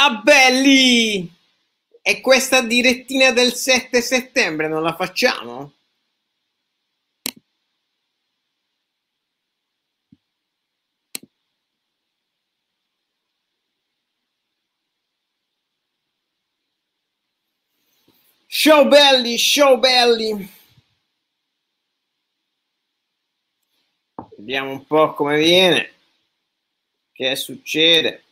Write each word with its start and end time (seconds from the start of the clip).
Ah! 0.00 0.22
E 2.02 2.20
questa 2.20 2.62
direttina 2.62 3.32
del 3.32 3.52
7 3.52 4.00
settembre 4.00 4.68
non 4.68 4.82
la 4.82 4.94
facciamo? 4.94 5.72
Show 18.46 18.86
belli, 18.86 19.36
show 19.36 19.78
belli! 19.78 20.48
Vediamo 24.36 24.70
un 24.70 24.86
po' 24.86 25.12
come 25.14 25.38
viene, 25.38 25.92
che 27.12 27.34
succede. 27.36 28.27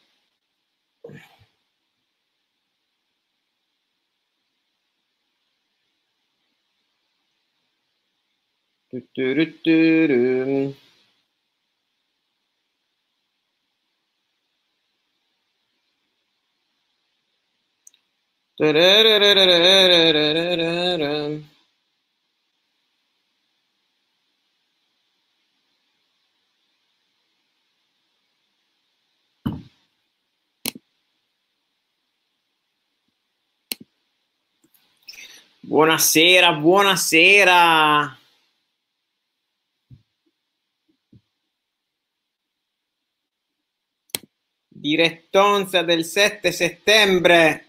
Buonasera, 35.61 36.53
buonasera. 36.53 38.26
Direttonza 44.87 45.83
del 45.83 46.05
7 46.05 46.53
settembre. 46.53 47.66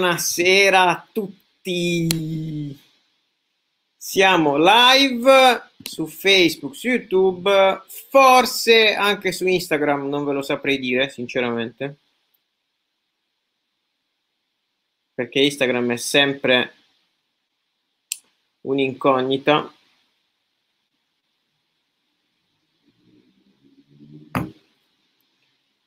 Buonasera 0.00 0.88
a 0.88 1.06
tutti. 1.12 2.74
Siamo 3.94 4.56
live 4.56 5.72
su 5.82 6.06
Facebook, 6.06 6.74
su 6.74 6.88
YouTube, 6.88 7.82
forse 8.08 8.94
anche 8.94 9.30
su 9.30 9.46
Instagram, 9.46 10.08
non 10.08 10.24
ve 10.24 10.32
lo 10.32 10.40
saprei 10.40 10.78
dire 10.78 11.10
sinceramente. 11.10 11.98
Perché 15.12 15.40
Instagram 15.40 15.92
è 15.92 15.96
sempre 15.96 16.74
un'incognita. 18.62 19.70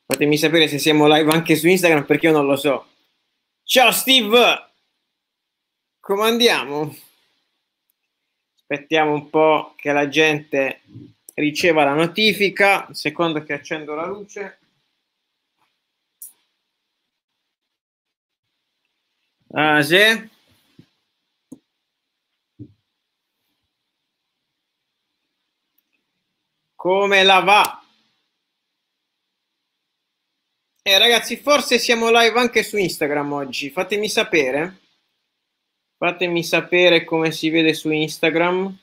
Fatemi 0.05 0.37
sapere 0.37 0.67
se 0.67 0.77
siamo 0.77 1.07
live 1.07 1.31
anche 1.31 1.55
su 1.55 1.67
Instagram 1.67 2.05
perché 2.05 2.27
io 2.27 2.33
non 2.33 2.45
lo 2.45 2.55
so. 2.55 2.91
Ciao 3.65 3.91
Steve, 3.91 4.71
come 5.99 6.23
andiamo? 6.27 6.95
Aspettiamo 8.55 9.13
un 9.13 9.29
po' 9.29 9.73
che 9.77 9.91
la 9.93 10.07
gente 10.09 10.81
riceva 11.35 11.83
la 11.85 11.93
notifica, 11.93 12.85
un 12.89 12.93
secondo 12.93 13.41
che 13.43 13.53
accendo 13.53 13.95
la 13.95 14.05
luce. 14.05 14.59
Ah, 19.53 19.81
sì? 19.81 20.29
Come 26.75 27.23
la 27.23 27.39
va? 27.39 27.82
Eh, 30.85 30.97
ragazzi, 30.97 31.37
forse 31.37 31.79
siamo 31.79 32.09
live 32.09 32.37
anche 32.37 32.61
su 32.61 32.75
Instagram 32.75 33.31
oggi. 33.31 33.69
Fatemi 33.69 34.09
sapere. 34.09 34.79
Fatemi 35.97 36.43
sapere 36.43 37.05
come 37.05 37.31
si 37.31 37.49
vede 37.49 37.73
su 37.73 37.89
Instagram. 37.89 38.77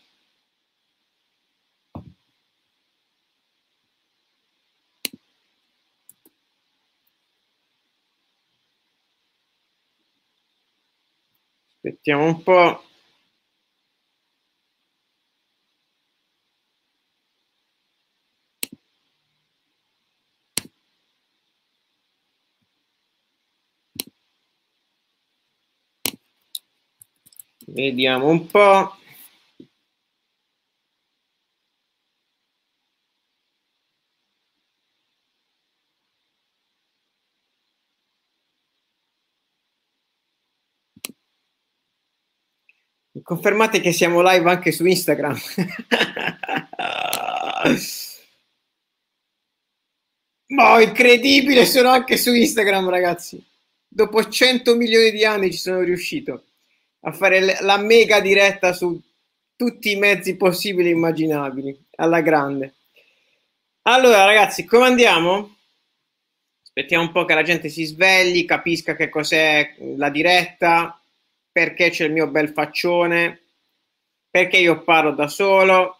Aspettiamo 11.74 12.24
un 12.24 12.42
po'. 12.42 12.89
Vediamo 27.80 28.28
un 28.28 28.46
po'. 28.46 28.94
Confermate 43.22 43.80
che 43.80 43.92
siamo 43.92 44.20
live 44.22 44.50
anche 44.50 44.72
su 44.72 44.84
Instagram. 44.84 45.36
Ma 50.48 50.80
incredibile, 50.82 51.64
sono 51.64 51.88
anche 51.90 52.16
su 52.16 52.34
Instagram, 52.34 52.88
ragazzi. 52.90 53.42
Dopo 53.88 54.28
100 54.28 54.76
milioni 54.76 55.10
di 55.10 55.24
anni 55.24 55.50
ci 55.52 55.58
sono 55.58 55.80
riuscito 55.80 56.44
a 57.00 57.12
fare 57.12 57.60
la 57.62 57.78
mega 57.78 58.20
diretta 58.20 58.72
su 58.72 59.00
tutti 59.56 59.90
i 59.90 59.96
mezzi 59.96 60.36
possibili 60.36 60.88
e 60.88 60.92
immaginabili, 60.92 61.86
alla 61.96 62.20
grande. 62.20 62.74
Allora, 63.82 64.24
ragazzi, 64.24 64.64
come 64.64 64.86
andiamo? 64.86 65.56
Aspettiamo 66.62 67.04
un 67.04 67.12
po' 67.12 67.24
che 67.24 67.34
la 67.34 67.42
gente 67.42 67.68
si 67.68 67.84
svegli, 67.84 68.44
capisca 68.44 68.94
che 68.94 69.08
cos'è 69.08 69.74
la 69.96 70.08
diretta, 70.08 71.02
perché 71.50 71.90
c'è 71.90 72.04
il 72.04 72.12
mio 72.12 72.28
bel 72.28 72.50
faccione, 72.50 73.40
perché 74.30 74.58
io 74.58 74.82
parlo 74.82 75.12
da 75.12 75.28
solo. 75.28 75.98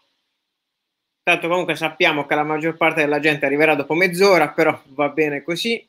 Tanto 1.22 1.48
comunque 1.48 1.76
sappiamo 1.76 2.24
che 2.24 2.34
la 2.34 2.44
maggior 2.44 2.76
parte 2.76 3.00
della 3.00 3.20
gente 3.20 3.46
arriverà 3.46 3.74
dopo 3.74 3.94
mezz'ora, 3.94 4.50
però 4.50 4.80
va 4.86 5.08
bene 5.08 5.42
così. 5.42 5.86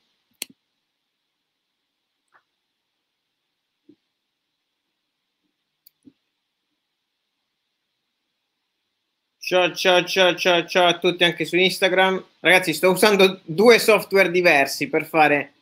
Ciao, 9.51 9.73
ciao, 9.73 10.05
ciao, 10.05 10.33
ciao, 10.33 10.65
ciao 10.65 10.87
a 10.87 10.97
tutti 10.97 11.25
anche 11.25 11.43
su 11.43 11.57
Instagram. 11.57 12.23
Ragazzi, 12.39 12.73
sto 12.73 12.91
usando 12.91 13.41
due 13.43 13.79
software 13.79 14.31
diversi 14.31 14.87
per 14.87 15.03
fare 15.05 15.53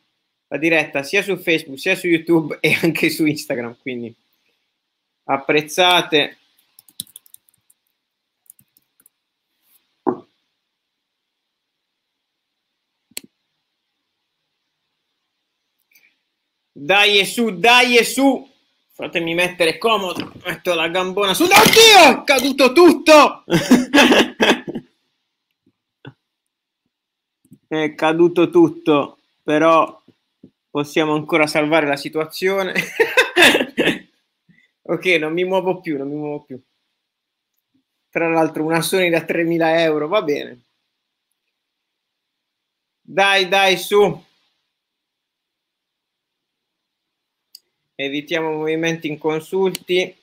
la 0.46 0.58
diretta 0.58 1.02
sia 1.02 1.24
su 1.24 1.36
Facebook 1.36 1.76
sia 1.76 1.96
su 1.96 2.06
YouTube 2.06 2.58
e 2.60 2.78
anche 2.80 3.10
su 3.10 3.26
Instagram, 3.26 3.78
quindi 3.80 4.14
apprezzate. 5.24 6.38
Dai 16.72 17.18
e 17.18 17.24
su, 17.24 17.58
dai 17.58 17.96
e 17.96 18.04
su. 18.04 18.49
Fatemi 19.00 19.32
mettere 19.32 19.78
comodo, 19.78 20.30
metto 20.44 20.74
la 20.74 20.88
gambona 20.88 21.32
su. 21.32 21.44
Oddio, 21.44 22.20
è 22.20 22.22
caduto 22.22 22.74
tutto! 22.74 23.44
è 27.66 27.94
caduto 27.94 28.50
tutto, 28.50 29.20
però 29.42 30.02
possiamo 30.68 31.14
ancora 31.14 31.46
salvare 31.46 31.86
la 31.86 31.96
situazione. 31.96 32.74
Ok, 34.90 35.04
non 35.20 35.32
mi 35.32 35.44
muovo 35.44 35.80
più, 35.80 35.96
non 35.96 36.08
mi 36.08 36.16
muovo 36.16 36.40
più. 36.40 36.60
Tra 38.10 38.28
l'altro 38.28 38.64
una 38.64 38.80
Sony 38.80 39.08
da 39.08 39.20
3.000 39.20 39.78
euro, 39.82 40.08
va 40.08 40.20
bene. 40.22 40.62
Dai, 43.00 43.46
dai, 43.46 43.76
su. 43.76 44.24
Evitiamo 48.02 48.50
movimenti 48.52 49.08
inconsulti. 49.08 50.16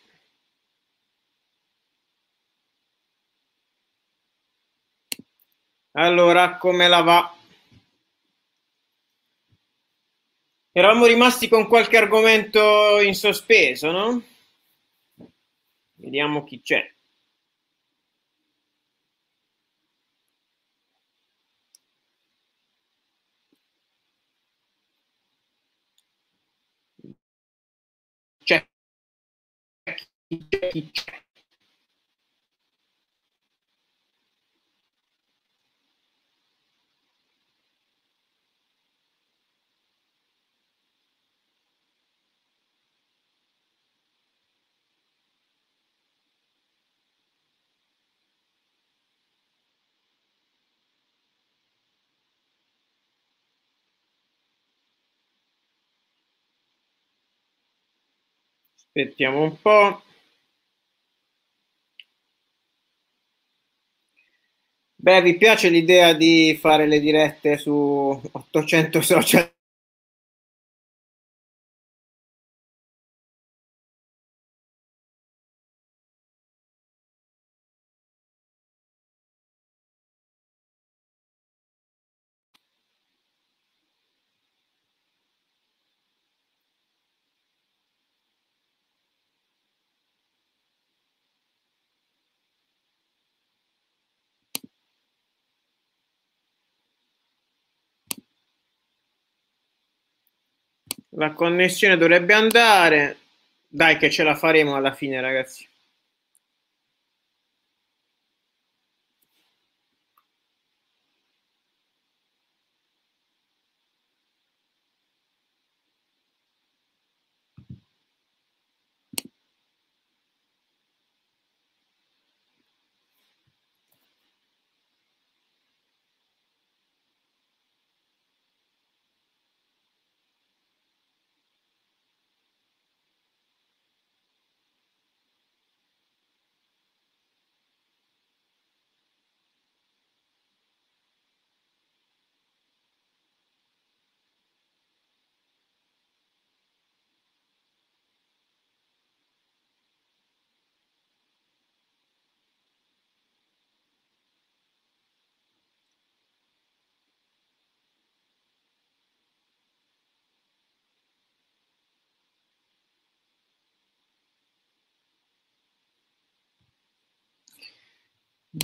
Allora, 5.92 6.58
come 6.58 6.88
la 6.88 7.02
va? 7.02 7.36
Eravamo 10.72 11.06
rimasti 11.06 11.48
con 11.48 11.68
qualche 11.68 11.98
argomento 11.98 13.00
in 13.00 13.14
sospeso, 13.14 13.92
no? 13.92 14.24
Vediamo 15.94 16.44
chi 16.44 16.62
c'è 16.62 16.98
chi 28.48 30.17
c'è, 30.30 30.68
chi 30.70 30.92
c'è. 30.92 31.22
Aspettiamo 58.76 59.44
un 59.44 59.62
po'. 59.62 60.02
Beh, 65.08 65.22
vi 65.22 65.38
piace 65.38 65.70
l'idea 65.70 66.12
di 66.12 66.58
fare 66.60 66.86
le 66.86 67.00
dirette 67.00 67.58
su 67.58 67.72
800 68.30 69.00
social 69.00 69.50
La 101.18 101.34
connessione 101.34 101.98
dovrebbe 101.98 102.34
andare. 102.34 103.18
Dai 103.68 103.98
che 103.98 104.12
ce 104.12 104.24
la 104.24 104.36
faremo 104.36 104.76
alla 104.76 104.94
fine, 104.94 105.20
ragazzi. 105.20 105.68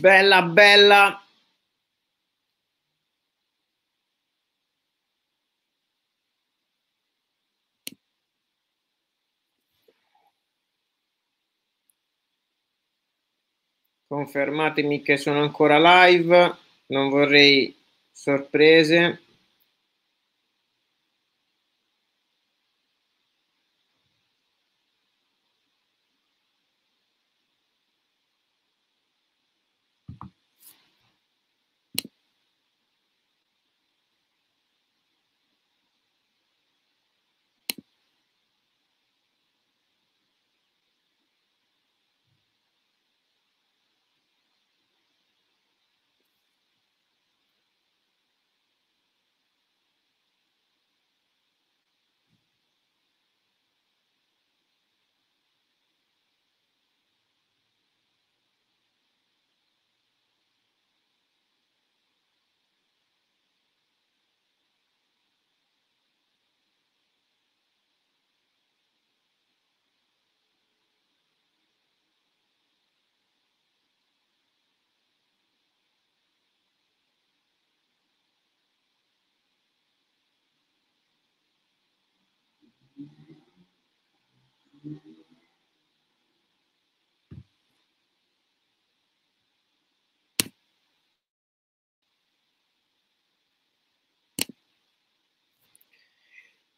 Bella, 0.02 0.42
bella. 0.42 1.22
Confermatemi 14.08 15.02
che 15.02 15.18
sono 15.18 15.42
ancora 15.42 15.78
live, 16.06 16.56
non 16.88 17.10
vorrei 17.10 17.76
sorprese. 18.12 19.22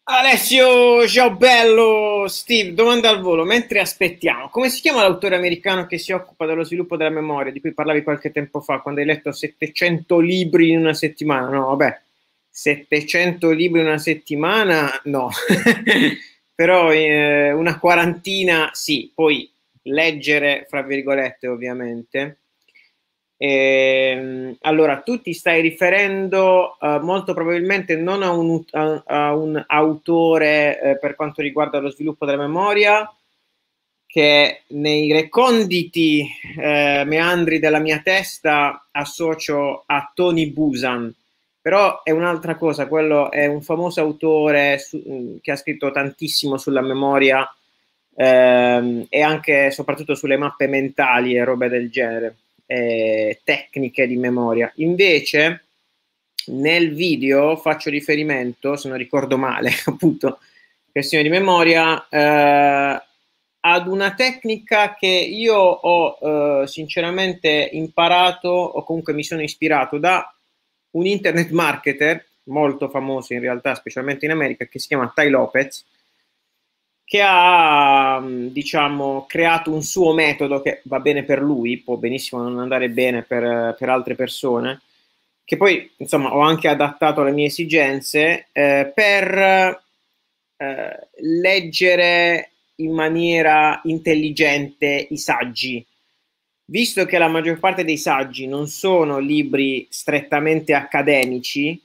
Alessio, 0.07 1.07
ciao 1.07 1.35
bello, 1.35 2.27
Steve, 2.27 2.75
domanda 2.75 3.09
al 3.09 3.21
volo, 3.21 3.43
mentre 3.43 3.79
aspettiamo, 3.79 4.50
come 4.50 4.69
si 4.69 4.79
chiama 4.79 5.01
l'autore 5.01 5.35
americano 5.35 5.88
che 5.88 5.97
si 5.97 6.12
occupa 6.12 6.45
dello 6.45 6.63
sviluppo 6.63 6.95
della 6.95 7.09
memoria, 7.09 7.51
di 7.51 7.59
cui 7.59 7.74
parlavi 7.74 8.03
qualche 8.03 8.31
tempo 8.31 8.62
fa, 8.62 8.81
quando 8.81 9.00
hai 9.00 9.07
letto 9.07 9.31
700 9.31 10.19
libri 10.19 10.69
in 10.69 10.81
una 10.81 10.93
settimana? 10.93 11.50
No, 11.50 11.65
vabbè, 11.75 12.01
700 12.47 13.50
libri 13.50 13.79
in 13.79 13.88
una 13.88 13.97
settimana, 13.97 14.91
no. 15.05 15.31
però 16.53 16.93
eh, 16.93 17.51
una 17.51 17.79
quarantina 17.79 18.69
sì, 18.74 19.12
poi 19.12 19.51
leggere, 19.85 20.67
fra 20.69 20.83
virgolette 20.83 21.47
ovviamente. 21.47 22.41
Ehm, 23.37 24.55
allora, 24.61 25.01
tu 25.01 25.21
ti 25.21 25.33
stai 25.33 25.61
riferendo 25.61 26.77
uh, 26.79 26.99
molto 26.99 27.33
probabilmente 27.33 27.95
non 27.97 28.23
a 28.23 28.31
un, 28.31 28.63
a, 28.71 29.03
a 29.05 29.35
un 29.35 29.61
autore 29.67 30.79
eh, 30.81 30.97
per 30.97 31.15
quanto 31.15 31.41
riguarda 31.41 31.79
lo 31.79 31.89
sviluppo 31.89 32.25
della 32.25 32.37
memoria, 32.47 33.09
che 34.15 34.61
nei 34.67 35.11
reconditi 35.11 36.25
eh, 36.57 37.03
meandri 37.05 37.59
della 37.59 37.79
mia 37.79 37.99
testa 37.99 38.87
associo 38.91 39.83
a 39.85 40.09
Tony 40.13 40.51
Busan, 40.51 41.13
però 41.59 42.01
è 42.03 42.11
un'altra 42.11 42.55
cosa, 42.55 42.87
quello 42.87 43.29
è 43.29 43.45
un 43.47 43.61
famoso 43.61 43.99
autore 43.99 44.79
su, 44.79 45.37
che 45.41 45.51
ha 45.51 45.57
scritto 45.57 45.91
tantissimo 45.91 46.57
sulla 46.57 46.79
memoria 46.79 47.45
ehm, 48.15 49.07
e 49.09 49.21
anche 49.21 49.71
soprattutto 49.71 50.15
sulle 50.15 50.37
mappe 50.37 50.67
mentali 50.67 51.35
e 51.35 51.43
robe 51.43 51.67
del 51.67 51.89
genere, 51.89 52.35
eh, 52.65 53.41
tecniche 53.43 54.07
di 54.07 54.17
memoria. 54.17 54.72
Invece 54.75 55.65
nel 56.48 56.93
video 56.93 57.55
faccio 57.55 57.89
riferimento, 57.89 58.75
se 58.75 58.88
non 58.88 58.98
ricordo 58.98 59.38
male, 59.38 59.72
appunto, 59.86 60.39
questione 60.91 61.24
di 61.24 61.29
memoria, 61.29 62.07
eh, 62.10 63.03
ad 63.67 63.88
una 63.88 64.13
tecnica 64.13 64.93
che 64.93 65.07
io 65.07 65.55
ho 65.55 66.62
eh, 66.62 66.67
sinceramente 66.67 67.69
imparato 67.74 68.50
o 68.50 68.84
comunque 68.84 69.13
mi 69.13 69.24
sono 69.24 69.41
ispirato 69.41 69.98
da 69.98 70.31
un 70.91 71.05
internet 71.05 71.50
marketer 71.50 72.25
molto 72.43 72.89
famoso 72.89 73.34
in 73.34 73.39
realtà, 73.39 73.74
specialmente 73.74 74.25
in 74.25 74.31
America, 74.31 74.65
che 74.65 74.79
si 74.79 74.88
chiama 74.88 75.12
Ty 75.13 75.29
Lopez, 75.29 75.84
che 77.05 77.21
ha 77.24 78.19
diciamo 78.25 79.25
creato 79.27 79.71
un 79.71 79.83
suo 79.83 80.13
metodo 80.13 80.62
che 80.62 80.81
va 80.85 81.00
bene 81.00 81.24
per 81.24 81.39
lui, 81.39 81.77
può 81.77 81.97
benissimo 81.97 82.41
non 82.41 82.59
andare 82.59 82.89
bene 82.89 83.21
per, 83.21 83.75
per 83.77 83.89
altre 83.89 84.15
persone, 84.15 84.81
che 85.45 85.55
poi 85.55 85.91
insomma 85.97 86.33
ho 86.35 86.39
anche 86.39 86.67
adattato 86.67 87.21
alle 87.21 87.31
mie 87.31 87.45
esigenze 87.45 88.47
eh, 88.51 88.91
per 88.93 89.83
eh, 90.57 91.07
leggere 91.19 92.50
in 92.77 92.91
maniera 92.91 93.79
intelligente 93.83 95.07
i 95.12 95.17
saggi. 95.17 95.85
Visto 96.67 97.05
che 97.05 97.19
la 97.19 97.27
maggior 97.27 97.59
parte 97.59 97.83
dei 97.83 97.97
saggi 97.97 98.47
non 98.47 98.67
sono 98.67 99.19
libri 99.19 99.85
strettamente 99.91 100.74
accademici, 100.74 101.79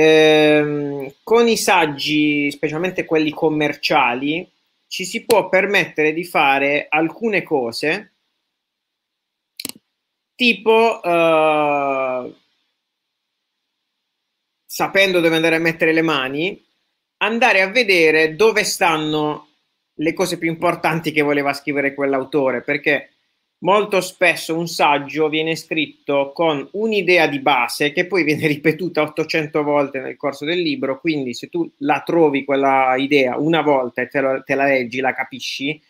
ehm, 0.00 1.14
con 1.22 1.46
i 1.48 1.56
saggi, 1.56 2.50
specialmente 2.50 3.04
quelli 3.04 3.30
commerciali, 3.30 4.48
ci 4.86 5.04
si 5.04 5.24
può 5.24 5.48
permettere 5.48 6.12
di 6.12 6.24
fare 6.24 6.86
alcune 6.88 7.42
cose, 7.42 8.14
tipo 10.34 11.02
eh, 11.02 12.34
sapendo 14.64 15.20
dove 15.20 15.36
andare 15.36 15.56
a 15.56 15.60
mettere 15.60 15.92
le 15.92 16.02
mani, 16.02 16.64
andare 17.18 17.60
a 17.60 17.68
vedere 17.68 18.34
dove 18.36 18.64
stanno 18.64 19.48
le 19.94 20.14
cose 20.14 20.38
più 20.38 20.48
importanti 20.48 21.12
che 21.12 21.20
voleva 21.20 21.52
scrivere 21.52 21.94
quell'autore, 21.94 22.62
perché 22.62 23.09
molto 23.60 24.00
spesso 24.00 24.56
un 24.56 24.66
saggio 24.66 25.28
viene 25.28 25.56
scritto 25.56 26.32
con 26.32 26.66
un'idea 26.72 27.26
di 27.26 27.40
base 27.40 27.92
che 27.92 28.06
poi 28.06 28.24
viene 28.24 28.46
ripetuta 28.48 29.02
800 29.02 29.62
volte 29.62 30.00
nel 30.00 30.16
corso 30.16 30.44
del 30.44 30.60
libro, 30.60 31.00
quindi 31.00 31.34
se 31.34 31.48
tu 31.48 31.70
la 31.78 32.02
trovi 32.04 32.44
quella 32.44 32.94
idea 32.96 33.36
una 33.38 33.62
volta 33.62 34.02
e 34.02 34.08
te, 34.08 34.20
lo, 34.20 34.42
te 34.42 34.54
la 34.54 34.64
leggi, 34.64 35.00
la 35.00 35.14
capisci, 35.14 35.80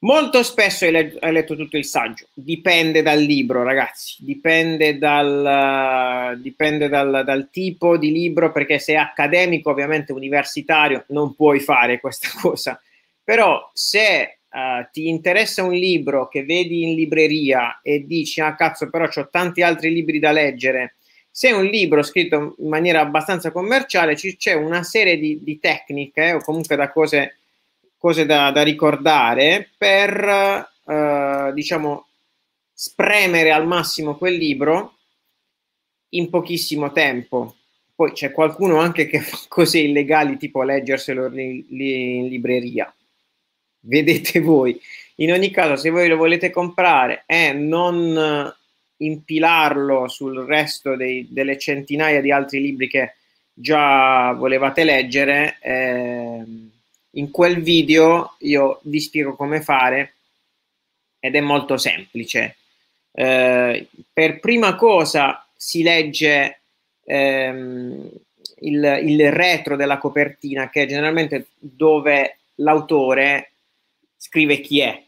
Molto 0.00 0.42
spesso 0.42 0.84
hai, 0.84 0.90
let- 0.90 1.16
hai, 1.20 1.32
letto 1.32 1.56
tutto 1.56 1.78
il 1.78 1.84
saggio, 1.86 2.26
dipende 2.34 3.00
dal 3.00 3.18
libro, 3.18 3.62
ragazzi, 3.62 4.16
dipende, 4.22 4.98
dal, 4.98 6.38
dipende 6.38 6.88
dal, 6.88 7.22
dal, 7.24 7.48
tipo 7.50 7.96
di 7.96 8.12
libro, 8.12 8.52
perché 8.52 8.78
se 8.78 8.92
è 8.92 8.96
accademico, 8.96 9.70
ovviamente 9.70 10.12
universitario, 10.12 11.06
non 11.08 11.34
puoi 11.34 11.60
fare 11.60 11.98
questa 11.98 12.28
cosa. 12.38 12.80
Però 13.24 13.70
se 13.72 14.35
uh, 14.56 14.86
ti 14.90 15.08
interessa 15.08 15.62
un 15.62 15.72
libro 15.72 16.28
che 16.28 16.44
vedi 16.44 16.82
in 16.82 16.94
libreria 16.94 17.80
e 17.82 18.06
dici, 18.06 18.40
ah 18.40 18.54
cazzo, 18.54 18.88
però 18.88 19.08
ho 19.12 19.28
tanti 19.28 19.62
altri 19.62 19.92
libri 19.92 20.18
da 20.18 20.32
leggere, 20.32 20.96
se 21.30 21.50
è 21.50 21.52
un 21.52 21.66
libro 21.66 22.02
scritto 22.02 22.54
in 22.58 22.68
maniera 22.68 23.00
abbastanza 23.00 23.52
commerciale, 23.52 24.14
c- 24.14 24.36
c'è 24.36 24.54
una 24.54 24.82
serie 24.82 25.18
di, 25.18 25.42
di 25.42 25.58
tecniche 25.58 26.32
o 26.32 26.40
comunque 26.40 26.76
da 26.76 26.90
cose 26.90 27.36
cose 28.06 28.24
da, 28.24 28.50
da 28.52 28.62
ricordare 28.62 29.70
per, 29.76 30.68
eh, 30.86 31.50
diciamo, 31.52 32.06
spremere 32.72 33.50
al 33.50 33.66
massimo 33.66 34.16
quel 34.16 34.34
libro 34.34 34.98
in 36.10 36.30
pochissimo 36.30 36.92
tempo. 36.92 37.56
Poi 37.94 38.12
c'è 38.12 38.30
qualcuno 38.30 38.78
anche 38.78 39.06
che 39.06 39.20
fa 39.20 39.38
cose 39.48 39.80
illegali, 39.80 40.36
tipo 40.36 40.62
leggerselo 40.62 41.26
in 41.36 42.28
libreria. 42.28 42.94
Vedete 43.86 44.40
voi. 44.40 44.80
In 45.16 45.32
ogni 45.32 45.50
caso, 45.50 45.76
se 45.76 45.90
voi 45.90 46.08
lo 46.08 46.16
volete 46.16 46.50
comprare 46.50 47.22
e 47.26 47.52
non 47.52 48.52
impilarlo 48.98 50.08
sul 50.08 50.44
resto 50.44 50.96
dei, 50.96 51.26
delle 51.30 51.58
centinaia 51.58 52.20
di 52.20 52.32
altri 52.32 52.60
libri 52.60 52.88
che 52.88 53.14
già 53.52 54.32
volevate 54.32 54.84
leggere, 54.84 55.58
eh, 55.60 56.42
in 57.10 57.30
quel 57.30 57.62
video 57.62 58.34
io 58.40 58.80
vi 58.82 59.00
spiego 59.00 59.34
come 59.36 59.62
fare 59.62 60.14
ed 61.20 61.34
è 61.34 61.40
molto 61.40 61.76
semplice. 61.76 62.56
Eh, 63.12 63.86
per 64.12 64.40
prima 64.40 64.74
cosa 64.74 65.46
si 65.56 65.82
legge 65.82 66.60
ehm, 67.04 68.10
il, 68.60 69.00
il, 69.04 69.32
retro 69.32 69.76
della 69.76 69.98
copertina, 69.98 70.68
che 70.68 70.82
è 70.82 70.86
generalmente 70.86 71.46
dove 71.58 72.38
l'autore 72.56 73.52
scrive 74.26 74.60
chi 74.60 74.80
è. 74.80 75.02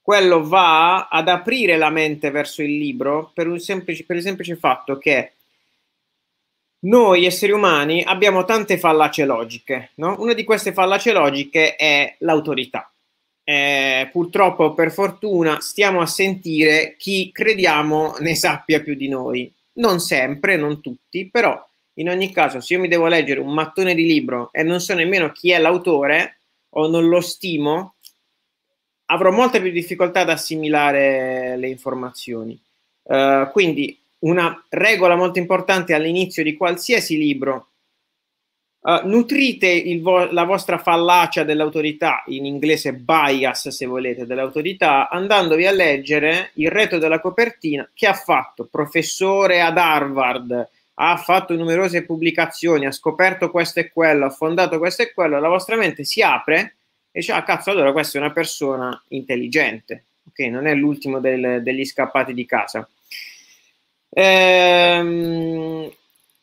Quello 0.00 0.46
va 0.46 1.08
ad 1.08 1.28
aprire 1.28 1.76
la 1.76 1.90
mente 1.90 2.30
verso 2.30 2.62
il 2.62 2.76
libro 2.78 3.30
per, 3.34 3.60
semplice, 3.60 4.04
per 4.04 4.16
il 4.16 4.22
semplice 4.22 4.56
fatto 4.56 4.96
che 4.96 5.32
noi 6.80 7.26
esseri 7.26 7.52
umani 7.52 8.02
abbiamo 8.02 8.44
tante 8.44 8.78
fallacie 8.78 9.26
logiche, 9.26 9.90
no? 9.96 10.16
Una 10.18 10.32
di 10.32 10.44
queste 10.44 10.72
fallacie 10.72 11.12
logiche 11.12 11.76
è 11.76 12.16
l'autorità. 12.20 12.90
Eh, 13.44 14.08
purtroppo, 14.10 14.72
per 14.72 14.90
fortuna, 14.90 15.60
stiamo 15.60 16.00
a 16.00 16.06
sentire 16.06 16.96
chi 16.96 17.30
crediamo 17.30 18.16
ne 18.20 18.34
sappia 18.34 18.80
più 18.80 18.94
di 18.94 19.08
noi. 19.08 19.52
Non 19.74 20.00
sempre, 20.00 20.56
non 20.56 20.80
tutti, 20.80 21.28
però 21.28 21.62
in 21.94 22.08
ogni 22.08 22.32
caso, 22.32 22.60
se 22.60 22.74
io 22.74 22.80
mi 22.80 22.88
devo 22.88 23.06
leggere 23.06 23.40
un 23.40 23.52
mattone 23.52 23.94
di 23.94 24.06
libro 24.06 24.48
e 24.52 24.62
non 24.62 24.80
so 24.80 24.94
nemmeno 24.94 25.30
chi 25.32 25.50
è 25.50 25.58
l'autore 25.58 26.40
o 26.70 26.88
non 26.88 27.08
lo 27.08 27.20
stimo, 27.20 27.96
avrò 29.10 29.30
molte 29.30 29.60
più 29.60 29.70
difficoltà 29.70 30.20
ad 30.20 30.30
assimilare 30.30 31.56
le 31.56 31.68
informazioni. 31.68 32.58
Uh, 33.02 33.50
quindi 33.50 33.98
una 34.20 34.64
regola 34.68 35.16
molto 35.16 35.38
importante 35.38 35.94
all'inizio 35.94 36.42
di 36.42 36.56
qualsiasi 36.56 37.16
libro. 37.18 37.66
Uh, 38.82 39.06
nutrite 39.06 39.98
vo- 40.00 40.30
la 40.30 40.44
vostra 40.44 40.78
fallacia 40.78 41.42
dell'autorità, 41.42 42.22
in 42.26 42.46
inglese 42.46 42.94
bias 42.94 43.68
se 43.68 43.84
volete, 43.84 44.26
dell'autorità, 44.26 45.08
andandovi 45.08 45.66
a 45.66 45.72
leggere 45.72 46.50
il 46.54 46.70
retro 46.70 46.98
della 46.98 47.20
copertina 47.20 47.88
che 47.92 48.06
ha 48.06 48.14
fatto 48.14 48.68
professore 48.70 49.60
ad 49.60 49.76
Harvard, 49.76 50.68
ha 50.94 51.16
fatto 51.16 51.54
numerose 51.54 52.04
pubblicazioni, 52.04 52.86
ha 52.86 52.92
scoperto 52.92 53.50
questo 53.50 53.80
e 53.80 53.90
quello, 53.90 54.26
ha 54.26 54.30
fondato 54.30 54.78
questo 54.78 55.02
e 55.02 55.12
quello, 55.12 55.40
la 55.40 55.48
vostra 55.48 55.76
mente 55.76 56.04
si 56.04 56.22
apre 56.22 56.76
e 57.12 57.20
dice, 57.20 57.32
ah 57.32 57.42
cazzo, 57.42 57.70
allora 57.70 57.92
questa 57.92 58.18
è 58.18 58.20
una 58.20 58.32
persona 58.32 59.02
intelligente, 59.08 60.04
ok? 60.28 60.38
Non 60.50 60.66
è 60.66 60.74
l'ultimo 60.74 61.18
del, 61.18 61.60
degli 61.62 61.84
scappati 61.84 62.32
di 62.32 62.46
casa. 62.46 62.88
Ehm, 64.10 65.90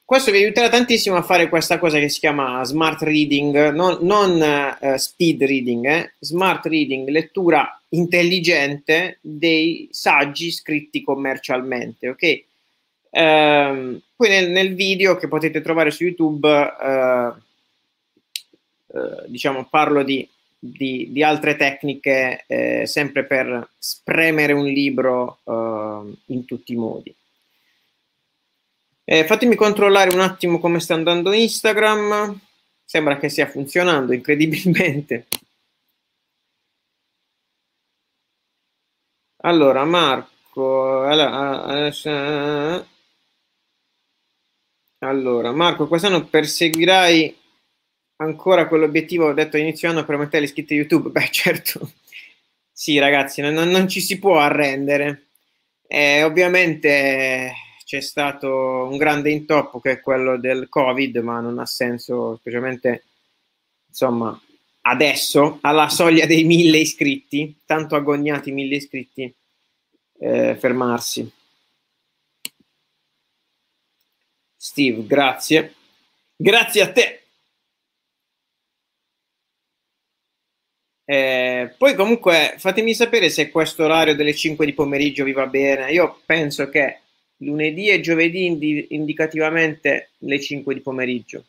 questo 0.04 0.32
vi 0.32 0.38
aiuterà 0.38 0.70
tantissimo 0.70 1.16
a 1.16 1.22
fare 1.22 1.50
questa 1.50 1.80
cosa 1.80 2.00
che 2.00 2.10
si 2.10 2.20
chiama 2.20 2.64
smart 2.64 3.02
reading, 3.02 3.72
non, 3.72 3.98
non 4.02 4.78
uh, 4.80 4.96
speed 4.96 5.44
reading, 5.44 5.86
eh? 5.86 6.14
smart 6.20 6.66
reading, 6.66 7.10
lettura 7.10 7.82
intelligente 7.90 9.20
dei 9.22 9.88
saggi 9.92 10.52
scritti 10.52 11.02
commercialmente, 11.02 12.10
ok? 12.10 12.44
Ehm, 13.10 14.02
poi 14.16 14.30
nel, 14.30 14.50
nel, 14.50 14.76
video 14.76 15.16
che 15.16 15.28
potete 15.28 15.62
trovare 15.62 15.92
su 15.92 16.04
YouTube, 16.04 16.48
uh, 16.48 17.36
uh, 18.98 19.24
diciamo, 19.28 19.66
parlo 19.70 20.04
di, 20.04 20.28
di, 20.60 21.12
di 21.12 21.24
altre 21.24 21.56
tecniche 21.56 22.44
eh, 22.48 22.86
sempre 22.86 23.26
per 23.26 23.70
spremere 23.78 24.54
un 24.54 24.66
libro 24.66 25.40
in 26.26 26.46
tutti 26.46 26.74
i 26.74 26.76
modi. 26.76 27.16
Eh, 29.10 29.26
fatemi 29.26 29.56
controllare 29.56 30.14
un 30.14 30.20
attimo 30.20 30.60
come 30.60 30.82
sta 30.82 30.94
andando 30.94 31.32
Instagram. 31.32 32.40
sembra 32.84 33.18
che 33.18 33.30
stia 33.30 33.48
funzionando 33.48 34.14
incredibilmente. 34.14 35.28
Allora, 39.44 39.86
Marco, 39.86 41.04
allora, 45.00 45.52
Marco, 45.52 45.88
quest'anno 45.88 46.26
perseguirai 46.26 47.36
ancora 48.18 48.68
quell'obiettivo, 48.68 49.28
ho 49.28 49.34
detto 49.34 49.58
inizio 49.58 49.90
anno 49.90 50.06
per 50.06 50.16
aumentare 50.16 50.42
le 50.42 50.46
iscritte 50.48 50.74
YouTube? 50.74 51.10
Beh, 51.12 51.30
certo, 51.32 51.92
sì, 52.72 53.00
ragazzi, 53.00 53.42
non, 53.42 53.54
non 53.54 53.88
ci 53.88 54.02
si 54.02 54.20
può 54.20 54.40
arrendere. 54.40 55.28
Eh, 55.88 56.24
ovviamente 56.24 57.54
c'è 57.86 58.02
stato 58.02 58.88
un 58.92 58.98
grande 58.98 59.32
intoppo 59.32 59.80
che 59.80 59.92
è 59.92 60.00
quello 60.02 60.38
del 60.38 60.68
Covid, 60.70 61.18
ma 61.18 61.40
non 61.40 61.60
ha 61.60 61.66
senso, 61.66 62.36
specialmente 62.38 63.06
insomma 63.88 64.40
adesso 64.82 65.60
alla 65.62 65.90
soglia 65.90 66.26
dei 66.26 66.44
mille 66.44 66.78
iscritti, 66.78 67.62
tanto 67.66 67.96
agognati 67.96 68.52
mille 68.52 68.76
iscritti, 68.76 69.34
eh, 70.20 70.56
fermarsi. 70.56 71.32
Steve, 74.56 75.06
grazie. 75.06 75.74
Grazie 76.36 76.82
a 76.82 76.92
te. 76.92 77.27
Eh, 81.10 81.74
poi 81.78 81.96
comunque 81.96 82.56
fatemi 82.58 82.94
sapere 82.94 83.30
se 83.30 83.50
questo 83.50 83.86
orario 83.86 84.14
delle 84.14 84.36
5 84.36 84.66
di 84.66 84.74
pomeriggio 84.74 85.24
vi 85.24 85.32
va 85.32 85.48
bene. 85.48 85.90
Io 85.92 86.22
penso 86.26 86.70
che 86.70 87.00
lunedì 87.38 87.88
e 87.90 88.02
giovedì 88.02 88.46
indi- 88.46 88.88
indicativamente 88.90 90.12
le 90.20 90.42
5 90.42 90.74
di 90.74 90.82
pomeriggio. 90.82 91.46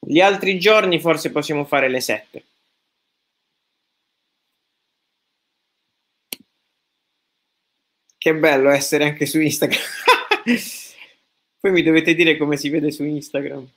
Gli 0.00 0.20
altri 0.20 0.58
giorni 0.58 1.00
forse 1.00 1.30
possiamo 1.32 1.64
fare 1.64 1.88
le 1.88 2.00
7. 2.00 2.44
Che 8.16 8.34
bello 8.34 8.70
essere 8.70 9.04
anche 9.04 9.26
su 9.26 9.40
Instagram. 9.40 9.80
Poi 11.60 11.72
mi 11.72 11.82
dovete 11.82 12.14
dire 12.14 12.36
come 12.36 12.56
si 12.56 12.68
vede 12.68 12.92
su 12.92 13.02
Instagram. 13.04 13.68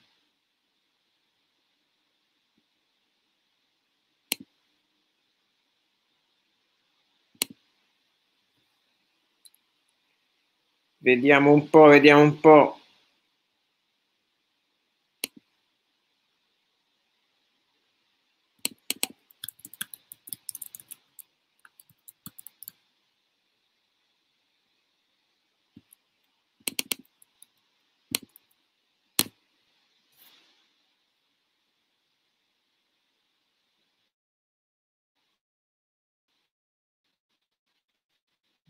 Vediamo 11.02 11.52
un 11.52 11.68
po', 11.68 11.86
vediamo 11.86 12.22
un 12.22 12.38
po'. 12.38 12.78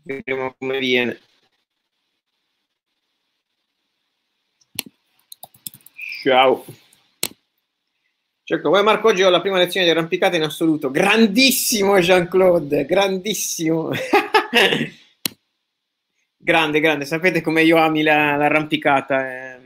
Vediamo 0.05 0.53
come 0.57 0.79
viene. 0.79 1.19
Ciao. 6.23 6.63
Certo, 8.45 8.69
voi 8.69 8.81
Marco, 8.81 9.09
oggi 9.09 9.23
ho 9.23 9.29
la 9.29 9.41
prima 9.41 9.57
lezione 9.57 9.85
di 9.85 9.91
arrampicata 9.91 10.37
in 10.37 10.43
assoluto. 10.43 10.89
Grandissimo 10.89 11.99
Jean-Claude, 11.99 12.85
grandissimo. 12.85 13.89
grande, 16.37 16.79
grande. 16.79 17.03
Sapete 17.03 17.41
come 17.41 17.63
io 17.63 17.75
ami 17.75 18.03
la, 18.03 18.37
l'arrampicata. 18.37 19.27
È... 19.27 19.59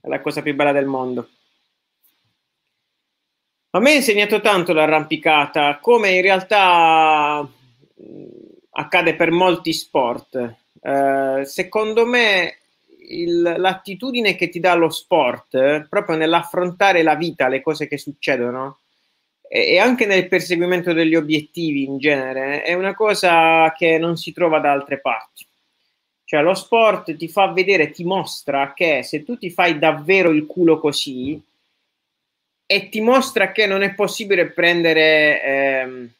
è 0.00 0.08
la 0.08 0.20
cosa 0.20 0.42
più 0.42 0.52
bella 0.56 0.72
del 0.72 0.86
mondo. 0.86 1.28
A 3.70 3.78
me 3.78 3.92
ha 3.92 3.94
insegnato 3.94 4.40
tanto 4.40 4.72
l'arrampicata, 4.72 5.78
come 5.78 6.10
in 6.10 6.22
realtà 6.22 7.48
accade 8.70 9.14
per 9.14 9.30
molti 9.30 9.72
sport. 9.72 10.56
Uh, 10.80 11.44
secondo 11.44 12.04
me 12.04 12.58
il, 13.08 13.40
l'attitudine 13.40 14.34
che 14.34 14.48
ti 14.48 14.60
dà 14.60 14.74
lo 14.74 14.90
sport, 14.90 15.86
proprio 15.88 16.16
nell'affrontare 16.16 17.02
la 17.02 17.14
vita, 17.14 17.48
le 17.48 17.62
cose 17.62 17.88
che 17.88 17.98
succedono, 17.98 18.80
e, 19.48 19.72
e 19.72 19.78
anche 19.78 20.06
nel 20.06 20.28
perseguimento 20.28 20.92
degli 20.92 21.14
obiettivi 21.14 21.84
in 21.84 21.98
genere, 21.98 22.62
è 22.62 22.74
una 22.74 22.94
cosa 22.94 23.72
che 23.76 23.98
non 23.98 24.16
si 24.16 24.32
trova 24.32 24.58
da 24.58 24.72
altre 24.72 25.00
parti. 25.00 25.46
Cioè 26.24 26.42
lo 26.42 26.54
sport 26.54 27.16
ti 27.16 27.28
fa 27.28 27.52
vedere, 27.52 27.90
ti 27.90 28.04
mostra 28.04 28.74
che 28.74 29.02
se 29.02 29.24
tu 29.24 29.38
ti 29.38 29.50
fai 29.50 29.78
davvero 29.78 30.30
il 30.30 30.44
culo 30.44 30.78
così, 30.78 31.40
e 32.70 32.88
ti 32.90 33.00
mostra 33.00 33.50
che 33.50 33.66
non 33.66 33.80
è 33.80 33.94
possibile 33.94 34.50
prendere, 34.50 35.42
ehm, 35.42 36.10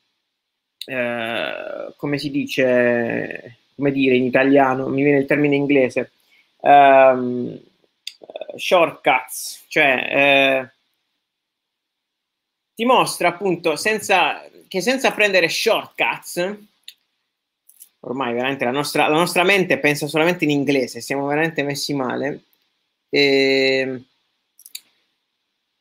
eh, 0.87 1.93
come 1.95 2.17
si 2.17 2.31
dice, 2.31 3.59
come 3.77 3.93
dire 3.93 4.17
in 4.17 4.25
italiano, 4.25 4.89
mi 4.89 5.03
viene 5.03 5.19
il 5.19 5.27
termine 5.27 5.57
inglese, 5.57 6.11
um, 6.61 7.61
shortcuts, 8.57 9.65
cioè 9.69 10.09
eh, 10.11 10.71
ti 12.75 12.85
mostra 12.85 13.29
appunto 13.29 13.77
senza, 13.77 14.49
che 14.69 14.81
senza 14.81 15.13
prendere 15.13 15.49
shortcuts, 15.49 16.57
ormai 18.01 18.33
veramente 18.33 18.65
la 18.65 18.71
nostra, 18.71 19.09
la 19.09 19.17
nostra 19.17 19.43
mente 19.43 19.79
pensa 19.79 20.07
solamente 20.07 20.45
in 20.45 20.51
inglese, 20.51 21.01
siamo 21.01 21.27
veramente 21.27 21.63
messi 21.63 21.95
male. 21.95 22.43
E, 23.11 24.03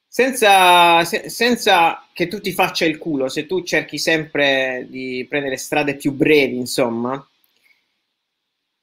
senza, 0.08 1.04
se, 1.06 1.30
senza, 1.30 2.08
che 2.13 2.28
tu 2.28 2.42
ti 2.42 2.52
faccia 2.52 2.86
il 2.86 2.98
culo, 2.98 3.30
se 3.30 3.46
tu 3.46 3.62
cerchi 3.63 4.00
sempre 4.00 4.88
di 4.90 5.26
prendere 5.30 5.58
strade 5.58 5.96
più 5.96 6.12
brevi, 6.13 6.58
insomma, 6.58 7.24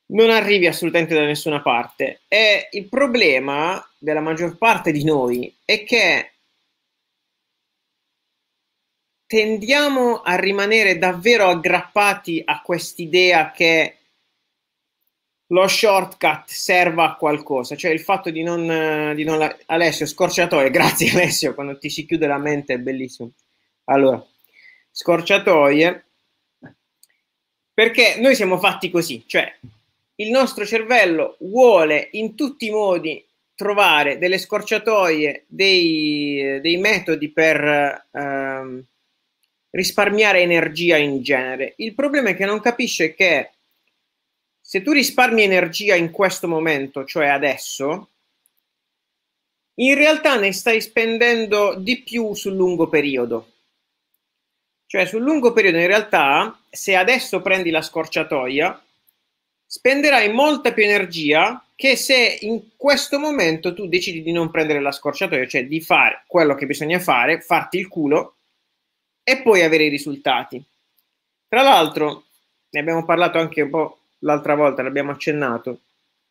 non 0.06 0.30
arrivi 0.30 0.66
assolutamente 0.66 1.14
da 1.14 1.24
nessuna 1.24 1.62
parte. 1.62 2.20
E 2.28 2.68
il 2.72 2.88
problema 2.88 3.84
della 3.98 4.20
maggior 4.20 4.56
parte 4.58 4.92
di 4.92 5.04
noi 5.04 5.54
è 5.64 5.84
che 5.84 6.32
tendiamo 9.26 10.20
a 10.20 10.36
rimanere 10.36 10.98
davvero 10.98 11.48
aggrappati 11.48 12.42
a 12.44 12.60
quest'idea 12.60 13.50
che 13.50 13.96
lo 15.48 15.68
shortcut 15.68 16.44
serva 16.46 17.04
a 17.04 17.16
qualcosa, 17.16 17.76
cioè 17.76 17.90
il 17.90 18.00
fatto 18.00 18.30
di 18.30 18.42
non, 18.42 19.12
di 19.14 19.24
non 19.24 19.56
Alessio, 19.66 20.06
scorciatoie, 20.06 20.70
grazie 20.70 21.10
Alessio, 21.10 21.54
quando 21.54 21.78
ti 21.78 21.90
si 21.90 22.06
chiude 22.06 22.26
la 22.26 22.38
mente 22.38 22.74
è 22.74 22.78
bellissimo. 22.78 23.32
Allora, 23.84 24.24
scorciatoie, 24.90 26.04
perché 27.72 28.16
noi 28.18 28.34
siamo 28.34 28.58
fatti 28.58 28.90
così, 28.90 29.24
cioè 29.26 29.52
il 30.16 30.30
nostro 30.30 30.64
cervello 30.64 31.36
vuole 31.40 32.08
in 32.12 32.34
tutti 32.34 32.66
i 32.66 32.70
modi 32.70 33.24
trovare 33.54 34.18
delle 34.18 34.38
scorciatoie, 34.38 35.44
dei, 35.48 36.60
dei 36.60 36.76
metodi 36.76 37.30
per 37.30 38.06
ehm, 38.10 38.84
risparmiare 39.70 40.40
energia 40.40 40.96
in 40.96 41.22
genere. 41.22 41.74
Il 41.76 41.94
problema 41.94 42.30
è 42.30 42.36
che 42.36 42.44
non 42.44 42.60
capisce 42.60 43.14
che 43.14 43.50
se 44.60 44.82
tu 44.82 44.92
risparmi 44.92 45.42
energia 45.42 45.94
in 45.94 46.10
questo 46.10 46.48
momento, 46.48 47.04
cioè 47.04 47.26
adesso, 47.26 48.10
in 49.74 49.94
realtà 49.94 50.36
ne 50.36 50.52
stai 50.52 50.80
spendendo 50.80 51.74
di 51.74 52.02
più 52.02 52.34
sul 52.34 52.54
lungo 52.54 52.88
periodo. 52.88 53.50
Cioè 54.86 55.06
sul 55.06 55.22
lungo 55.22 55.52
periodo 55.52 55.78
in 55.78 55.86
realtà, 55.86 56.58
se 56.70 56.94
adesso 56.94 57.42
prendi 57.42 57.70
la 57.70 57.82
scorciatoia, 57.82 58.83
spenderai 59.66 60.32
molta 60.32 60.72
più 60.72 60.84
energia 60.84 61.64
che 61.74 61.96
se 61.96 62.38
in 62.42 62.76
questo 62.76 63.18
momento 63.18 63.74
tu 63.74 63.88
decidi 63.88 64.22
di 64.22 64.32
non 64.32 64.50
prendere 64.50 64.80
la 64.80 64.92
scorciatoia, 64.92 65.46
cioè 65.46 65.66
di 65.66 65.80
fare 65.80 66.24
quello 66.26 66.54
che 66.54 66.66
bisogna 66.66 67.00
fare, 67.00 67.40
farti 67.40 67.78
il 67.78 67.88
culo 67.88 68.36
e 69.22 69.42
poi 69.42 69.62
avere 69.62 69.84
i 69.84 69.88
risultati. 69.90 70.62
Tra 71.48 71.62
l'altro, 71.62 72.26
ne 72.70 72.80
abbiamo 72.80 73.04
parlato 73.04 73.38
anche 73.38 73.62
un 73.62 73.70
po' 73.70 73.98
l'altra 74.20 74.54
volta, 74.54 74.82
l'abbiamo 74.82 75.10
accennato, 75.10 75.80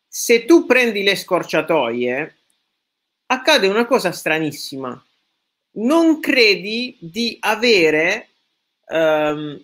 se 0.08 0.44
tu 0.44 0.64
prendi 0.64 1.02
le 1.02 1.16
scorciatoie, 1.16 2.36
accade 3.26 3.66
una 3.66 3.84
cosa 3.84 4.12
stranissima. 4.12 5.04
Non 5.76 6.20
credi 6.20 6.96
di 7.00 7.36
avere 7.40 8.28
um, 8.86 9.60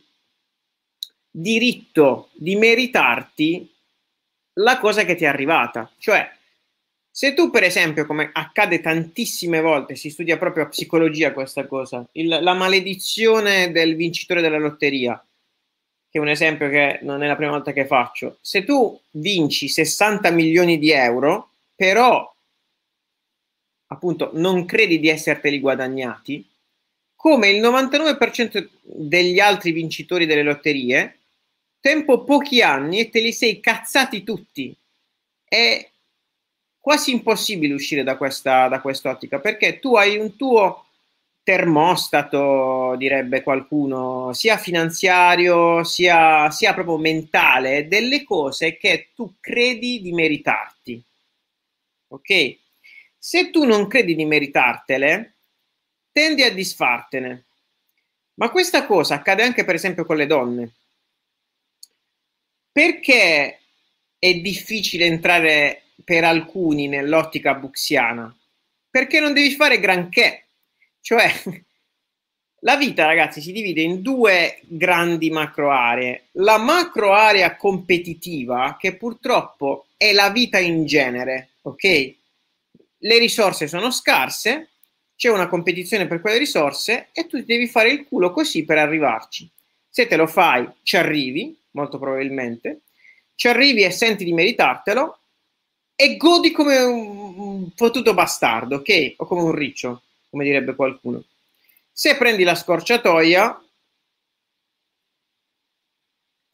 diritto 1.30 2.30
di 2.34 2.56
meritarti 2.56 3.72
la 4.54 4.78
cosa 4.78 5.04
che 5.04 5.14
ti 5.14 5.24
è 5.24 5.28
arrivata. 5.28 5.90
Cioè, 5.98 6.38
Se 7.12 7.34
tu, 7.34 7.50
per 7.50 7.64
esempio, 7.64 8.06
come 8.06 8.30
accade 8.32 8.80
tantissime 8.80 9.60
volte, 9.60 9.96
si 9.96 10.10
studia 10.10 10.38
proprio 10.38 10.64
a 10.64 10.68
psicologia 10.68 11.32
questa 11.32 11.66
cosa, 11.66 12.08
il, 12.12 12.28
la 12.28 12.54
maledizione 12.54 13.72
del 13.72 13.96
vincitore 13.96 14.40
della 14.40 14.58
lotteria, 14.58 15.22
che 16.08 16.18
è 16.18 16.20
un 16.20 16.28
esempio 16.28 16.68
che 16.68 17.00
non 17.02 17.22
è 17.22 17.26
la 17.26 17.36
prima 17.36 17.50
volta 17.50 17.72
che 17.72 17.84
faccio. 17.84 18.38
Se 18.40 18.64
tu 18.64 18.98
vinci 19.12 19.68
60 19.68 20.30
milioni 20.30 20.78
di 20.78 20.92
euro, 20.92 21.50
però 21.74 22.32
appunto 23.88 24.30
non 24.34 24.64
credi 24.64 25.00
di 25.00 25.08
esserteli 25.08 25.58
guadagnati, 25.58 26.48
come 27.16 27.50
il 27.50 27.60
99% 27.60 28.68
degli 28.82 29.40
altri 29.40 29.72
vincitori 29.72 30.26
delle 30.26 30.42
lotterie, 30.42 31.19
tempo 31.80 32.24
pochi 32.24 32.62
anni 32.62 33.00
e 33.00 33.10
te 33.10 33.20
li 33.20 33.32
sei 33.32 33.60
cazzati 33.60 34.22
tutti. 34.22 34.74
È 35.44 35.88
quasi 36.78 37.12
impossibile 37.12 37.74
uscire 37.74 38.02
da 38.02 38.16
questa 38.16 38.68
da 38.68 38.80
quest'ottica 38.80 39.38
perché 39.38 39.78
tu 39.80 39.96
hai 39.96 40.16
un 40.16 40.36
tuo 40.36 40.86
termostato, 41.42 42.94
direbbe 42.96 43.42
qualcuno, 43.42 44.32
sia 44.32 44.56
finanziario 44.56 45.82
sia, 45.84 46.50
sia 46.50 46.74
proprio 46.74 46.98
mentale, 46.98 47.88
delle 47.88 48.22
cose 48.24 48.76
che 48.76 49.08
tu 49.14 49.34
credi 49.40 50.00
di 50.00 50.12
meritarti. 50.12 51.02
Ok? 52.08 52.56
Se 53.18 53.50
tu 53.50 53.64
non 53.64 53.86
credi 53.86 54.14
di 54.14 54.24
meritartele, 54.24 55.34
tendi 56.12 56.42
a 56.42 56.52
disfartene. 56.52 57.44
Ma 58.34 58.50
questa 58.50 58.86
cosa 58.86 59.16
accade 59.16 59.42
anche 59.42 59.64
per 59.64 59.74
esempio 59.74 60.04
con 60.04 60.16
le 60.16 60.26
donne. 60.26 60.72
Perché 62.72 63.58
è 64.18 64.34
difficile 64.34 65.06
entrare 65.06 65.82
per 66.04 66.24
alcuni 66.24 66.88
nell'ottica 66.88 67.54
buxiana? 67.54 68.34
Perché 68.90 69.20
non 69.20 69.32
devi 69.32 69.50
fare 69.52 69.80
granché 69.80 70.44
cioè, 71.00 71.32
la 72.60 72.76
vita, 72.76 73.06
ragazzi, 73.06 73.40
si 73.40 73.52
divide 73.52 73.82
in 73.82 74.02
due 74.02 74.60
grandi 74.62 75.30
macro 75.30 75.70
aree. 75.70 76.26
La 76.32 76.58
macro 76.58 77.12
area 77.12 77.56
competitiva, 77.56 78.76
che 78.78 78.96
purtroppo 78.96 79.86
è 79.96 80.12
la 80.12 80.30
vita 80.30 80.58
in 80.58 80.84
genere, 80.86 81.50
ok? 81.62 82.14
Le 83.02 83.18
risorse 83.18 83.66
sono 83.66 83.90
scarse, 83.90 84.68
c'è 85.16 85.30
una 85.30 85.48
competizione 85.48 86.06
per 86.06 86.20
quelle 86.20 86.38
risorse 86.38 87.08
e 87.12 87.26
tu 87.26 87.42
devi 87.42 87.66
fare 87.66 87.90
il 87.90 88.06
culo 88.06 88.30
così 88.30 88.64
per 88.64 88.78
arrivarci. 88.78 89.48
Se 89.88 90.06
te 90.06 90.16
lo 90.16 90.26
fai, 90.26 90.66
ci 90.82 90.96
arrivi, 90.96 91.58
molto 91.72 91.98
probabilmente, 91.98 92.82
ci 93.34 93.48
arrivi 93.48 93.84
e 93.84 93.90
senti 93.90 94.24
di 94.24 94.32
meritartelo 94.32 95.18
e 95.94 96.16
godi 96.16 96.50
come 96.50 96.78
un, 96.78 97.70
fottuto 97.74 98.14
bastardo, 98.14 98.76
ok? 98.76 99.14
O 99.18 99.26
come 99.26 99.42
un 99.42 99.52
riccio 99.52 100.02
come 100.30 100.44
direbbe 100.44 100.74
qualcuno. 100.74 101.24
Se 101.90 102.16
prendi 102.16 102.44
la 102.44 102.54
scorciatoia, 102.54 103.62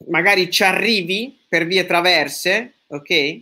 magari 0.07 0.49
ci 0.49 0.63
arrivi 0.63 1.39
per 1.47 1.65
vie 1.65 1.85
traverse, 1.85 2.73
ok? 2.87 3.41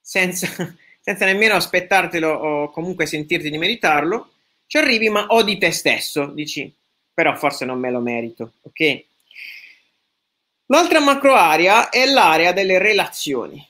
Senza, 0.00 0.48
senza 1.00 1.24
nemmeno 1.24 1.54
aspettartelo 1.54 2.28
o 2.28 2.70
comunque 2.70 3.06
sentirti 3.06 3.50
di 3.50 3.58
meritarlo, 3.58 4.32
ci 4.66 4.78
arrivi 4.78 5.08
ma 5.08 5.26
odi 5.28 5.58
te 5.58 5.70
stesso, 5.70 6.26
dici, 6.26 6.72
però 7.12 7.36
forse 7.36 7.64
non 7.64 7.78
me 7.78 7.90
lo 7.90 8.00
merito, 8.00 8.54
ok? 8.62 9.04
L'altra 10.70 11.00
macro 11.00 11.34
area 11.34 11.88
è 11.90 12.06
l'area 12.06 12.52
delle 12.52 12.78
relazioni 12.78 13.68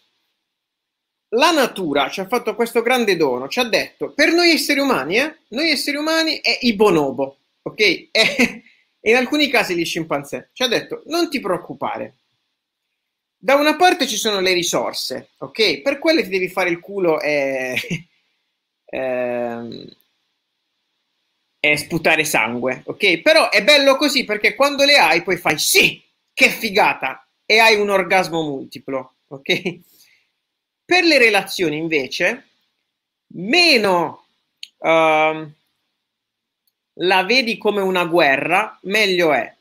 la 1.30 1.50
natura 1.50 2.08
ci 2.08 2.20
ha 2.20 2.26
fatto 2.26 2.54
questo 2.54 2.80
grande 2.82 3.16
dono, 3.16 3.48
ci 3.48 3.60
ha 3.60 3.64
detto, 3.64 4.12
per 4.12 4.32
noi 4.32 4.52
esseri 4.52 4.80
umani, 4.80 5.18
eh, 5.18 5.36
noi 5.48 5.70
esseri 5.70 5.96
umani 5.96 6.40
è 6.40 6.58
i 6.62 6.74
bonobo, 6.74 7.38
ok? 7.62 7.80
E, 7.80 8.10
in 9.00 9.16
alcuni 9.16 9.48
casi 9.48 9.74
gli 9.74 9.84
scimpanzé, 9.84 10.50
ci 10.52 10.62
ha 10.62 10.68
detto, 10.68 11.02
non 11.06 11.28
ti 11.28 11.40
preoccupare. 11.40 12.14
Da 13.40 13.54
una 13.54 13.76
parte 13.76 14.06
ci 14.06 14.16
sono 14.16 14.40
le 14.40 14.52
risorse, 14.52 15.30
ok? 15.38 15.82
Per 15.82 15.98
quelle 15.98 16.22
ti 16.22 16.28
devi 16.28 16.48
fare 16.48 16.70
il 16.70 16.80
culo 16.80 17.20
e, 17.20 17.76
e, 18.86 19.96
e 21.60 21.76
sputare 21.76 22.24
sangue, 22.24 22.82
ok? 22.86 23.20
Però 23.20 23.50
è 23.50 23.62
bello 23.62 23.96
così 23.96 24.24
perché 24.24 24.54
quando 24.54 24.84
le 24.84 24.96
hai 24.96 25.22
poi 25.22 25.36
fai 25.36 25.58
sì, 25.58 26.02
che 26.38 26.50
figata, 26.50 27.26
e 27.44 27.58
hai 27.58 27.80
un 27.80 27.90
orgasmo 27.90 28.42
multiplo, 28.42 29.14
ok? 29.26 29.78
Per 30.84 31.02
le 31.02 31.18
relazioni 31.18 31.78
invece, 31.78 32.44
meno 33.34 34.26
uh, 34.76 35.50
la 36.94 37.24
vedi 37.24 37.58
come 37.58 37.80
una 37.80 38.04
guerra, 38.04 38.78
meglio 38.82 39.32
è. 39.32 39.52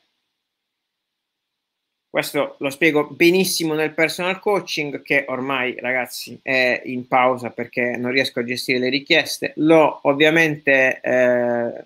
Questo 2.08 2.54
lo 2.60 2.70
spiego 2.70 3.08
benissimo 3.08 3.74
nel 3.74 3.92
personal 3.92 4.38
coaching 4.38 5.02
che 5.02 5.24
ormai 5.26 5.74
ragazzi 5.80 6.38
è 6.40 6.80
in 6.84 7.08
pausa 7.08 7.50
perché 7.50 7.96
non 7.96 8.12
riesco 8.12 8.38
a 8.38 8.44
gestire 8.44 8.78
le 8.78 8.88
richieste. 8.88 9.52
L'ho 9.56 9.98
ovviamente 10.04 11.00
eh, 11.00 11.84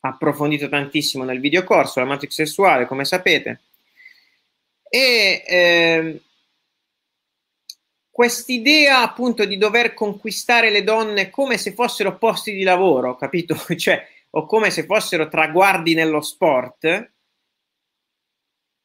approfondito 0.00 0.68
tantissimo 0.68 1.24
nel 1.24 1.40
video 1.40 1.64
corso, 1.64 1.98
la 1.98 2.04
matrix 2.04 2.34
sessuale, 2.34 2.84
come 2.84 3.06
sapete. 3.06 3.60
E 4.94 5.42
eh, 5.46 6.20
quest'idea 8.10 9.00
appunto 9.00 9.46
di 9.46 9.56
dover 9.56 9.94
conquistare 9.94 10.68
le 10.68 10.84
donne 10.84 11.30
come 11.30 11.56
se 11.56 11.72
fossero 11.72 12.18
posti 12.18 12.52
di 12.52 12.62
lavoro, 12.62 13.16
capito? 13.16 13.56
Cioè, 13.74 14.06
o 14.30 14.44
come 14.44 14.70
se 14.70 14.84
fossero 14.84 15.28
traguardi 15.28 15.94
nello 15.94 16.20
sport, 16.20 17.10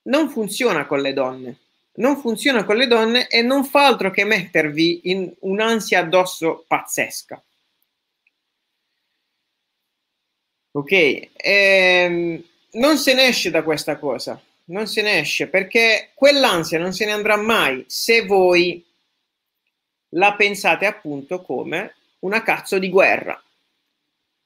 non 0.03 0.29
funziona 0.29 0.85
con 0.85 1.01
le 1.01 1.11
donne. 1.11 1.57
Non 1.95 2.15
funziona 2.21 2.63
con 2.63 2.77
le 2.77 2.87
donne 2.87 3.27
e 3.27 3.41
non 3.41 3.65
fa 3.65 3.85
altro 3.87 4.09
che 4.09 4.23
mettervi 4.23 5.11
in 5.11 5.29
un'ansia 5.39 5.99
addosso 5.99 6.63
pazzesca. 6.67 7.43
Ok, 10.71 11.29
ehm, 11.35 12.43
non 12.73 12.97
se 12.97 13.13
ne 13.13 13.25
esce 13.25 13.49
da 13.49 13.63
questa 13.63 13.97
cosa, 13.97 14.39
non 14.69 14.87
se 14.87 15.01
ne 15.01 15.19
esce 15.19 15.47
perché 15.47 16.11
quell'ansia 16.13 16.79
non 16.79 16.93
se 16.93 17.05
ne 17.05 17.11
andrà 17.11 17.37
mai 17.37 17.83
se 17.87 18.25
voi 18.25 18.83
la 20.11 20.33
pensate 20.35 20.85
appunto 20.85 21.41
come 21.41 21.95
una 22.19 22.41
cazzo 22.41 22.79
di 22.79 22.89
guerra. 22.89 23.41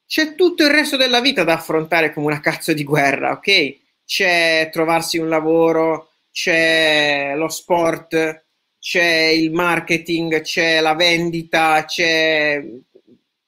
C'è 0.05 0.35
tutto 0.35 0.63
il 0.63 0.71
resto 0.71 0.97
della 0.97 1.21
vita 1.21 1.43
da 1.43 1.53
affrontare 1.53 2.13
come 2.13 2.25
una 2.27 2.41
cazzo 2.41 2.73
di 2.73 2.83
guerra, 2.83 3.31
ok? 3.31 3.77
C'è 4.05 4.69
trovarsi 4.71 5.17
un 5.17 5.29
lavoro, 5.29 6.11
c'è 6.31 7.33
lo 7.35 7.47
sport, 7.47 8.43
c'è 8.77 9.03
il 9.03 9.51
marketing, 9.51 10.41
c'è 10.41 10.81
la 10.81 10.95
vendita, 10.95 11.85
c'è 11.85 12.61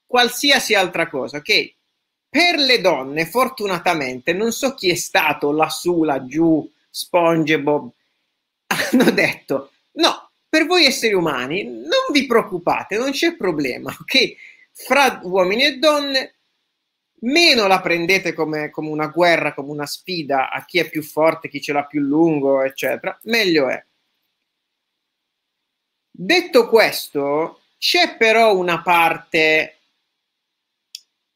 qualsiasi 0.05 0.73
altra 0.73 1.09
cosa, 1.09 1.37
ok? 1.37 1.73
Per 2.33 2.55
le 2.55 2.81
donne, 2.81 3.27
fortunatamente, 3.27 4.33
non 4.33 4.51
so 4.51 4.73
chi 4.73 4.89
è 4.89 4.95
stato 4.95 5.51
lassù, 5.51 6.01
laggiù, 6.01 6.67
SpongeBob, 6.89 7.91
hanno 8.91 9.11
detto 9.11 9.73
no, 9.91 10.31
per 10.49 10.65
voi 10.65 10.85
esseri 10.85 11.13
umani 11.13 11.63
non 11.63 12.09
vi 12.11 12.25
preoccupate, 12.25 12.97
non 12.97 13.11
c'è 13.11 13.35
problema, 13.35 13.91
ok? 13.91 14.35
Fra 14.71 15.19
uomini 15.21 15.63
e 15.63 15.77
donne 15.77 16.33
meno 17.19 17.67
la 17.67 17.81
prendete 17.81 18.33
come, 18.33 18.71
come, 18.71 18.89
una 18.89 19.09
guerra, 19.09 19.53
come 19.53 19.69
una 19.69 19.85
sfida 19.85 20.49
a 20.49 20.65
chi 20.65 20.79
è 20.79 20.89
più 20.89 21.03
forte, 21.03 21.49
chi 21.49 21.61
ce 21.61 21.71
l'ha 21.71 21.85
più 21.85 22.01
lungo, 22.01 22.63
eccetera, 22.63 23.15
meglio 23.25 23.69
è. 23.69 23.85
Detto 26.09 26.67
questo, 26.67 27.61
c'è 27.77 28.17
però 28.17 28.57
una 28.57 28.81
parte 28.81 29.81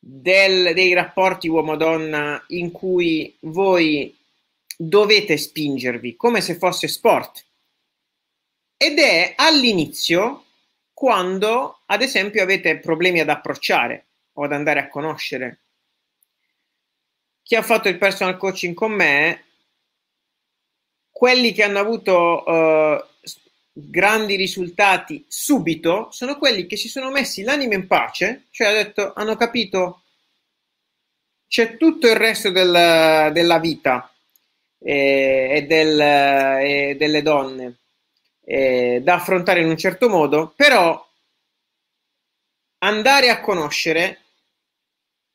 del, 0.09 0.73
dei 0.73 0.93
rapporti 0.93 1.49
uomo-donna 1.49 2.41
in 2.49 2.71
cui 2.71 3.35
voi 3.41 4.15
dovete 4.77 5.35
spingervi 5.35 6.15
come 6.15 6.39
se 6.39 6.55
fosse 6.55 6.87
sport 6.87 7.45
ed 8.77 8.99
è 8.99 9.33
all'inizio 9.35 10.45
quando, 10.93 11.81
ad 11.87 12.01
esempio, 12.01 12.41
avete 12.41 12.79
problemi 12.79 13.19
ad 13.19 13.29
approcciare 13.29 14.05
o 14.33 14.43
ad 14.45 14.53
andare 14.53 14.79
a 14.79 14.87
conoscere. 14.87 15.63
Chi 17.43 17.55
ha 17.55 17.61
fatto 17.61 17.89
il 17.89 17.97
personal 17.97 18.37
coaching 18.37 18.73
con 18.73 18.93
me, 18.93 19.45
quelli 21.11 21.51
che 21.51 21.63
hanno 21.63 21.79
avuto 21.79 22.43
uh, 22.45 23.03
grandi 23.79 24.35
risultati 24.35 25.25
subito 25.27 26.09
sono 26.11 26.37
quelli 26.37 26.65
che 26.65 26.77
si 26.77 26.89
sono 26.89 27.11
messi 27.11 27.43
l'anima 27.43 27.75
in 27.75 27.87
pace, 27.87 28.45
cioè 28.49 28.67
ha 28.67 28.73
detto, 28.73 29.13
hanno 29.15 29.35
capito 29.35 30.01
c'è 31.47 31.77
tutto 31.77 32.07
il 32.07 32.15
resto 32.15 32.49
del, 32.49 33.31
della 33.31 33.59
vita 33.59 34.11
eh, 34.79 35.49
e, 35.55 35.65
del, 35.65 35.99
e 35.99 36.95
delle 36.97 37.21
donne 37.21 37.77
eh, 38.43 39.01
da 39.03 39.15
affrontare 39.15 39.61
in 39.61 39.67
un 39.67 39.77
certo 39.77 40.09
modo, 40.09 40.53
però 40.55 41.05
andare 42.79 43.29
a 43.29 43.39
conoscere, 43.41 44.21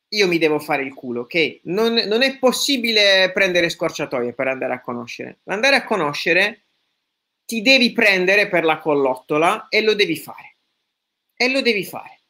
io 0.09 0.27
mi 0.27 0.37
devo 0.37 0.59
fare 0.59 0.83
il 0.83 0.93
culo, 0.93 1.21
ok? 1.21 1.59
Non, 1.63 1.93
non 1.93 2.21
è 2.21 2.37
possibile 2.37 3.31
prendere 3.33 3.69
scorciatoie 3.69 4.33
per 4.33 4.47
andare 4.47 4.73
a 4.73 4.81
conoscere. 4.81 5.39
Andare 5.45 5.75
a 5.75 5.83
conoscere 5.83 6.61
ti 7.53 7.61
devi 7.61 7.91
prendere 7.91 8.49
per 8.49 8.63
la 8.63 8.79
collottola 8.79 9.67
e 9.69 9.81
lo 9.81 9.93
devi 9.93 10.17
fare. 10.17 10.55
E 11.35 11.49
lo 11.49 11.61
devi 11.61 11.85
fare. 11.85 12.21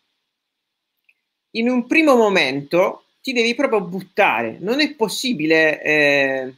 In 1.51 1.69
un 1.69 1.87
primo 1.87 2.17
momento 2.17 3.05
ti 3.21 3.31
devi 3.31 3.55
proprio 3.55 3.79
buttare. 3.79 4.57
Non 4.59 4.81
è 4.81 4.93
possibile 4.95 5.81
eh, 5.81 6.53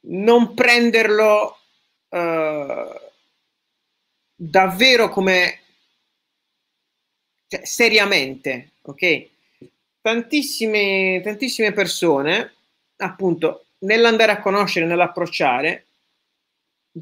non 0.00 0.52
prenderlo 0.52 1.58
eh, 2.08 3.12
davvero 4.34 5.08
come 5.10 5.60
cioè, 7.46 7.64
seriamente, 7.64 8.72
ok? 8.82 9.28
Tantissime, 10.00 11.20
tantissime 11.22 11.72
persone, 11.72 12.52
appunto, 12.96 13.61
nell'andare 13.82 14.32
a 14.32 14.40
conoscere, 14.40 14.86
nell'approcciare, 14.86 15.86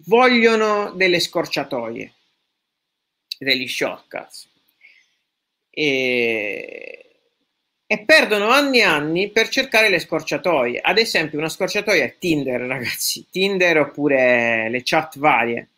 vogliono 0.07 0.93
delle 0.93 1.21
scorciatoie, 1.21 2.13
degli 3.39 3.67
shortcuts. 3.67 4.49
E, 5.71 7.11
e 7.87 8.05
perdono 8.05 8.51
anni 8.51 8.79
e 8.79 8.85
anni 8.85 9.31
per 9.31 9.49
cercare 9.49 9.89
le 9.89 9.99
scorciatoie. 9.99 10.81
Ad 10.81 10.99
esempio, 10.99 11.39
una 11.39 11.49
scorciatoia 11.49 12.05
è 12.05 12.17
Tinder, 12.19 12.61
ragazzi, 12.61 13.27
Tinder 13.31 13.79
oppure 13.79 14.69
le 14.71 14.83
chat 14.85 15.19
varie. 15.19 15.69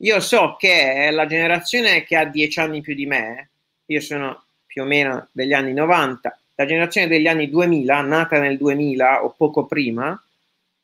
Io 0.00 0.20
so 0.20 0.56
che 0.58 1.08
la 1.10 1.26
generazione 1.26 2.04
che 2.04 2.16
ha 2.16 2.24
dieci 2.26 2.60
anni 2.60 2.82
più 2.82 2.94
di 2.94 3.06
me, 3.06 3.50
io 3.86 4.00
sono 4.00 4.44
più 4.66 4.82
o 4.82 4.84
meno 4.84 5.28
degli 5.32 5.54
anni 5.54 5.72
90, 5.72 6.38
la 6.54 6.66
generazione 6.66 7.08
degli 7.08 7.26
anni 7.26 7.48
2000, 7.48 8.00
nata 8.02 8.38
nel 8.38 8.58
2000 8.58 9.24
o 9.24 9.30
poco 9.30 9.64
prima, 9.64 10.20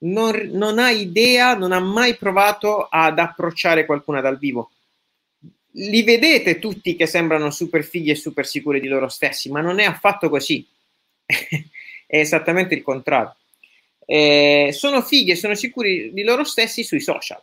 non, 0.02 0.50
non 0.52 0.78
ha 0.78 0.90
idea, 0.90 1.54
non 1.54 1.72
ha 1.72 1.80
mai 1.80 2.16
provato 2.16 2.86
ad 2.88 3.18
approcciare 3.18 3.86
qualcuno 3.86 4.20
dal 4.20 4.38
vivo. 4.38 4.70
Li 5.72 6.02
vedete 6.02 6.58
tutti 6.58 6.96
che 6.96 7.06
sembrano 7.06 7.50
super 7.50 7.82
fighi 7.82 8.10
e 8.10 8.14
super 8.14 8.46
sicuri 8.46 8.80
di 8.80 8.88
loro 8.88 9.08
stessi, 9.08 9.50
ma 9.50 9.60
non 9.60 9.78
è 9.78 9.84
affatto 9.84 10.28
così. 10.28 10.66
è 11.24 12.18
esattamente 12.18 12.74
il 12.74 12.82
contrario. 12.82 13.36
Eh, 14.04 14.70
sono 14.72 15.02
fighi 15.02 15.30
e 15.30 15.36
sono 15.36 15.54
sicuri 15.54 16.12
di 16.12 16.22
loro 16.22 16.44
stessi 16.44 16.82
sui 16.82 17.00
social. 17.00 17.40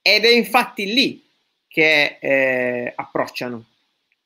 Ed 0.00 0.24
è 0.24 0.30
infatti 0.30 0.92
lì 0.92 1.22
che 1.68 2.18
eh, 2.20 2.92
approcciano. 2.94 3.64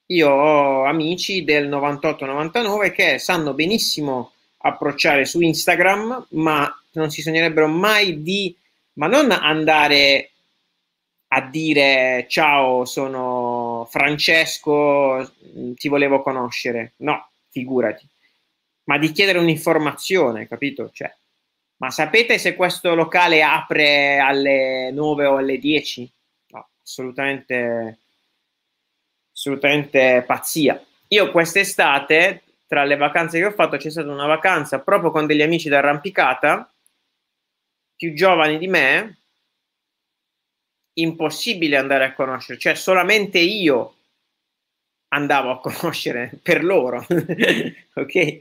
Io 0.06 0.30
ho 0.30 0.84
amici 0.84 1.42
del 1.42 1.68
98-99 1.68 2.92
che 2.92 3.18
sanno 3.18 3.54
benissimo 3.54 4.35
approcciare 4.66 5.24
su 5.24 5.40
Instagram, 5.40 6.26
ma 6.30 6.72
non 6.92 7.10
si 7.10 7.22
sognerebbero 7.22 7.68
mai 7.68 8.22
di, 8.22 8.56
ma 8.94 9.06
non 9.06 9.30
andare 9.30 10.30
a 11.28 11.40
dire 11.42 12.26
ciao, 12.28 12.84
sono 12.84 13.86
Francesco, 13.90 15.32
ti 15.74 15.88
volevo 15.88 16.22
conoscere. 16.22 16.92
No, 16.98 17.28
figurati. 17.50 18.06
Ma 18.84 18.98
di 18.98 19.10
chiedere 19.10 19.38
un'informazione, 19.38 20.46
capito? 20.46 20.90
Cioè, 20.92 21.12
ma 21.78 21.90
sapete 21.90 22.38
se 22.38 22.54
questo 22.54 22.94
locale 22.94 23.42
apre 23.42 24.18
alle 24.18 24.90
9 24.92 25.26
o 25.26 25.36
alle 25.36 25.58
10? 25.58 26.12
No, 26.50 26.68
assolutamente, 26.82 27.98
assolutamente 29.34 30.22
pazzia. 30.26 30.80
Io 31.08 31.30
quest'estate 31.30 32.42
tra 32.66 32.84
le 32.84 32.96
vacanze 32.96 33.38
che 33.38 33.46
ho 33.46 33.50
fatto 33.52 33.76
c'è 33.76 33.90
stata 33.90 34.10
una 34.10 34.26
vacanza 34.26 34.80
proprio 34.80 35.10
con 35.10 35.26
degli 35.26 35.42
amici 35.42 35.68
d'arrampicata 35.68 36.72
più 37.94 38.12
giovani 38.14 38.58
di 38.58 38.66
me 38.66 39.18
impossibile 40.94 41.76
andare 41.76 42.04
a 42.04 42.14
conoscere 42.14 42.58
cioè 42.58 42.74
solamente 42.74 43.38
io 43.38 43.96
andavo 45.08 45.50
a 45.50 45.60
conoscere 45.60 46.38
per 46.42 46.64
loro 46.64 47.06
ok? 47.94 48.38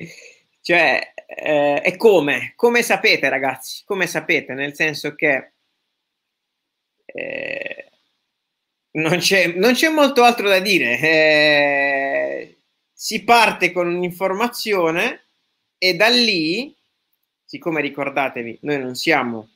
Cioè 0.61 1.13
eh, 1.27 1.81
e 1.83 1.97
come? 1.97 2.53
Come 2.55 2.81
sapete 2.81 3.29
ragazzi? 3.29 3.83
Come 3.85 4.07
sapete? 4.07 4.53
Nel 4.53 4.73
senso 4.73 5.15
che 5.15 5.51
eh, 7.05 7.91
non, 8.91 9.17
c'è, 9.17 9.53
non 9.53 9.73
c'è 9.73 9.89
molto 9.89 10.23
altro 10.23 10.47
da 10.47 10.59
dire 10.59 10.99
eh, 10.99 12.04
si 12.97 13.25
parte 13.25 13.73
con 13.73 13.88
un'informazione 13.88 15.25
e 15.77 15.95
da 15.95 16.08
lì, 16.08 16.73
siccome 17.43 17.81
ricordatevi, 17.81 18.60
noi 18.62 18.79
non 18.79 18.95
siamo 18.95 19.49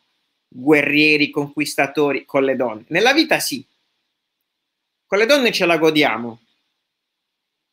guerrieri, 0.46 1.30
conquistatori 1.30 2.26
con 2.26 2.44
le 2.44 2.58
donne. 2.58 2.84
Nella 2.88 3.14
vita 3.14 3.40
sì, 3.40 3.66
con 5.06 5.18
le 5.18 5.26
donne 5.26 5.54
ce 5.54 5.66
la 5.66 5.78
godiamo. 5.78 6.42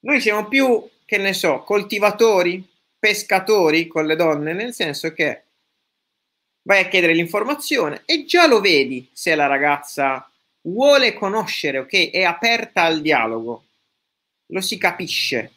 Noi 0.00 0.20
siamo 0.20 0.46
più, 0.46 0.88
che 1.04 1.18
ne 1.18 1.32
so, 1.32 1.62
coltivatori, 1.64 2.64
pescatori 2.96 3.88
con 3.88 4.06
le 4.06 4.14
donne, 4.14 4.52
nel 4.52 4.72
senso 4.72 5.12
che 5.12 5.42
vai 6.62 6.84
a 6.84 6.88
chiedere 6.88 7.12
l'informazione 7.12 8.02
e 8.04 8.24
già 8.24 8.46
lo 8.46 8.60
vedi 8.60 9.08
se 9.12 9.34
la 9.34 9.46
ragazza 9.46 10.30
vuole 10.62 11.12
conoscere, 11.14 11.78
ok? 11.78 12.10
È 12.10 12.22
aperta 12.22 12.82
al 12.82 13.00
dialogo, 13.00 13.64
lo 14.46 14.60
si 14.60 14.78
capisce 14.78 15.55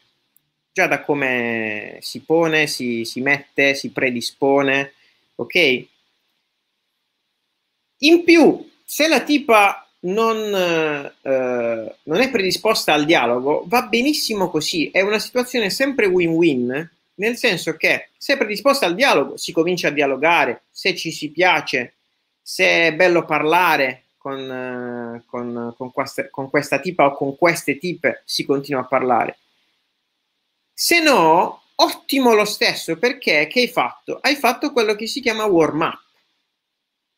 già 0.72 0.86
da 0.86 1.00
come 1.00 1.98
si 2.00 2.20
pone, 2.20 2.66
si, 2.66 3.04
si 3.04 3.20
mette, 3.20 3.74
si 3.74 3.90
predispone, 3.90 4.92
ok? 5.36 5.86
In 8.02 8.24
più, 8.24 8.70
se 8.84 9.08
la 9.08 9.22
tipa 9.22 9.86
non, 10.00 10.36
eh, 10.36 11.96
non, 12.02 12.20
è 12.20 12.30
predisposta 12.30 12.94
al 12.94 13.04
dialogo, 13.04 13.64
va 13.66 13.82
benissimo 13.82 14.48
così, 14.48 14.90
è 14.90 15.00
una 15.00 15.18
situazione 15.18 15.68
sempre 15.70 16.06
win-win, 16.06 16.90
nel 17.14 17.36
senso 17.36 17.74
che 17.76 18.08
se 18.16 18.34
è 18.34 18.36
predisposta 18.38 18.86
al 18.86 18.94
dialogo 18.94 19.36
si 19.36 19.52
comincia 19.52 19.88
a 19.88 19.92
dialogare, 19.92 20.62
se 20.70 20.96
ci 20.96 21.10
si 21.10 21.30
piace, 21.30 21.94
se 22.40 22.86
è 22.86 22.94
bello 22.94 23.24
parlare 23.26 24.04
con, 24.16 24.38
eh, 24.38 25.22
con, 25.26 25.74
con, 25.76 25.92
questa, 25.92 26.30
con 26.30 26.48
questa 26.48 26.78
tipa 26.78 27.06
o 27.06 27.14
con 27.14 27.36
queste 27.36 27.76
tipe, 27.76 28.22
si 28.24 28.44
continua 28.44 28.82
a 28.82 28.86
parlare. 28.86 29.36
Se 30.82 30.98
no, 30.98 31.64
ottimo 31.74 32.32
lo 32.32 32.46
stesso 32.46 32.96
perché 32.96 33.46
che 33.48 33.60
hai 33.60 33.68
fatto? 33.68 34.18
Hai 34.18 34.34
fatto 34.34 34.72
quello 34.72 34.94
che 34.94 35.06
si 35.06 35.20
chiama 35.20 35.44
warm 35.44 35.82
up, 35.82 36.00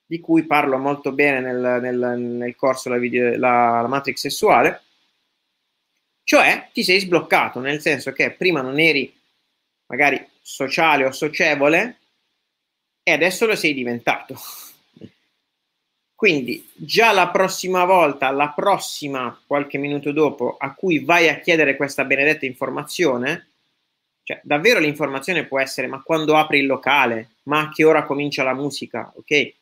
di 0.04 0.18
cui 0.18 0.46
parlo 0.46 0.78
molto 0.78 1.12
bene 1.12 1.38
nel, 1.38 1.78
nel, 1.80 2.18
nel 2.18 2.56
corso 2.56 2.88
la, 2.88 2.98
video, 2.98 3.38
la, 3.38 3.80
la 3.80 3.86
Matrix 3.86 4.18
sessuale. 4.18 4.82
Cioè, 6.24 6.70
ti 6.72 6.82
sei 6.82 6.98
sbloccato, 6.98 7.60
nel 7.60 7.80
senso 7.80 8.10
che 8.10 8.32
prima 8.32 8.62
non 8.62 8.80
eri 8.80 9.16
magari 9.86 10.28
sociale 10.40 11.04
o 11.04 11.12
socievole 11.12 11.98
e 13.00 13.12
adesso 13.12 13.46
lo 13.46 13.54
sei 13.54 13.74
diventato. 13.74 14.40
Quindi 16.16 16.68
già 16.74 17.12
la 17.12 17.28
prossima 17.28 17.84
volta, 17.84 18.28
la 18.32 18.48
prossima 18.50 19.40
qualche 19.46 19.78
minuto 19.78 20.10
dopo, 20.10 20.56
a 20.58 20.74
cui 20.74 20.98
vai 20.98 21.28
a 21.28 21.38
chiedere 21.38 21.76
questa 21.76 22.04
benedetta 22.04 22.44
informazione, 22.44 23.50
cioè, 24.24 24.40
davvero 24.42 24.78
l'informazione 24.78 25.44
può 25.44 25.58
essere, 25.58 25.86
ma 25.86 26.02
quando 26.02 26.36
apri 26.36 26.60
il 26.60 26.66
locale, 26.66 27.30
ma 27.44 27.60
a 27.60 27.72
che 27.72 27.84
ora 27.84 28.04
comincia 28.04 28.42
la 28.42 28.54
musica, 28.54 29.12
ok? 29.16 29.52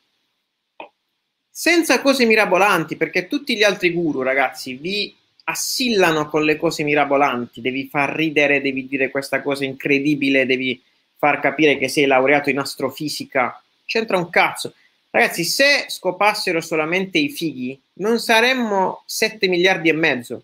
Senza 1.49 2.01
cose 2.01 2.25
mirabolanti, 2.25 2.95
perché 2.95 3.27
tutti 3.27 3.55
gli 3.55 3.63
altri 3.63 3.91
guru, 3.91 4.21
ragazzi, 4.21 4.75
vi 4.75 5.15
assillano 5.45 6.27
con 6.29 6.43
le 6.43 6.57
cose 6.57 6.83
mirabolanti, 6.83 7.61
devi 7.61 7.87
far 7.87 8.15
ridere, 8.15 8.61
devi 8.61 8.87
dire 8.87 9.09
questa 9.09 9.41
cosa 9.41 9.65
incredibile, 9.65 10.45
devi 10.45 10.81
far 11.17 11.39
capire 11.39 11.77
che 11.77 11.87
sei 11.87 12.05
laureato 12.05 12.49
in 12.49 12.59
astrofisica, 12.59 13.61
c'entra 13.85 14.17
un 14.17 14.29
cazzo. 14.29 14.73
Ragazzi, 15.09 15.43
se 15.43 15.85
scopassero 15.89 16.61
solamente 16.61 17.17
i 17.17 17.29
fighi, 17.29 17.79
non 17.95 18.19
saremmo 18.19 19.03
7 19.05 19.47
miliardi 19.47 19.89
e 19.89 19.93
mezzo. 19.93 20.43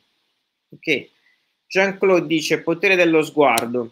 Ok? 0.69 1.07
Jean-Claude 1.67 2.27
dice 2.27 2.61
potere 2.61 2.95
dello 2.95 3.23
sguardo. 3.23 3.91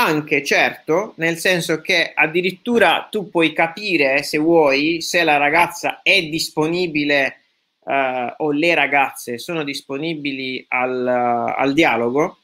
Anche, 0.00 0.44
certo, 0.44 1.14
nel 1.16 1.38
senso 1.38 1.80
che 1.80 2.12
addirittura 2.14 3.08
tu 3.10 3.28
puoi 3.28 3.52
capire, 3.52 4.22
se 4.22 4.38
vuoi, 4.38 5.02
se 5.02 5.24
la 5.24 5.38
ragazza 5.38 6.02
è 6.02 6.22
disponibile 6.22 7.40
uh, 7.80 8.32
o 8.36 8.52
le 8.52 8.74
ragazze 8.76 9.38
sono 9.38 9.64
disponibili 9.64 10.64
al, 10.68 11.04
uh, 11.04 11.60
al 11.60 11.72
dialogo 11.72 12.38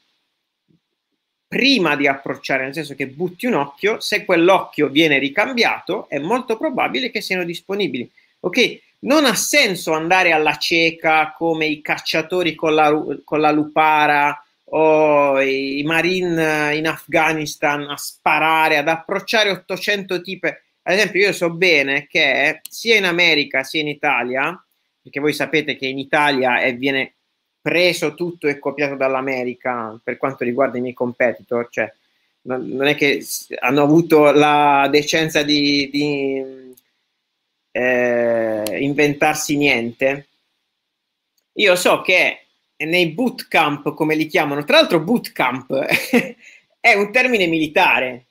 prima 1.47 1.95
di 1.95 2.07
approcciare, 2.07 2.65
nel 2.65 2.73
senso 2.73 2.93
che 2.93 3.07
butti 3.07 3.45
un 3.45 3.53
occhio, 3.53 4.01
se 4.01 4.25
quell'occhio 4.25 4.89
viene 4.89 5.17
ricambiato, 5.17 6.09
è 6.09 6.19
molto 6.19 6.57
probabile 6.57 7.09
che 7.09 7.21
siano 7.21 7.45
disponibili. 7.45 8.11
Ok? 8.41 8.81
non 9.05 9.25
ha 9.25 9.35
senso 9.35 9.93
andare 9.93 10.31
alla 10.31 10.57
cieca 10.57 11.31
come 11.37 11.67
i 11.67 11.81
cacciatori 11.81 12.55
con 12.55 12.73
la, 12.73 12.91
con 13.23 13.39
la 13.39 13.51
lupara 13.51 14.44
o 14.67 15.39
i 15.41 15.83
marine 15.85 16.75
in 16.75 16.87
Afghanistan 16.87 17.89
a 17.89 17.97
sparare, 17.97 18.77
ad 18.77 18.87
approcciare 18.87 19.51
800 19.51 20.21
tipe. 20.21 20.63
Ad 20.81 20.93
esempio, 20.93 21.21
io 21.21 21.33
so 21.33 21.51
bene 21.51 22.07
che 22.07 22.61
sia 22.69 22.95
in 22.95 23.05
America 23.05 23.63
sia 23.63 23.81
in 23.81 23.87
Italia, 23.87 24.63
perché 25.01 25.19
voi 25.19 25.33
sapete 25.33 25.75
che 25.75 25.87
in 25.87 25.99
Italia 25.99 26.59
è, 26.59 26.75
viene 26.75 27.13
preso 27.61 28.13
tutto 28.13 28.47
e 28.47 28.59
copiato 28.59 28.95
dall'America 28.95 29.99
per 30.03 30.17
quanto 30.17 30.43
riguarda 30.43 30.77
i 30.77 30.81
miei 30.81 30.93
competitor, 30.93 31.67
cioè 31.71 31.91
non 32.43 32.85
è 32.85 32.95
che 32.95 33.25
hanno 33.59 33.81
avuto 33.81 34.31
la 34.31 34.87
decenza 34.91 35.41
di, 35.41 35.89
di 35.91 36.75
eh, 37.71 38.77
inventarsi 38.79 39.57
niente. 39.57 40.27
Io 41.53 41.75
so 41.75 42.01
che 42.01 42.44
nei 42.77 43.11
bootcamp, 43.11 43.93
come 43.93 44.15
li 44.15 44.25
chiamano, 44.25 44.63
tra 44.63 44.77
l'altro 44.77 45.01
bootcamp 45.01 45.71
è 46.79 46.93
un 46.93 47.11
termine 47.11 47.47
militare 47.47 48.27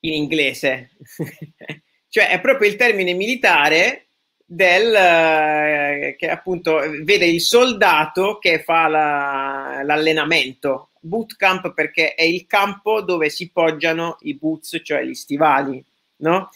in 0.00 0.12
inglese, 0.12 0.90
cioè 2.08 2.28
è 2.28 2.40
proprio 2.40 2.68
il 2.68 2.76
termine 2.76 3.12
militare 3.12 4.06
del 4.46 4.94
eh, 4.94 6.16
che 6.18 6.28
appunto 6.28 6.80
vede 7.02 7.26
il 7.26 7.40
soldato 7.40 8.38
che 8.38 8.62
fa 8.62 8.88
la, 8.88 9.80
l'allenamento 9.82 10.90
bootcamp 11.04 11.72
perché 11.72 12.14
è 12.14 12.22
il 12.22 12.46
campo 12.46 13.02
dove 13.02 13.28
si 13.28 13.50
poggiano 13.50 14.16
i 14.20 14.34
boots, 14.34 14.80
cioè 14.82 15.04
gli 15.04 15.14
stivali, 15.14 15.82
no? 16.16 16.50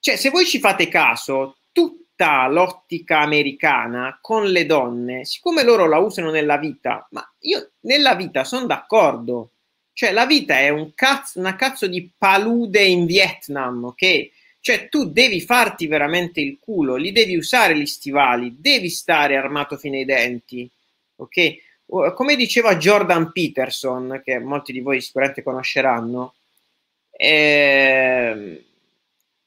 Cioè, 0.00 0.16
se 0.16 0.30
voi 0.30 0.46
ci 0.46 0.58
fate 0.58 0.88
caso, 0.88 1.58
tutta 2.22 2.46
l'ottica 2.46 3.18
americana 3.20 4.18
con 4.20 4.46
le 4.46 4.64
donne, 4.64 5.24
siccome 5.24 5.64
loro 5.64 5.88
la 5.88 5.98
usano 5.98 6.30
nella 6.30 6.56
vita, 6.56 7.06
ma 7.10 7.28
io 7.40 7.72
nella 7.80 8.14
vita 8.14 8.44
sono 8.44 8.66
d'accordo, 8.66 9.50
cioè 9.92 10.12
la 10.12 10.24
vita 10.24 10.58
è 10.58 10.68
un 10.68 10.94
cazzo, 10.94 11.40
una 11.40 11.56
cazzo 11.56 11.88
di 11.88 12.08
palude 12.16 12.82
in 12.84 13.06
Vietnam, 13.06 13.84
ok? 13.84 14.30
Cioè 14.60 14.88
tu 14.88 15.10
devi 15.10 15.40
farti 15.40 15.88
veramente 15.88 16.40
il 16.40 16.58
culo, 16.60 16.94
li 16.94 17.10
devi 17.10 17.34
usare 17.34 17.76
gli 17.76 17.86
stivali, 17.86 18.54
devi 18.58 18.88
stare 18.88 19.36
armato 19.36 19.76
fino 19.76 19.96
ai 19.96 20.04
denti, 20.04 20.70
ok? 21.16 21.70
come 22.14 22.36
diceva 22.36 22.76
Jordan 22.76 23.32
Peterson, 23.32 24.22
che 24.24 24.38
molti 24.38 24.72
di 24.72 24.80
voi 24.80 25.02
sicuramente 25.02 25.42
conosceranno, 25.42 26.36
eh, 27.10 28.64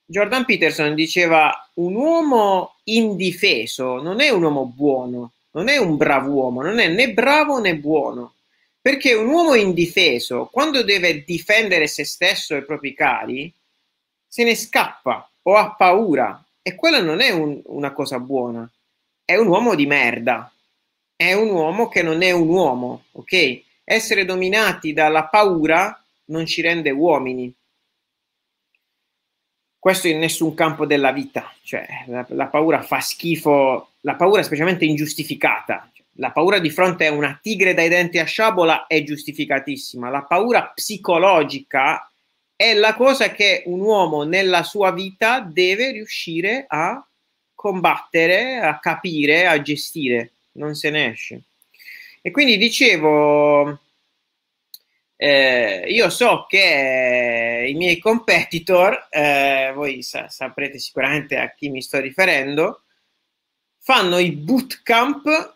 Jordan 0.06 0.46
Peterson 0.46 0.94
diceva 0.94 1.70
un 1.76 1.96
uomo 1.96 2.76
indifeso 2.84 4.02
non 4.02 4.22
è 4.22 4.30
un 4.30 4.44
uomo 4.44 4.66
buono, 4.66 5.32
non 5.52 5.68
è 5.68 5.78
un 5.78 5.98
bravo 5.98 6.32
uomo, 6.32 6.62
non 6.62 6.80
è 6.80 6.88
né 6.88 7.12
bravo 7.12 7.60
né 7.60 7.76
buono, 7.76 8.36
perché 8.82 9.14
un 9.14 9.28
uomo 9.28 9.56
indifeso, 9.56 10.50
quando 10.52 10.84
deve 10.84 11.24
difendere 11.24 11.88
se 11.88 12.06
stesso 12.06 12.56
e 12.56 12.60
i 12.60 12.66
propri 12.66 12.94
cari, 12.94 13.52
se 14.28 14.44
ne 14.44 14.56
scappa 14.56 15.28
o 15.44 15.56
ha 15.56 15.72
paura 15.72 16.44
e 16.62 16.76
quella 16.76 17.02
non 17.02 17.20
è 17.20 17.32
un, 17.32 17.60
una 17.66 17.92
cosa 17.92 18.20
buona, 18.20 18.70
è 19.24 19.36
un 19.36 19.48
uomo 19.48 19.76
di 19.76 19.86
merda 19.86 20.50
è 21.16 21.32
un 21.34 21.50
uomo 21.50 21.88
che 21.88 22.02
non 22.02 22.22
è 22.22 22.32
un 22.32 22.50
uomo, 22.50 23.06
ok? 23.14 23.62
Essere 23.84 24.26
dominati 24.26 24.92
dalla 24.92 25.26
paura 25.28 25.98
non 26.26 26.46
ci 26.46 26.62
rende 26.62 26.92
uomini. 26.92 27.54
Questo 29.86 30.08
in 30.08 30.18
nessun 30.18 30.56
campo 30.56 30.88
della 30.88 31.12
vita, 31.12 31.54
cioè 31.62 31.86
la, 32.08 32.26
la 32.30 32.48
paura 32.48 32.82
fa 32.82 33.00
schifo, 33.02 33.90
la 34.00 34.16
paura 34.16 34.42
specialmente 34.42 34.84
ingiustificata. 34.84 35.92
La 36.14 36.32
paura 36.32 36.58
di 36.58 36.72
fronte 36.72 37.06
a 37.06 37.12
una 37.12 37.38
tigre 37.40 37.76
dai 37.76 37.88
denti 37.88 38.18
a 38.18 38.26
sciabola 38.26 38.88
è 38.88 39.04
giustificatissima. 39.04 40.10
La 40.10 40.24
paura 40.24 40.72
psicologica 40.74 42.10
è 42.56 42.74
la 42.74 42.96
cosa 42.96 43.30
che 43.30 43.62
un 43.68 43.80
uomo 43.80 44.24
nella 44.24 44.64
sua 44.64 44.90
vita 44.90 45.40
deve 45.42 45.92
riuscire 45.92 46.66
a 46.68 47.06
combattere, 47.54 48.62
a 48.62 48.80
capire, 48.80 49.46
a 49.46 49.62
gestire 49.62 50.32
non 50.54 50.74
se 50.74 50.90
ne 50.90 51.12
esce. 51.12 51.42
E 52.24 52.32
quindi 52.32 52.58
dicevo, 52.58 53.82
eh, 55.26 55.86
io 55.88 56.12
so 56.12 56.46
che 56.48 57.66
i 57.68 57.74
miei 57.74 57.98
competitor, 57.98 59.08
eh, 59.10 59.72
voi 59.74 60.04
sa- 60.04 60.30
saprete 60.30 60.78
sicuramente 60.78 61.38
a 61.38 61.52
chi 61.52 61.70
mi 61.70 61.82
sto 61.82 62.00
riferendo, 62.00 62.84
fanno 63.80 64.20
i 64.20 64.32
bootcamp 64.32 65.54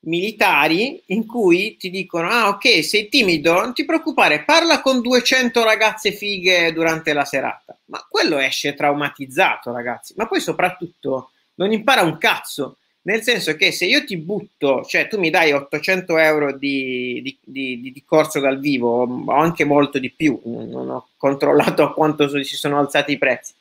militari 0.00 1.00
in 1.06 1.26
cui 1.26 1.76
ti 1.76 1.90
dicono 1.90 2.28
ah 2.28 2.48
ok 2.48 2.84
sei 2.84 3.08
timido 3.08 3.54
non 3.54 3.72
ti 3.72 3.86
preoccupare 3.86 4.44
parla 4.44 4.82
con 4.82 5.00
200 5.00 5.64
ragazze 5.64 6.12
fighe 6.12 6.72
durante 6.72 7.12
la 7.12 7.24
serata. 7.24 7.78
Ma 7.86 8.04
quello 8.08 8.38
esce 8.38 8.74
traumatizzato 8.74 9.72
ragazzi. 9.72 10.14
Ma 10.16 10.26
poi 10.26 10.40
soprattutto 10.40 11.30
non 11.54 11.70
impara 11.70 12.02
un 12.02 12.18
cazzo 12.18 12.78
nel 13.06 13.22
senso 13.22 13.54
che 13.54 13.70
se 13.70 13.84
io 13.84 14.04
ti 14.04 14.16
butto, 14.16 14.82
cioè 14.84 15.08
tu 15.08 15.18
mi 15.18 15.28
dai 15.28 15.52
800 15.52 16.16
euro 16.18 16.56
di, 16.56 17.20
di, 17.22 17.38
di, 17.42 17.92
di 17.92 18.04
corso 18.04 18.40
dal 18.40 18.58
vivo, 18.58 19.02
o 19.02 19.32
anche 19.32 19.64
molto 19.64 19.98
di 19.98 20.10
più, 20.10 20.40
non 20.44 20.88
ho 20.88 21.08
controllato 21.16 21.82
a 21.82 21.92
quanto 21.94 22.28
si 22.42 22.56
sono 22.56 22.78
alzati 22.78 23.12
i 23.12 23.18
prezzi, 23.18 23.52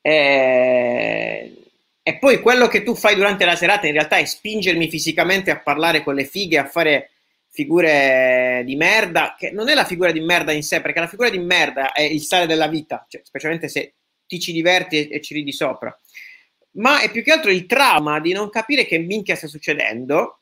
e, 0.00 0.12
eh, 0.12 1.54
e 2.02 2.18
poi 2.18 2.40
quello 2.40 2.68
che 2.68 2.82
tu 2.82 2.94
fai 2.94 3.14
durante 3.16 3.44
la 3.44 3.56
serata 3.56 3.86
in 3.86 3.92
realtà 3.92 4.16
è 4.16 4.24
spingermi 4.24 4.88
fisicamente 4.88 5.50
a 5.50 5.58
parlare 5.58 6.02
con 6.02 6.14
le 6.14 6.24
fighe, 6.24 6.58
a 6.58 6.66
fare 6.66 7.10
figure 7.50 8.62
di 8.64 8.76
merda, 8.76 9.34
che 9.36 9.50
non 9.50 9.68
è 9.68 9.74
la 9.74 9.84
figura 9.84 10.12
di 10.12 10.20
merda 10.20 10.52
in 10.52 10.62
sé, 10.62 10.80
perché 10.80 11.00
la 11.00 11.08
figura 11.08 11.28
di 11.28 11.38
merda 11.38 11.90
è 11.92 12.02
il 12.02 12.22
sale 12.22 12.46
della 12.46 12.68
vita, 12.68 13.04
cioè, 13.08 13.20
specialmente 13.24 13.68
se 13.68 13.94
ti 14.28 14.38
ci 14.38 14.52
diverti 14.52 15.08
e, 15.08 15.16
e 15.16 15.20
ci 15.20 15.34
ridi 15.34 15.52
sopra 15.52 15.96
ma 16.72 17.00
è 17.00 17.10
più 17.10 17.22
che 17.22 17.32
altro 17.32 17.50
il 17.50 17.66
trauma 17.66 18.20
di 18.20 18.32
non 18.32 18.50
capire 18.50 18.86
che 18.86 18.98
minchia 18.98 19.36
sta 19.36 19.46
succedendo, 19.46 20.40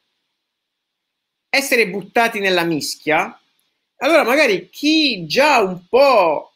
essere 1.48 1.88
buttati 1.88 2.40
nella 2.40 2.64
mischia. 2.64 3.38
Allora, 3.98 4.24
magari 4.24 4.68
chi 4.70 5.26
già 5.26 5.60
un 5.60 5.86
po' 5.88 6.52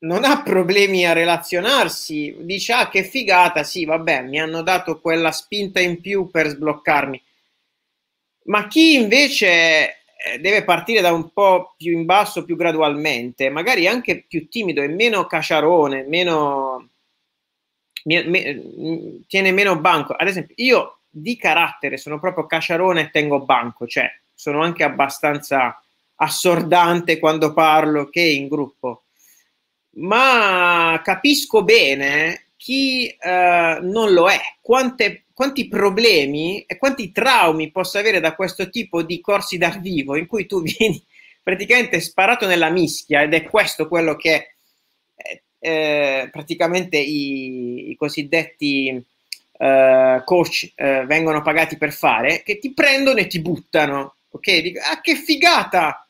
non 0.00 0.24
ha 0.24 0.42
problemi 0.42 1.06
a 1.06 1.12
relazionarsi, 1.12 2.36
dice: 2.40 2.72
Ah, 2.72 2.88
che 2.88 3.02
figata, 3.04 3.62
sì, 3.64 3.84
vabbè, 3.84 4.22
mi 4.22 4.40
hanno 4.40 4.62
dato 4.62 5.00
quella 5.00 5.32
spinta 5.32 5.80
in 5.80 6.00
più 6.00 6.30
per 6.30 6.48
sbloccarmi. 6.48 7.22
Ma 8.44 8.66
chi 8.66 8.94
invece 8.94 9.98
eh, 10.16 10.38
deve 10.40 10.64
partire 10.64 11.00
da 11.00 11.12
un 11.12 11.32
po' 11.32 11.74
più 11.76 11.92
in 11.92 12.04
basso, 12.04 12.44
più 12.44 12.56
gradualmente, 12.56 13.50
magari 13.50 13.86
anche 13.86 14.24
più 14.26 14.48
timido 14.48 14.82
e 14.82 14.88
meno 14.88 15.26
caciarone, 15.26 16.04
meno 16.04 16.90
mi, 18.08 18.24
mi, 18.26 19.24
tiene 19.26 19.52
meno 19.52 19.78
banco. 19.78 20.14
Ad 20.14 20.26
esempio, 20.26 20.54
io 20.58 20.98
di 21.10 21.36
carattere 21.36 21.98
sono 21.98 22.18
proprio 22.18 22.46
cacciarone 22.46 23.02
e 23.02 23.10
tengo 23.10 23.40
banco, 23.40 23.86
cioè 23.86 24.10
sono 24.34 24.62
anche 24.62 24.84
abbastanza 24.84 25.82
assordante 26.16 27.18
quando 27.18 27.52
parlo 27.52 28.08
che 28.08 28.22
in 28.22 28.48
gruppo, 28.48 29.04
ma 29.96 31.00
capisco 31.04 31.62
bene 31.62 32.46
chi 32.56 33.06
eh, 33.08 33.78
non 33.80 34.12
lo 34.12 34.28
è, 34.28 34.40
quante, 34.60 35.24
quanti 35.32 35.68
problemi 35.68 36.62
e 36.62 36.76
quanti 36.76 37.12
traumi 37.12 37.70
posso 37.70 37.98
avere 37.98 38.20
da 38.20 38.34
questo 38.34 38.68
tipo 38.70 39.02
di 39.02 39.20
corsi 39.20 39.58
dal 39.58 39.80
vivo 39.80 40.16
in 40.16 40.26
cui 40.26 40.46
tu 40.46 40.60
vieni 40.62 41.04
praticamente 41.42 42.00
sparato 42.00 42.46
nella 42.46 42.70
mischia 42.70 43.22
ed 43.22 43.32
è 43.34 43.44
questo 43.44 43.88
quello 43.88 44.16
che 44.16 44.54
eh, 45.58 46.28
praticamente 46.30 46.96
i, 46.96 47.90
i 47.90 47.96
cosiddetti 47.96 49.04
eh, 49.58 50.22
coach 50.24 50.72
eh, 50.74 51.04
vengono 51.06 51.42
pagati 51.42 51.76
per 51.76 51.92
fare, 51.92 52.42
che 52.42 52.58
ti 52.58 52.72
prendono 52.72 53.18
e 53.18 53.26
ti 53.26 53.40
buttano. 53.40 54.14
Ok? 54.30 54.60
Dico, 54.60 54.80
ah, 54.80 55.00
che 55.00 55.14
figata! 55.16 56.06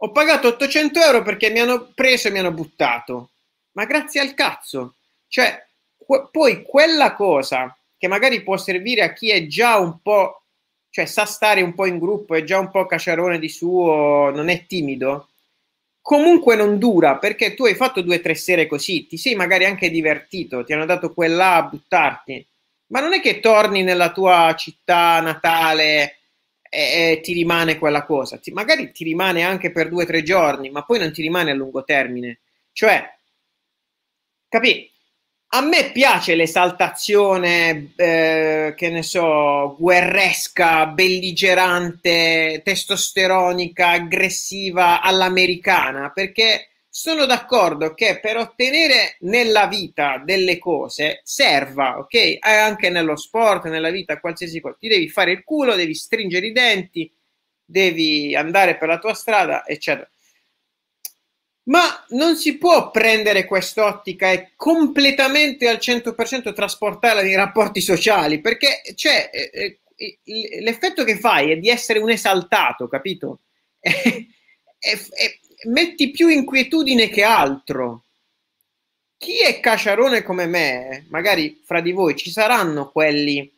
Ho 0.00 0.12
pagato 0.12 0.48
800 0.48 1.00
euro 1.00 1.22
perché 1.22 1.50
mi 1.50 1.58
hanno 1.58 1.90
preso 1.94 2.28
e 2.28 2.30
mi 2.30 2.38
hanno 2.38 2.52
buttato. 2.52 3.30
Ma 3.72 3.84
grazie 3.86 4.20
al 4.20 4.34
cazzo. 4.34 4.94
Cioè, 5.28 5.64
que- 5.96 6.28
poi 6.30 6.62
quella 6.62 7.14
cosa 7.14 7.76
che 7.98 8.08
magari 8.08 8.42
può 8.42 8.56
servire 8.56 9.02
a 9.02 9.12
chi 9.12 9.30
è 9.30 9.46
già 9.46 9.78
un 9.78 10.00
po', 10.02 10.42
cioè 10.90 11.06
sa 11.06 11.24
stare 11.24 11.62
un 11.62 11.74
po' 11.74 11.86
in 11.86 11.98
gruppo, 11.98 12.34
è 12.34 12.44
già 12.44 12.58
un 12.58 12.70
po' 12.70 12.86
cacciarone 12.86 13.38
di 13.38 13.48
suo, 13.48 14.30
non 14.30 14.48
è 14.48 14.66
timido, 14.66 15.28
comunque 16.06 16.54
non 16.54 16.78
dura 16.78 17.18
perché 17.18 17.54
tu 17.54 17.64
hai 17.64 17.74
fatto 17.74 18.00
due 18.00 18.16
o 18.16 18.20
tre 18.20 18.36
sere 18.36 18.68
così, 18.68 19.08
ti 19.08 19.16
sei 19.16 19.34
magari 19.34 19.64
anche 19.64 19.90
divertito, 19.90 20.62
ti 20.64 20.72
hanno 20.72 20.86
dato 20.86 21.12
quella 21.12 21.54
a 21.56 21.62
buttarti, 21.64 22.46
ma 22.88 23.00
non 23.00 23.12
è 23.12 23.20
che 23.20 23.40
torni 23.40 23.82
nella 23.82 24.12
tua 24.12 24.54
città 24.56 25.20
natale 25.20 26.18
e, 26.70 27.10
e 27.12 27.20
ti 27.24 27.32
rimane 27.32 27.76
quella 27.76 28.04
cosa, 28.04 28.38
ti, 28.38 28.52
magari 28.52 28.92
ti 28.92 29.02
rimane 29.02 29.42
anche 29.42 29.72
per 29.72 29.88
due 29.88 30.04
o 30.04 30.06
tre 30.06 30.22
giorni, 30.22 30.70
ma 30.70 30.84
poi 30.84 31.00
non 31.00 31.12
ti 31.12 31.22
rimane 31.22 31.50
a 31.50 31.54
lungo 31.54 31.82
termine. 31.82 32.38
Cioè, 32.72 33.12
capì? 34.48 34.90
A 35.48 35.60
me 35.62 35.90
piace 35.92 36.34
l'esaltazione, 36.34 37.92
eh, 37.96 38.74
che 38.76 38.90
ne 38.90 39.02
so, 39.02 39.76
guerresca, 39.78 40.86
belligerante, 40.86 42.60
testosteronica, 42.64 43.90
aggressiva 43.90 45.00
all'americana, 45.00 46.10
perché 46.12 46.68
sono 46.88 47.26
d'accordo 47.26 47.94
che 47.94 48.18
per 48.20 48.36
ottenere 48.38 49.16
nella 49.20 49.66
vita 49.66 50.20
delle 50.24 50.58
cose 50.58 51.20
serva, 51.24 51.98
ok? 51.98 52.36
Anche 52.40 52.90
nello 52.90 53.16
sport, 53.16 53.66
nella 53.66 53.90
vita, 53.90 54.18
qualsiasi 54.20 54.60
cosa. 54.60 54.76
Ti 54.78 54.88
devi 54.88 55.08
fare 55.08 55.32
il 55.32 55.44
culo, 55.44 55.74
devi 55.74 55.94
stringere 55.94 56.46
i 56.46 56.52
denti, 56.52 57.10
devi 57.64 58.34
andare 58.34 58.76
per 58.76 58.88
la 58.88 58.98
tua 58.98 59.14
strada, 59.14 59.66
eccetera. 59.66 60.08
Ma 61.66 62.04
non 62.10 62.36
si 62.36 62.58
può 62.58 62.90
prendere 62.90 63.44
quest'ottica 63.44 64.30
e 64.30 64.52
completamente 64.54 65.68
al 65.68 65.78
100% 65.78 66.52
trasportarla 66.54 67.22
nei 67.22 67.34
rapporti 67.34 67.80
sociali, 67.80 68.40
perché 68.40 68.82
cioè, 68.94 69.30
eh, 69.32 69.80
eh, 69.96 70.60
l'effetto 70.62 71.02
che 71.02 71.18
fai 71.18 71.50
è 71.50 71.56
di 71.56 71.68
essere 71.68 71.98
un 71.98 72.10
esaltato, 72.10 72.88
capito? 72.88 73.40
E, 74.78 74.92
e, 74.92 74.98
e 75.16 75.40
metti 75.70 76.10
più 76.10 76.28
inquietudine 76.28 77.08
che 77.08 77.22
altro. 77.22 78.04
Chi 79.16 79.40
è 79.42 79.58
cacciarone 79.58 80.22
come 80.22 80.46
me, 80.46 81.06
magari 81.08 81.62
fra 81.64 81.80
di 81.80 81.92
voi 81.92 82.14
ci 82.14 82.30
saranno 82.30 82.90
quelli, 82.92 83.50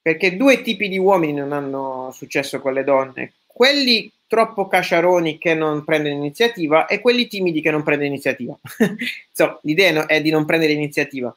perché 0.00 0.36
due 0.36 0.60
tipi 0.62 0.88
di 0.88 0.98
uomini 0.98 1.32
non 1.32 1.52
hanno 1.52 2.10
successo 2.12 2.60
con 2.60 2.74
le 2.74 2.84
donne, 2.84 3.32
quelli 3.46 4.12
troppo 4.28 4.68
cacciaroni 4.68 5.38
che 5.38 5.54
non 5.54 5.84
prendono 5.84 6.14
iniziativa 6.14 6.86
e 6.86 7.00
quelli 7.00 7.26
timidi 7.26 7.60
che 7.60 7.72
non 7.72 7.82
prendono 7.82 8.10
iniziativa. 8.10 8.56
so, 9.32 9.58
l'idea 9.62 10.06
è 10.06 10.20
di 10.20 10.30
non 10.30 10.44
prendere 10.44 10.72
iniziativa. 10.72 11.36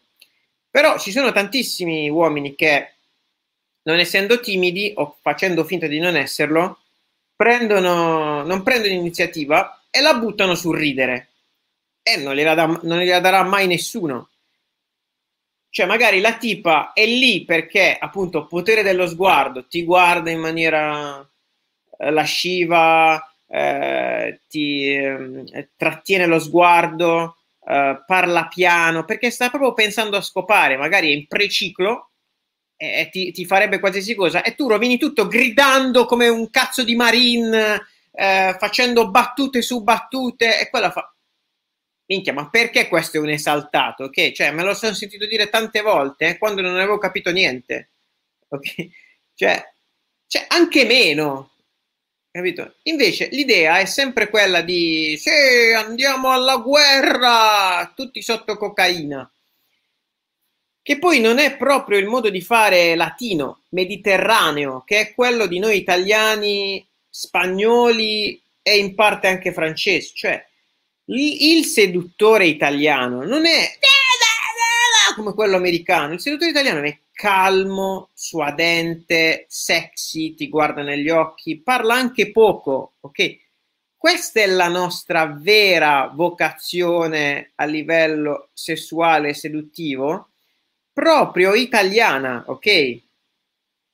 Però 0.69 0.99
ci 0.99 1.11
sono 1.11 1.31
tantissimi 1.31 2.09
uomini 2.09 2.53
che, 2.53 2.91
non 3.83 3.97
essendo 3.97 4.39
timidi 4.39 4.93
o 4.95 5.17
facendo 5.21 5.63
finta 5.63 5.87
di 5.87 5.99
non 5.99 6.15
esserlo, 6.15 6.79
prendono, 7.35 8.43
non 8.43 8.61
prendono 8.61 8.93
iniziativa 8.93 9.81
e 9.89 10.01
la 10.01 10.13
buttano 10.13 10.53
sul 10.53 10.77
ridere. 10.77 11.29
E 12.03 12.17
non 12.17 12.35
gliela, 12.35 12.53
da, 12.53 12.65
non 12.83 12.99
gliela 12.99 13.19
darà 13.19 13.43
mai 13.43 13.67
nessuno. 13.67 14.29
Cioè, 15.69 15.85
magari 15.85 16.19
la 16.19 16.35
tipa 16.35 16.91
è 16.91 17.05
lì 17.05 17.45
perché, 17.45 17.95
appunto, 17.97 18.47
potere 18.47 18.83
dello 18.83 19.07
sguardo, 19.07 19.65
ti 19.67 19.83
guarda 19.83 20.29
in 20.29 20.39
maniera 20.39 21.25
lasciva, 22.09 23.21
eh, 23.47 24.41
ti 24.47 24.93
eh, 24.93 25.69
trattiene 25.75 26.25
lo 26.25 26.39
sguardo, 26.39 27.37
eh, 27.67 28.03
parla 28.05 28.47
piano, 28.47 29.05
perché 29.05 29.29
sta 29.29 29.49
proprio 29.49 29.73
pensando 29.73 30.17
a 30.17 30.21
scopare, 30.21 30.77
magari 30.77 31.09
è 31.09 31.13
in 31.13 31.27
preciclo 31.27 32.11
e, 32.75 33.09
ti, 33.11 33.31
ti, 33.31 33.45
farebbe 33.45 33.79
qualsiasi 33.79 34.15
cosa, 34.15 34.41
e 34.41 34.55
tu 34.55 34.67
rovini 34.67 34.97
tutto 34.97 35.27
gridando 35.27 36.05
come 36.05 36.27
un 36.29 36.49
cazzo 36.49 36.83
di 36.83 36.95
marine, 36.95 37.79
eh, 38.11 38.55
facendo 38.57 39.11
battute 39.11 39.61
su 39.61 39.83
battute, 39.83 40.59
e 40.59 40.69
quella 40.69 40.89
fa... 40.89 41.13
Minchia, 42.05 42.33
ma 42.33 42.49
perché 42.49 42.87
questo 42.87 43.17
è 43.17 43.19
un 43.19 43.29
esaltato? 43.29 44.05
Ok, 44.05 44.31
cioè, 44.31 44.51
me 44.51 44.63
lo 44.63 44.73
sono 44.73 44.93
sentito 44.93 45.27
dire 45.27 45.49
tante 45.49 45.81
volte 45.81 46.37
quando 46.37 46.61
non 46.61 46.75
avevo 46.75 46.97
capito 46.97 47.31
niente. 47.31 47.91
Ok? 48.49 48.89
Cioè, 49.33 49.63
cioè 50.27 50.45
anche 50.49 50.83
meno. 50.83 51.50
Capito? 52.31 52.75
Invece 52.83 53.27
l'idea 53.29 53.79
è 53.79 53.85
sempre 53.85 54.29
quella 54.29 54.61
di 54.61 55.17
sì, 55.17 55.73
andiamo 55.75 56.31
alla 56.31 56.55
guerra, 56.55 57.91
tutti 57.93 58.21
sotto 58.21 58.55
cocaina. 58.55 59.29
Che 60.81 60.97
poi 60.97 61.19
non 61.19 61.39
è 61.39 61.57
proprio 61.57 61.99
il 61.99 62.07
modo 62.07 62.29
di 62.29 62.41
fare 62.41 62.95
latino, 62.95 63.63
mediterraneo, 63.71 64.83
che 64.85 64.99
è 64.99 65.13
quello 65.13 65.45
di 65.45 65.59
noi 65.59 65.77
italiani, 65.77 66.87
spagnoli 67.09 68.41
e 68.61 68.77
in 68.77 68.95
parte 68.95 69.27
anche 69.27 69.51
francesi. 69.51 70.13
Cioè, 70.15 70.43
il 71.07 71.65
seduttore 71.65 72.45
italiano 72.45 73.25
non 73.25 73.45
è 73.45 73.77
come 75.15 75.33
quello 75.33 75.55
americano, 75.55 76.13
il 76.13 76.19
seduttore 76.19 76.51
italiano 76.51 76.81
è 76.81 76.99
calmo, 77.11 78.09
suadente, 78.13 79.45
sexy, 79.47 80.33
ti 80.33 80.49
guarda 80.49 80.81
negli 80.81 81.09
occhi, 81.09 81.59
parla 81.59 81.93
anche 81.93 82.31
poco, 82.31 82.93
ok? 83.01 83.37
Questa 83.95 84.39
è 84.39 84.47
la 84.47 84.67
nostra 84.67 85.27
vera 85.27 86.11
vocazione 86.13 87.51
a 87.55 87.65
livello 87.65 88.49
sessuale 88.53 89.29
e 89.29 89.33
seduttivo, 89.35 90.29
proprio 90.91 91.53
italiana, 91.53 92.43
ok? 92.47 92.65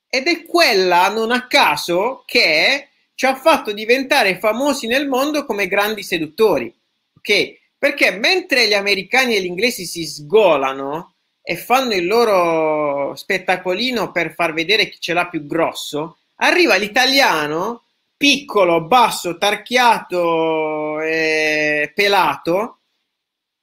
Ed 0.10 0.28
è 0.28 0.46
quella, 0.46 1.10
non 1.10 1.32
a 1.32 1.48
caso, 1.48 2.24
che 2.26 2.88
ci 3.16 3.26
ha 3.26 3.36
fatto 3.36 3.74
diventare 3.74 4.40
famosi 4.40 4.88
nel 4.88 5.08
mondo 5.08 5.44
come 5.46 5.68
grandi 5.68 6.04
seduttori, 6.04 6.74
ok? 7.18 7.58
Perché 7.78 8.12
mentre 8.12 8.68
gli 8.68 8.74
americani 8.74 9.36
e 9.36 9.42
gli 9.42 9.46
inglesi 9.46 9.86
si 9.86 10.06
sgolano, 10.06 11.16
e 11.50 11.56
fanno 11.56 11.94
il 11.94 12.06
loro 12.06 13.16
spettacolino 13.16 14.12
per 14.12 14.34
far 14.34 14.52
vedere 14.52 14.90
chi 14.90 15.00
ce 15.00 15.14
l'ha 15.14 15.30
più 15.30 15.46
grosso, 15.46 16.18
arriva 16.36 16.76
l'italiano 16.76 17.86
piccolo, 18.18 18.82
basso, 18.82 19.38
tarchiato 19.38 21.00
e 21.00 21.90
pelato 21.96 22.80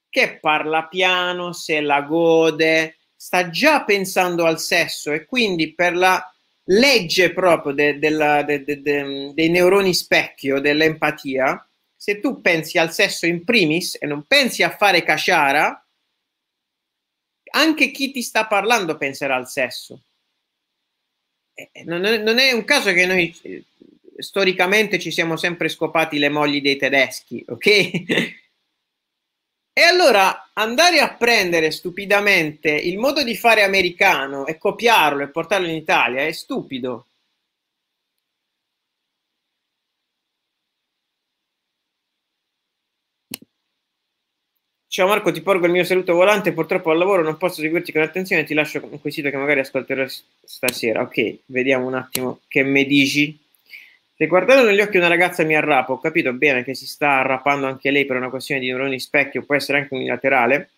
che 0.09 0.39
parla 0.39 0.85
piano, 0.85 1.53
se 1.53 1.81
la 1.81 2.01
gode, 2.01 2.97
sta 3.15 3.49
già 3.49 3.83
pensando 3.83 4.45
al 4.45 4.59
sesso 4.59 5.11
e 5.11 5.25
quindi 5.25 5.73
per 5.73 5.95
la 5.95 6.19
legge 6.63 7.33
proprio 7.33 7.73
de, 7.73 7.99
de, 7.99 8.63
de, 8.63 9.31
dei 9.33 9.49
neuroni 9.49 9.93
specchio, 9.93 10.59
dell'empatia, 10.59 11.63
se 12.05 12.19
tu 12.19 12.39
pensi 12.39 12.77
al 12.77 12.93
sesso 12.93 13.25
in 13.25 13.43
primis 13.43 13.97
e 13.99 14.05
non 14.05 14.27
pensi 14.27 14.61
a 14.61 14.69
fare 14.69 15.01
casciara, 15.01 15.87
anche 17.53 17.89
chi 17.89 18.11
ti 18.11 18.21
sta 18.21 18.45
parlando 18.45 18.95
penserà 18.95 19.35
al 19.35 19.49
sesso. 19.49 20.03
Non 21.85 22.05
è, 22.05 22.19
non 22.19 22.37
è 22.37 22.51
un 22.51 22.63
caso 22.63 22.93
che 22.93 23.07
noi 23.07 23.35
eh, 23.41 23.63
storicamente 24.19 24.99
ci 24.99 25.09
siamo 25.09 25.35
sempre 25.35 25.67
scopati 25.67 26.19
le 26.19 26.29
mogli 26.29 26.61
dei 26.61 26.77
tedeschi, 26.77 27.43
ok? 27.47 28.43
E 29.77 29.81
allora 29.81 30.51
andare 30.53 30.99
a 30.99 31.15
prendere 31.15 31.69
stupidamente 31.69 32.69
il 32.71 32.97
modo 32.97 33.23
di 33.23 33.35
fare 33.35 33.61
americano 33.63 34.45
e 34.45 34.57
copiarlo 34.57 35.21
e 35.23 35.27
portarlo 35.27 35.67
in 35.67 35.75
Italia 35.75 36.21
è 36.23 36.31
stupido. 36.31 37.07
Ciao 44.95 45.07
Marco, 45.09 45.29
ti 45.29 45.41
porgo 45.41 45.65
il 45.65 45.73
mio 45.73 45.83
saluto 45.83 46.13
volante, 46.13 46.53
purtroppo 46.53 46.89
al 46.89 46.97
lavoro 46.97 47.21
non 47.21 47.35
posso 47.35 47.59
seguirti 47.59 47.91
con 47.91 48.01
attenzione, 48.01 48.45
ti 48.45 48.53
lascio 48.53 48.81
un 48.89 49.01
quesito 49.01 49.29
che 49.29 49.35
magari 49.35 49.59
ascolterò 49.59 50.05
stasera. 50.41 51.01
Ok, 51.01 51.39
vediamo 51.47 51.85
un 51.85 51.95
attimo 51.95 52.39
che 52.47 52.63
mi 52.63 52.85
dici. 52.85 53.37
Se 54.15 54.25
guardando 54.25 54.63
negli 54.63 54.79
occhi 54.79 54.95
una 54.95 55.09
ragazza 55.09 55.43
mi 55.43 55.53
arrapo, 55.53 55.91
ho 55.91 55.99
capito 55.99 56.31
bene 56.31 56.63
che 56.63 56.75
si 56.75 56.87
sta 56.87 57.17
arrapando 57.19 57.67
anche 57.67 57.91
lei 57.91 58.05
per 58.05 58.15
una 58.15 58.29
questione 58.29 58.61
di 58.61 58.67
neuroni 58.67 58.97
specchio, 58.97 59.43
può 59.43 59.55
essere 59.55 59.79
anche 59.79 59.95
unilaterale. 59.95 60.69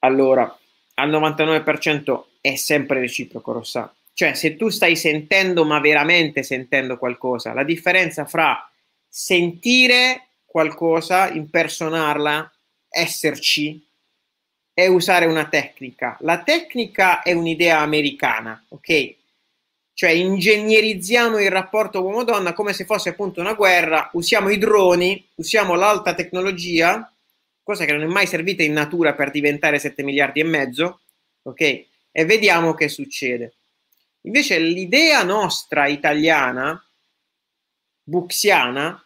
Allora, 0.00 0.58
al 0.94 1.08
99% 1.08 2.24
è 2.40 2.56
sempre 2.56 2.98
reciproco, 2.98 3.52
Rossa. 3.52 3.94
Cioè, 4.12 4.34
se 4.34 4.56
tu 4.56 4.70
stai 4.70 4.96
sentendo, 4.96 5.64
ma 5.64 5.78
veramente 5.78 6.42
sentendo 6.42 6.98
qualcosa, 6.98 7.54
la 7.54 7.62
differenza 7.62 8.24
fra 8.24 8.68
sentire 9.08 10.30
qualcosa, 10.44 11.30
impersonarla 11.30 12.51
esserci 12.92 13.84
è 14.74 14.86
usare 14.86 15.26
una 15.26 15.48
tecnica. 15.48 16.16
La 16.20 16.42
tecnica 16.42 17.22
è 17.22 17.32
un'idea 17.32 17.80
americana, 17.80 18.62
ok? 18.68 19.14
Cioè 19.94 20.10
ingegnerizziamo 20.10 21.38
il 21.38 21.50
rapporto 21.50 22.02
uomo-donna 22.02 22.52
come 22.54 22.72
se 22.72 22.84
fosse 22.84 23.10
appunto 23.10 23.40
una 23.40 23.54
guerra, 23.54 24.08
usiamo 24.14 24.48
i 24.48 24.58
droni, 24.58 25.26
usiamo 25.34 25.74
l'alta 25.74 26.14
tecnologia, 26.14 27.12
cosa 27.62 27.84
che 27.84 27.92
non 27.92 28.02
è 28.02 28.06
mai 28.06 28.26
servita 28.26 28.62
in 28.62 28.72
natura 28.72 29.14
per 29.14 29.30
diventare 29.30 29.78
7 29.78 30.02
miliardi 30.02 30.40
e 30.40 30.44
mezzo, 30.44 31.00
ok? 31.42 31.60
E 32.10 32.24
vediamo 32.24 32.74
che 32.74 32.88
succede. 32.88 33.54
Invece 34.22 34.58
l'idea 34.58 35.22
nostra 35.22 35.86
italiana, 35.86 36.82
buxiana, 38.02 39.04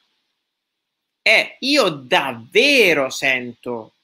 è 1.26 1.56
io 1.58 1.88
davvero 1.88 3.10
sento 3.10 3.94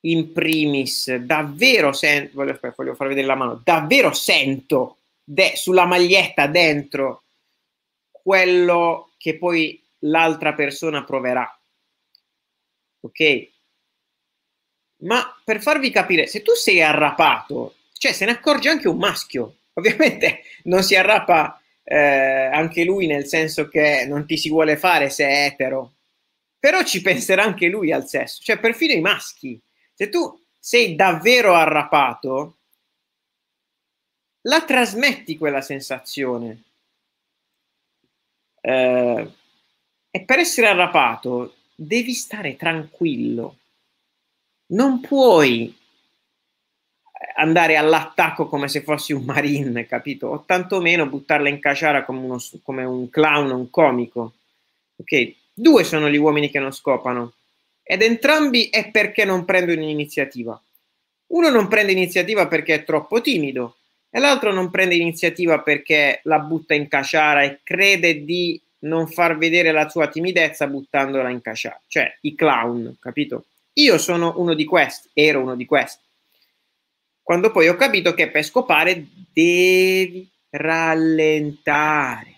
in 0.00 0.32
primis, 0.32 1.14
davvero 1.14 1.92
sento, 1.92 2.32
voglio, 2.34 2.58
voglio 2.74 2.96
far 2.96 3.06
vedere 3.06 3.28
la 3.28 3.36
mano, 3.36 3.60
davvero 3.62 4.12
sento 4.12 4.98
de, 5.22 5.52
sulla 5.54 5.86
maglietta 5.86 6.48
dentro 6.48 7.22
quello 8.10 9.12
che 9.16 9.38
poi 9.38 9.80
l'altra 10.00 10.54
persona 10.54 11.04
proverà. 11.04 11.56
Ok? 13.02 13.48
Ma 15.02 15.40
per 15.44 15.62
farvi 15.62 15.90
capire, 15.90 16.26
se 16.26 16.42
tu 16.42 16.54
sei 16.54 16.82
arrapato, 16.82 17.76
cioè 17.92 18.10
se 18.10 18.24
ne 18.24 18.32
accorge 18.32 18.70
anche 18.70 18.88
un 18.88 18.98
maschio. 18.98 19.58
Ovviamente 19.74 20.42
non 20.64 20.82
si 20.82 20.96
arrapa 20.96 21.62
eh, 21.84 21.96
anche 21.96 22.82
lui 22.82 23.06
nel 23.06 23.26
senso 23.26 23.68
che 23.68 24.04
non 24.08 24.26
ti 24.26 24.36
si 24.36 24.48
vuole 24.48 24.76
fare 24.76 25.10
se 25.10 25.28
è 25.28 25.44
etero, 25.44 25.92
però 26.64 26.82
ci 26.82 27.02
penserà 27.02 27.42
anche 27.42 27.68
lui 27.68 27.92
al 27.92 28.08
sesso, 28.08 28.42
cioè 28.42 28.58
perfino 28.58 28.94
i 28.94 29.00
maschi. 29.02 29.60
Se 29.92 30.08
tu 30.08 30.42
sei 30.58 30.96
davvero 30.96 31.52
arrapato, 31.52 32.56
la 34.46 34.64
trasmetti 34.64 35.36
quella 35.36 35.60
sensazione. 35.60 36.62
Eh, 38.62 39.30
e 40.10 40.24
per 40.24 40.38
essere 40.38 40.68
arrapato 40.68 41.56
devi 41.74 42.14
stare 42.14 42.56
tranquillo. 42.56 43.58
Non 44.68 45.00
puoi 45.00 45.76
andare 47.36 47.76
all'attacco 47.76 48.48
come 48.48 48.68
se 48.68 48.80
fossi 48.80 49.12
un 49.12 49.24
marine, 49.24 49.84
capito? 49.84 50.28
O 50.28 50.44
tantomeno 50.46 51.06
buttarla 51.10 51.50
in 51.50 51.60
caciara 51.60 52.06
come, 52.06 52.20
uno, 52.20 52.38
come 52.62 52.84
un 52.84 53.10
clown, 53.10 53.50
un 53.50 53.68
comico. 53.68 54.32
Ok? 54.96 55.42
Due 55.54 55.84
sono 55.84 56.10
gli 56.10 56.16
uomini 56.16 56.50
che 56.50 56.58
non 56.58 56.72
scopano. 56.72 57.34
Ed 57.82 58.02
entrambi 58.02 58.68
è 58.68 58.90
perché 58.90 59.24
non 59.24 59.44
prendono 59.44 59.82
iniziativa. 59.82 60.60
Uno 61.28 61.48
non 61.48 61.68
prende 61.68 61.92
iniziativa 61.92 62.46
perché 62.46 62.74
è 62.74 62.84
troppo 62.84 63.20
timido 63.20 63.76
e 64.10 64.18
l'altro 64.18 64.52
non 64.52 64.70
prende 64.70 64.94
iniziativa 64.94 65.60
perché 65.60 66.20
la 66.24 66.38
butta 66.38 66.74
in 66.74 66.88
caciara 66.88 67.42
e 67.42 67.60
crede 67.62 68.24
di 68.24 68.60
non 68.80 69.08
far 69.08 69.38
vedere 69.38 69.72
la 69.72 69.88
sua 69.88 70.08
timidezza 70.08 70.66
buttandola 70.66 71.30
in 71.30 71.40
caciara. 71.40 71.80
Cioè, 71.86 72.18
i 72.22 72.34
clown, 72.34 72.96
capito? 73.00 73.46
Io 73.74 73.96
sono 73.98 74.34
uno 74.36 74.54
di 74.54 74.64
questi, 74.64 75.08
ero 75.14 75.40
uno 75.40 75.56
di 75.56 75.64
questi 75.64 76.02
quando 77.24 77.50
poi 77.50 77.68
ho 77.68 77.74
capito 77.74 78.12
che 78.12 78.28
per 78.28 78.44
scopare 78.44 79.06
devi 79.32 80.28
rallentare, 80.50 82.34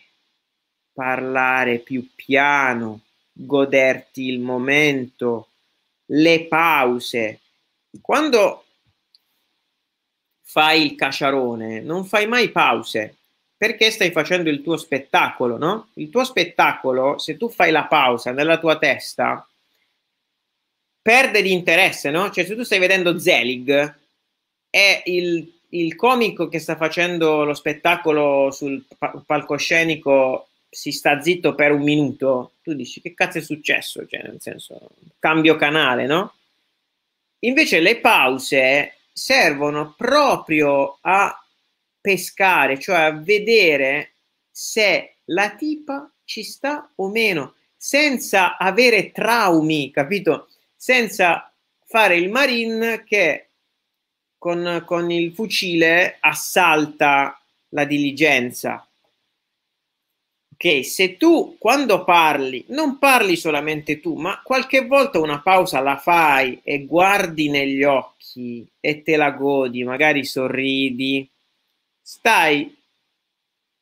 parlare 0.92 1.80
più 1.80 2.08
piano, 2.14 3.00
goderti 3.39 4.28
il 4.28 4.41
momento, 4.41 5.49
le 6.07 6.47
pause. 6.47 7.41
Quando 8.01 8.64
fai 10.43 10.87
il 10.87 10.95
caciarone, 10.95 11.80
non 11.80 12.07
fai 12.07 12.26
mai 12.26 12.51
pause 12.51 13.16
perché 13.57 13.91
stai 13.91 14.11
facendo 14.11 14.51
il 14.51 14.62
tuo 14.62 14.76
spettacolo, 14.76 15.57
no? 15.57 15.89
Il 15.95 16.11
tuo 16.11 16.24
spettacolo, 16.24 17.18
se 17.18 17.37
tu 17.37 17.49
fai 17.49 17.70
la 17.70 17.84
pausa 17.84 18.30
nella 18.30 18.59
tua 18.59 18.76
testa, 18.78 19.47
perde 21.01 21.41
di 21.41 21.53
interesse, 21.53 22.11
no? 22.11 22.30
Cioè, 22.30 22.45
se 22.45 22.55
tu 22.55 22.64
stai 22.64 22.78
vedendo 22.78 23.18
Zelig, 23.18 23.95
è 24.68 25.03
il, 25.07 25.61
il 25.70 25.97
comico 25.97 26.49
che 26.49 26.59
sta 26.59 26.76
facendo 26.76 27.45
lo 27.45 27.55
spettacolo 27.55 28.51
sul 28.51 28.84
palcoscenico 29.24 30.49
si 30.77 30.93
sta 30.93 31.22
zitto 31.22 31.55
per 31.55 31.72
un 31.72 31.81
minuto, 31.81 32.53
tu 32.62 32.74
dici 32.74 33.01
che 33.01 33.14
cazzo 33.14 33.39
è 33.39 33.41
successo? 33.41 34.07
Cioè, 34.07 34.20
nel 34.24 34.37
senso, 34.41 34.91
cambio 35.18 35.57
canale, 35.57 36.05
no? 36.05 36.35
Invece 37.41 37.81
le 37.81 37.97
pause 37.97 38.97
servono 39.11 39.95
proprio 39.97 40.99
a 41.01 41.43
pescare, 41.99 42.79
cioè 42.79 42.97
a 42.97 43.12
vedere 43.12 44.16
se 44.51 45.14
la 45.24 45.55
tipa 45.57 46.12
ci 46.24 46.43
sta 46.43 46.91
o 46.97 47.09
meno, 47.09 47.55
senza 47.74 48.59
avere 48.59 49.12
traumi, 49.12 49.91
capito? 49.91 50.51
Senza 50.77 51.51
fare 51.87 52.16
il 52.16 52.29
marine 52.29 53.03
che 53.03 53.49
con, 54.37 54.83
con 54.85 55.11
il 55.11 55.33
fucile 55.33 56.18
assalta 56.20 57.41
la 57.70 57.85
diligenza. 57.87 58.86
Ok, 60.59 60.86
se 60.86 61.18
tu 61.18 61.57
quando 61.59 62.02
parli, 62.02 62.64
non 62.68 62.98
parli 62.98 63.36
solamente 63.36 64.00
tu, 64.00 64.14
ma 64.14 64.40
qualche 64.42 64.86
volta 64.86 65.18
una 65.18 65.42
pausa 65.42 65.80
la 65.80 65.98
fai 65.98 66.62
e 66.64 66.86
guardi 66.86 67.50
negli 67.50 67.82
occhi 67.82 68.66
e 68.80 69.02
te 69.02 69.16
la 69.16 69.32
godi, 69.32 69.84
magari 69.84 70.24
sorridi, 70.24 71.30
stai 72.00 72.74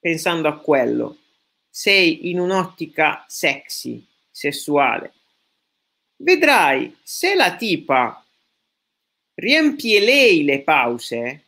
pensando 0.00 0.48
a 0.48 0.58
quello, 0.58 1.18
sei 1.70 2.28
in 2.28 2.40
un'ottica 2.40 3.24
sexy, 3.28 4.04
sessuale. 4.28 5.12
Vedrai 6.16 6.96
se 7.04 7.36
la 7.36 7.54
tipa 7.54 8.20
riempie 9.34 10.00
lei 10.00 10.42
le 10.42 10.60
pause, 10.62 11.44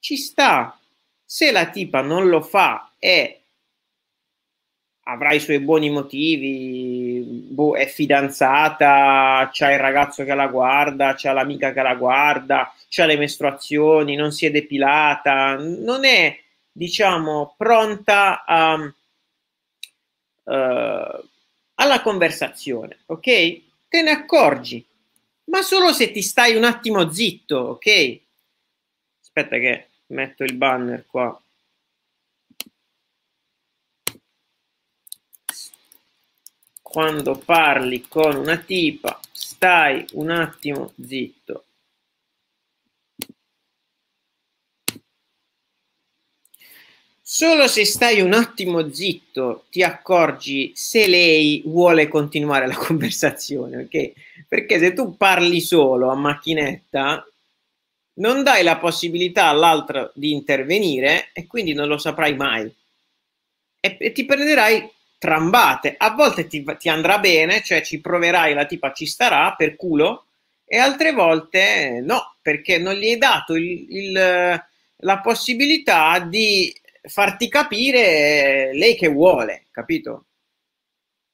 ci 0.00 0.16
sta. 0.16 0.76
Se 1.24 1.52
la 1.52 1.70
tipa 1.70 2.00
non 2.00 2.28
lo 2.28 2.40
fa 2.40 2.94
e 2.98 3.39
avrà 5.12 5.32
i 5.32 5.40
suoi 5.40 5.60
buoni 5.60 5.90
motivi, 5.90 7.22
boh, 7.50 7.76
è 7.76 7.86
fidanzata, 7.86 9.50
c'ha 9.52 9.72
il 9.72 9.78
ragazzo 9.78 10.24
che 10.24 10.34
la 10.34 10.46
guarda, 10.46 11.14
c'ha 11.16 11.32
l'amica 11.32 11.72
che 11.72 11.82
la 11.82 11.94
guarda, 11.94 12.72
c'ha 12.88 13.06
le 13.06 13.16
mestruazioni, 13.16 14.16
non 14.16 14.32
si 14.32 14.46
è 14.46 14.50
depilata, 14.50 15.56
non 15.56 16.04
è, 16.04 16.38
diciamo, 16.70 17.54
pronta 17.56 18.44
a, 18.44 18.74
uh, 20.44 21.24
alla 21.74 22.00
conversazione, 22.02 22.98
ok? 23.06 23.60
Te 23.88 24.02
ne 24.02 24.10
accorgi 24.10 24.84
ma 25.50 25.62
solo 25.62 25.92
se 25.92 26.12
ti 26.12 26.22
stai 26.22 26.54
un 26.54 26.64
attimo 26.64 27.12
zitto, 27.12 27.58
ok? 27.58 28.20
Aspetta 29.20 29.58
che 29.58 29.88
metto 30.06 30.44
il 30.44 30.54
banner 30.54 31.04
qua. 31.06 31.38
Quando 36.90 37.36
parli 37.38 38.08
con 38.08 38.34
una 38.34 38.56
tipa, 38.56 39.20
stai 39.30 40.04
un 40.14 40.28
attimo 40.28 40.92
zitto. 41.00 41.66
Solo 47.22 47.68
se 47.68 47.84
stai 47.84 48.20
un 48.20 48.32
attimo 48.32 48.92
zitto 48.92 49.66
ti 49.70 49.84
accorgi 49.84 50.72
se 50.74 51.06
lei 51.06 51.62
vuole 51.64 52.08
continuare 52.08 52.66
la 52.66 52.74
conversazione, 52.74 53.84
ok? 53.84 54.12
Perché 54.48 54.80
se 54.80 54.92
tu 54.92 55.16
parli 55.16 55.60
solo 55.60 56.10
a 56.10 56.16
macchinetta, 56.16 57.24
non 58.14 58.42
dai 58.42 58.64
la 58.64 58.78
possibilità 58.78 59.46
all'altro 59.46 60.10
di 60.16 60.32
intervenire 60.32 61.28
e 61.34 61.46
quindi 61.46 61.72
non 61.72 61.86
lo 61.86 61.98
saprai 61.98 62.34
mai. 62.34 62.68
E, 63.78 63.96
e 63.96 64.10
ti 64.10 64.24
prenderai 64.24 64.98
trambate. 65.20 65.94
A 65.98 66.14
volte 66.14 66.46
ti, 66.46 66.64
ti, 66.78 66.88
andrà 66.88 67.18
bene, 67.18 67.62
cioè 67.62 67.82
ci 67.82 68.00
proverai, 68.00 68.54
la 68.54 68.64
tipa 68.64 68.92
ci 68.92 69.04
starà 69.06 69.54
per 69.54 69.76
culo, 69.76 70.24
e 70.64 70.78
altre 70.78 71.12
volte 71.12 72.00
no, 72.02 72.36
perché 72.40 72.78
non 72.78 72.94
gli 72.94 73.10
hai 73.10 73.18
dato 73.18 73.54
il, 73.54 73.86
il, 73.90 74.12
la 74.96 75.20
possibilità 75.20 76.20
di 76.20 76.74
farti 77.02 77.48
capire 77.48 78.70
lei 78.72 78.96
che 78.96 79.08
vuole, 79.08 79.66
capito? 79.70 80.24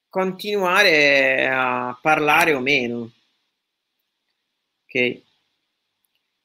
Continuare 0.08 1.46
a 1.48 1.96
parlare 2.02 2.54
o 2.54 2.60
meno. 2.60 3.10
Ok. 4.84 5.22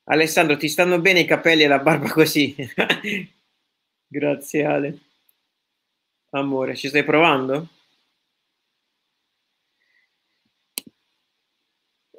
Alessandro, 0.05 0.57
ti 0.57 0.67
stanno 0.67 0.99
bene 0.99 1.21
i 1.21 1.25
capelli 1.25 1.63
e 1.63 1.67
la 1.67 1.79
barba 1.79 2.09
così? 2.09 2.55
Grazie 4.07 4.65
Ale. 4.65 4.99
Amore, 6.31 6.75
ci 6.75 6.89
stai 6.89 7.05
provando? 7.05 7.67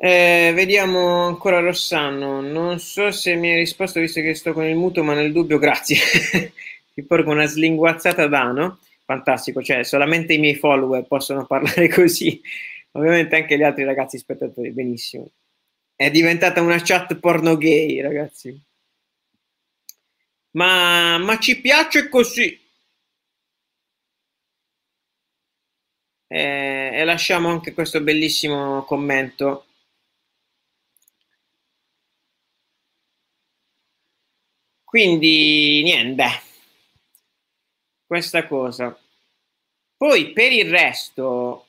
Eh, 0.04 0.52
vediamo 0.54 1.26
ancora 1.26 1.60
Rossano. 1.60 2.40
Non 2.40 2.78
so 2.80 3.10
se 3.12 3.34
mi 3.36 3.50
hai 3.50 3.58
risposto 3.58 4.00
visto 4.00 4.20
che 4.20 4.34
sto 4.34 4.52
con 4.52 4.64
il 4.64 4.74
muto, 4.76 5.02
ma 5.04 5.14
nel 5.14 5.32
dubbio, 5.32 5.58
grazie. 5.58 5.96
ti 6.92 7.02
porgo 7.04 7.30
una 7.30 7.46
slinguazzata 7.46 8.26
d'ano, 8.26 8.78
fantastico, 9.04 9.62
cioè 9.62 9.84
solamente 9.84 10.34
i 10.34 10.38
miei 10.38 10.56
follower 10.56 11.04
possono 11.06 11.46
parlare 11.46 11.88
così, 11.94 12.40
ovviamente 12.92 13.36
anche 13.36 13.56
gli 13.56 13.62
altri 13.62 13.84
ragazzi 13.84 14.18
spettatori, 14.18 14.70
benissimo. 14.72 15.30
È 15.94 16.10
diventata 16.10 16.60
una 16.60 16.80
chat 16.82 17.14
porno 17.16 17.56
gay, 17.56 18.00
ragazzi. 18.00 18.60
Ma, 20.52 21.18
ma 21.18 21.38
ci 21.38 21.60
piace 21.60 22.08
così. 22.08 22.58
Eh, 26.34 26.90
e 26.94 27.04
lasciamo 27.04 27.50
anche 27.50 27.74
questo 27.74 28.00
bellissimo 28.00 28.84
commento. 28.84 29.66
Quindi 34.82 35.82
niente 35.82 36.24
questa 38.06 38.46
cosa. 38.46 38.98
Poi 39.94 40.32
per 40.32 40.52
il 40.52 40.70
resto, 40.70 41.66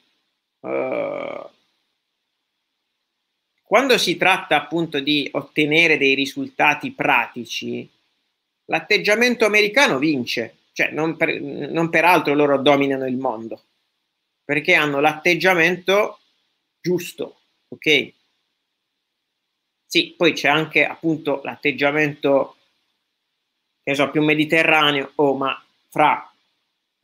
uh, 0.62 1.50
quando 3.64 3.98
si 3.98 4.16
tratta 4.16 4.56
appunto 4.56 5.02
di 5.02 5.28
ottenere 5.34 5.98
dei 5.98 6.16
risultati 6.16 6.94
pratici, 6.94 7.90
l'atteggiamento 8.68 9.46
americano 9.46 9.98
vince, 10.00 10.60
cioè 10.72 10.90
non 10.92 11.18
per, 11.18 11.42
non 11.42 11.90
per 11.90 12.06
altro 12.06 12.34
loro 12.34 12.62
dominano 12.62 13.06
il 13.08 13.18
mondo, 13.18 13.64
perché 14.44 14.74
hanno 14.74 15.00
l'atteggiamento 15.00 16.20
giusto, 16.80 17.42
ok? 17.70 18.14
Sì, 19.86 20.14
poi 20.18 20.34
c'è 20.34 20.50
anche 20.50 20.86
appunto 20.86 21.42
l'atteggiamento, 21.44 22.58
che 23.84 23.96
so, 23.96 24.10
più 24.10 24.24
mediterraneo, 24.24 25.12
oh, 25.16 25.36
ma 25.36 25.64
fra 25.90 26.34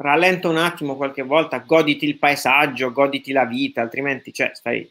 rallenta 0.01 0.47
un 0.47 0.57
attimo 0.57 0.95
qualche 0.95 1.23
volta, 1.23 1.59
goditi 1.59 2.05
il 2.07 2.17
paesaggio, 2.17 2.91
goditi 2.91 3.31
la 3.31 3.45
vita, 3.45 3.81
altrimenti 3.81 4.33
cioè, 4.33 4.51
stai 4.53 4.89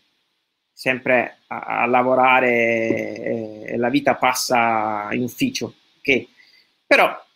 sempre 0.73 1.39
a, 1.49 1.83
a 1.83 1.87
lavorare 1.87 2.51
e, 2.51 3.65
e, 3.67 3.77
la 3.77 3.89
vita 3.89 4.15
passa 4.15 5.09
in 5.13 5.23
ufficio. 5.23 5.75
Okay? 5.99 6.29
Però, 6.87 7.27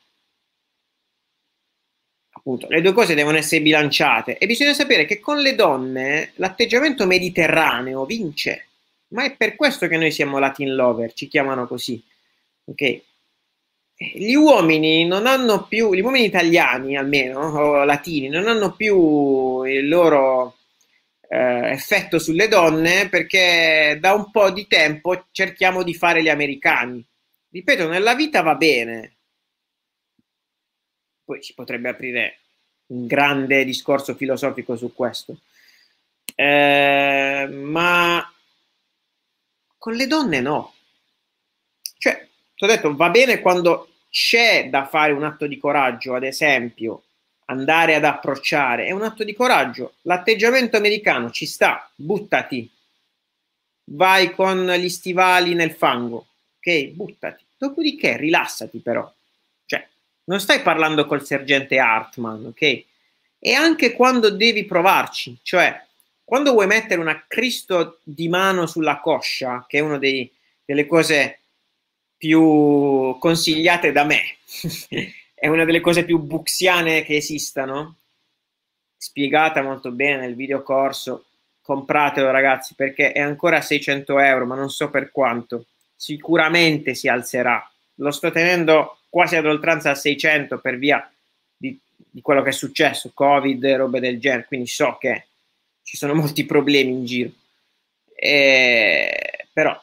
appunto, 2.45 2.67
le 2.69 2.81
due 2.81 2.93
cose 2.93 3.15
devono 3.15 3.37
essere 3.37 3.63
bilanciate 3.63 4.37
e 4.37 4.47
bisogna 4.47 4.75
sapere 4.75 5.05
che 5.05 5.21
con 5.21 5.39
le 5.39 5.55
donne 5.55 6.33
l'atteggiamento 6.37 7.07
mediterraneo 7.07 8.05
vince, 8.05 8.67
ma 9.09 9.25
è 9.25 9.37
per 9.37 9.55
questo 9.55 9.87
che 9.87 9.97
noi 9.97 10.11
siamo 10.11 10.39
Latin 10.39 10.75
lover, 10.75 11.13
ci 11.13 11.29
chiamano 11.29 11.69
così. 11.69 12.03
Ok? 12.65 13.01
Gli 13.95 14.35
uomini 14.35 15.07
non 15.07 15.27
hanno 15.27 15.67
più, 15.67 15.95
gli 15.95 16.01
uomini 16.01 16.25
italiani 16.25 16.97
almeno, 16.97 17.39
o 17.39 17.85
latini, 17.85 18.29
non 18.29 18.49
hanno 18.49 18.73
più 18.73 19.63
il 19.63 19.87
loro 19.87 20.57
eh, 21.29 21.71
effetto 21.71 22.19
sulle 22.19 22.49
donne 22.49 23.09
perché 23.09 23.99
da 24.01 24.13
un 24.13 24.31
po' 24.33 24.51
di 24.51 24.67
tempo 24.67 25.27
cerchiamo 25.31 25.85
di 25.85 25.95
fare 25.95 26.23
gli 26.23 26.29
americani. 26.29 27.05
Ripeto, 27.51 27.87
nella 27.87 28.15
vita 28.17 28.43
va 28.43 28.57
bene. 28.57 29.19
Poi 31.25 31.43
si 31.43 31.55
potrebbe 31.55 31.89
aprire 31.89 32.39
un 32.87 33.07
grande 33.07 33.65
discorso 33.65 34.15
filosofico 34.15 34.77
su 34.77 34.93
questo. 34.95 35.39
Eh, 36.35 37.49
ma 37.51 38.33
con 39.79 39.95
le 39.95 40.07
donne 40.07 40.41
no. 40.41 40.75
Cioè, 41.99 42.29
ti 42.55 42.65
ho 42.65 42.67
detto, 42.67 42.95
va 42.95 43.11
bene 43.11 43.41
quando 43.41 43.89
c'è 44.09 44.69
da 44.69 44.87
fare 44.87 45.13
un 45.13 45.25
atto 45.25 45.47
di 45.47 45.59
coraggio, 45.59 46.15
ad 46.15 46.25
esempio, 46.25 47.05
andare 47.47 47.95
ad 47.95 48.05
approcciare, 48.05 48.87
è 48.87 48.93
un 48.93 49.03
atto 49.03 49.25
di 49.25 49.35
coraggio. 49.35 49.95
L'atteggiamento 50.03 50.77
americano 50.77 51.31
ci 51.31 51.47
sta, 51.47 51.91
buttati. 51.95 52.71
Vai 53.85 54.33
con 54.33 54.67
gli 54.67 54.89
stivali 54.89 55.55
nel 55.55 55.73
fango, 55.73 56.27
ok? 56.59 56.85
Buttati. 56.89 57.45
Dopodiché 57.57 58.17
rilassati 58.17 58.79
però. 58.79 59.13
Non 60.25 60.41
stai 60.41 60.63
parlando 60.63 61.07
col 61.07 61.25
sergente 61.25 61.79
Hartman, 61.79 62.47
ok? 62.47 62.85
E 63.39 63.55
anche 63.55 63.93
quando 63.93 64.31
devi 64.31 64.65
provarci, 64.65 65.37
cioè 65.43 65.85
quando 66.25 66.53
vuoi 66.53 66.67
mettere 66.67 67.01
una 67.01 67.25
Cristo 67.27 67.99
di 68.05 68.29
mano 68.29 68.67
sulla 68.67 69.01
coscia, 69.01 69.67
che 69.69 69.79
è 69.79 69.81
una 69.81 69.99
delle 69.99 70.87
cose 70.87 71.41
più 72.17 73.19
consigliate 73.19 73.93
da 73.93 74.05
me, 74.05 74.37
è 75.35 75.49
una 75.49 75.65
delle 75.65 75.81
cose 75.81 76.05
più 76.05 76.19
buxiane 76.19 77.03
che 77.03 77.17
esistano, 77.17 77.97
spiegata 78.97 79.61
molto 79.63 79.91
bene 79.91 80.21
nel 80.21 80.37
video 80.37 80.63
corso. 80.63 81.25
Compratelo 81.61 82.31
ragazzi 82.31 82.75
perché 82.75 83.13
è 83.13 83.21
ancora 83.21 83.61
600 83.61 84.19
euro, 84.21 84.47
ma 84.47 84.55
non 84.55 84.71
so 84.71 84.89
per 84.89 85.11
quanto. 85.11 85.67
Sicuramente 85.97 86.95
si 86.95 87.09
alzerà. 87.09 87.69
Lo 87.97 88.11
sto 88.11 88.31
tenendo 88.31 88.99
quasi 89.13 89.37
ad 89.37 89.45
oltranza 89.45 89.91
a 89.91 89.95
600 89.95 90.59
per 90.59 90.79
via 90.79 91.07
di, 91.55 91.79
di 91.95 92.23
quello 92.23 92.41
che 92.41 92.49
è 92.49 92.53
successo, 92.53 93.11
Covid 93.13 93.63
robe 93.67 94.01
del 94.01 94.19
genere, 94.19 94.47
quindi 94.47 94.67
so 94.69 94.97
che 94.99 95.27
ci 95.83 95.99
sono 95.99 96.15
molti 96.17 96.47
problemi 96.47 96.93
in 96.93 97.05
giro. 97.05 97.31
E, 98.15 99.49
però 99.53 99.79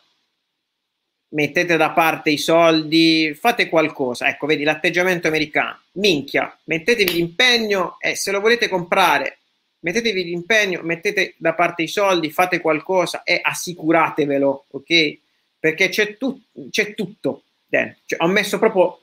mettete 1.30 1.78
da 1.78 1.92
parte 1.92 2.32
i 2.32 2.40
soldi, 2.40 3.36
fate 3.40 3.70
qualcosa. 3.70 4.28
Ecco, 4.28 4.48
vedi 4.48 4.64
l'atteggiamento 4.64 5.28
americano. 5.28 5.82
Minchia, 5.94 6.58
mettetevi 6.64 7.14
l'impegno 7.14 7.98
e 8.00 8.16
se 8.16 8.32
lo 8.32 8.40
volete 8.40 8.68
comprare, 8.68 9.38
mettetevi 9.82 10.24
l'impegno, 10.24 10.82
mettete 10.82 11.36
da 11.38 11.54
parte 11.54 11.84
i 11.84 11.88
soldi, 11.88 12.32
fate 12.32 12.60
qualcosa 12.62 13.22
e 13.22 13.40
assicuratevelo, 13.40 14.66
ok? 14.72 15.18
Perché 15.60 15.90
c'è, 15.90 16.18
tu- 16.18 16.42
c'è 16.72 16.96
tutto 16.96 17.44
dentro. 17.68 18.02
Cioè, 18.06 18.24
ho 18.24 18.28
messo 18.28 18.58
proprio, 18.58 19.00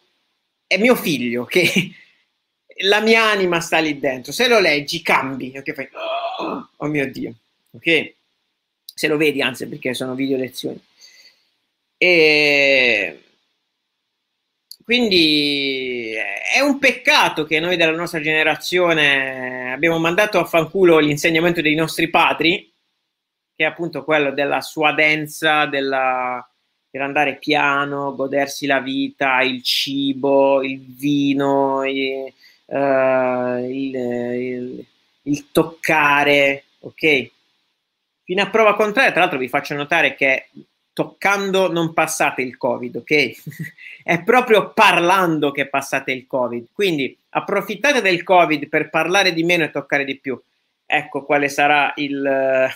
è 0.66 0.78
mio 0.78 0.94
figlio, 0.94 1.42
ok? 1.42 1.90
La 2.84 3.00
mia 3.00 3.30
anima 3.30 3.60
sta 3.60 3.78
lì 3.78 3.98
dentro. 3.98 4.32
Se 4.32 4.48
lo 4.48 4.58
leggi, 4.58 5.00
cambi, 5.00 5.52
ok? 5.56 5.72
Fai, 5.72 5.88
oh, 6.38 6.68
oh 6.76 6.86
mio 6.86 7.10
Dio, 7.10 7.34
ok? 7.70 8.14
Se 8.84 9.08
lo 9.08 9.16
vedi, 9.16 9.40
anzi, 9.40 9.66
perché 9.66 9.94
sono 9.94 10.14
video 10.14 10.36
lezioni. 10.36 10.78
E 11.96 13.22
quindi 14.86 16.12
è 16.54 16.60
un 16.60 16.78
peccato 16.78 17.44
che 17.44 17.58
noi 17.58 17.76
della 17.76 17.96
nostra 17.96 18.20
generazione 18.20 19.72
abbiamo 19.72 19.98
mandato 19.98 20.38
a 20.38 20.44
fanculo 20.44 20.98
l'insegnamento 20.98 21.60
dei 21.60 21.74
nostri 21.74 22.08
padri, 22.08 22.72
che 23.56 23.64
è 23.64 23.66
appunto 23.66 24.04
quello 24.04 24.30
della 24.30 24.60
suadenza, 24.60 25.66
della, 25.66 26.48
dell'andare 26.96 27.36
piano, 27.36 28.14
godersi 28.14 28.66
la 28.66 28.80
vita, 28.80 29.42
il 29.42 29.62
cibo, 29.62 30.62
il 30.62 30.80
vino, 30.80 31.84
il, 31.84 32.32
uh, 32.64 33.58
il, 33.58 33.94
il, 33.94 34.86
il 35.22 35.50
toccare, 35.52 36.64
ok? 36.80 37.30
Fino 38.24 38.42
a 38.42 38.50
prova 38.50 38.74
contraria, 38.74 39.12
tra 39.12 39.20
l'altro 39.20 39.38
vi 39.38 39.48
faccio 39.48 39.74
notare 39.74 40.14
che 40.14 40.48
toccando 40.92 41.70
non 41.70 41.92
passate 41.92 42.40
il 42.40 42.56
Covid, 42.56 42.96
ok? 42.96 43.32
È 44.02 44.22
proprio 44.22 44.72
parlando 44.72 45.50
che 45.50 45.68
passate 45.68 46.12
il 46.12 46.26
Covid. 46.26 46.68
Quindi 46.72 47.16
approfittate 47.30 48.00
del 48.00 48.22
Covid 48.22 48.68
per 48.68 48.88
parlare 48.88 49.34
di 49.34 49.44
meno 49.44 49.64
e 49.64 49.70
toccare 49.70 50.04
di 50.04 50.16
più. 50.16 50.40
Ecco 50.86 51.24
quale 51.24 51.48
sarà 51.48 51.92
il, 51.96 52.68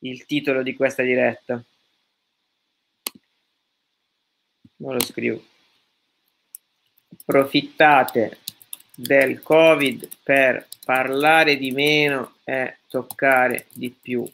il 0.00 0.26
titolo 0.26 0.62
di 0.62 0.74
questa 0.74 1.02
diretta. 1.02 1.62
Non 4.82 4.94
lo 4.94 5.00
scrivo. 5.00 5.42
Approfittate 7.20 8.38
del 8.94 9.42
Covid 9.42 10.08
per 10.22 10.68
parlare 10.84 11.56
di 11.56 11.70
meno 11.70 12.34
e 12.44 12.78
toccare 12.88 13.66
di 13.72 13.90
più 13.90 14.30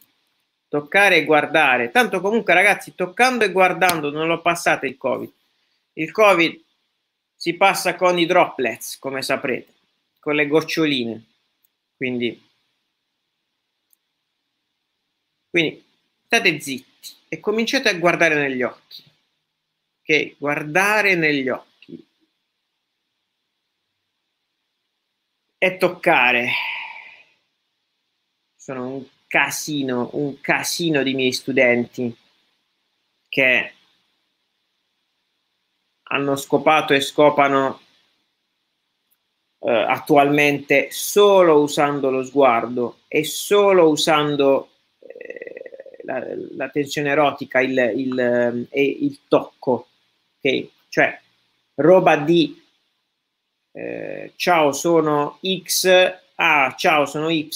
toccare 0.69 1.17
e 1.17 1.25
guardare. 1.25 1.91
Tanto 1.91 2.21
comunque 2.21 2.55
ragazzi, 2.55 2.95
toccando 2.95 3.45
e 3.45 3.53
guardando 3.53 4.11
non 4.11 4.27
lo 4.27 4.41
passate 4.41 4.87
il 4.87 4.97
Covid. 4.97 5.33
Il 5.95 6.13
Covid 6.13 6.63
si 7.35 7.55
passa 7.55 7.97
con 7.97 8.19
i 8.19 8.27
droplets, 8.27 8.99
come 8.99 9.23
saprete, 9.23 9.73
con 10.21 10.35
le 10.35 10.47
goccioline. 10.47 11.25
Quindi, 11.97 12.41
quindi 15.51 15.85
state 16.27 16.61
zitti 16.61 17.17
e 17.29 17.41
cominciate 17.41 17.89
a 17.89 17.95
guardare 17.95 18.35
negli 18.37 18.63
occhi. 18.63 19.03
Ok? 20.11 20.37
Guardare 20.39 21.15
negli 21.17 21.51
occhi. 21.51 22.09
E 25.59 25.77
toccare. 25.77 26.49
Sono 28.57 28.89
un 28.89 29.05
casino, 29.27 30.09
un 30.15 30.41
casino 30.41 31.03
di 31.03 31.13
miei 31.13 31.33
studenti 31.33 32.17
che 33.29 33.73
hanno 36.05 36.37
scopato 36.37 36.95
e 36.95 37.01
scopano 37.03 37.81
eh, 39.59 39.71
attualmente 39.71 40.89
solo 40.91 41.61
usando 41.61 42.11
lo 42.11 42.23
sguardo 42.23 43.01
e 43.09 43.25
solo 43.25 43.91
usando 43.91 44.71
eh, 45.01 46.03
la, 46.05 46.25
la, 46.57 46.71
tensione 46.71 47.11
erotica 47.11 47.61
il, 47.61 47.93
il, 47.95 48.67
eh, 48.71 48.83
il 48.83 49.21
tocco, 49.29 49.88
cioè 50.89 51.19
roba 51.77 52.17
di 52.17 52.61
eh, 53.73 54.33
ciao 54.37 54.73
sono 54.73 55.39
X, 55.43 55.87
ah 56.37 56.75
ciao 56.77 57.07
sono 57.07 57.31
Y, 57.31 57.49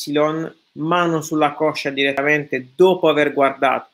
mano 0.72 1.20
sulla 1.20 1.52
coscia 1.52 1.90
direttamente 1.90 2.68
dopo 2.74 3.08
aver 3.08 3.32
guardato. 3.32 3.90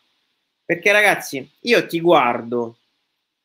Perché 0.64 0.92
ragazzi, 0.92 1.50
io 1.60 1.86
ti 1.86 2.00
guardo, 2.00 2.76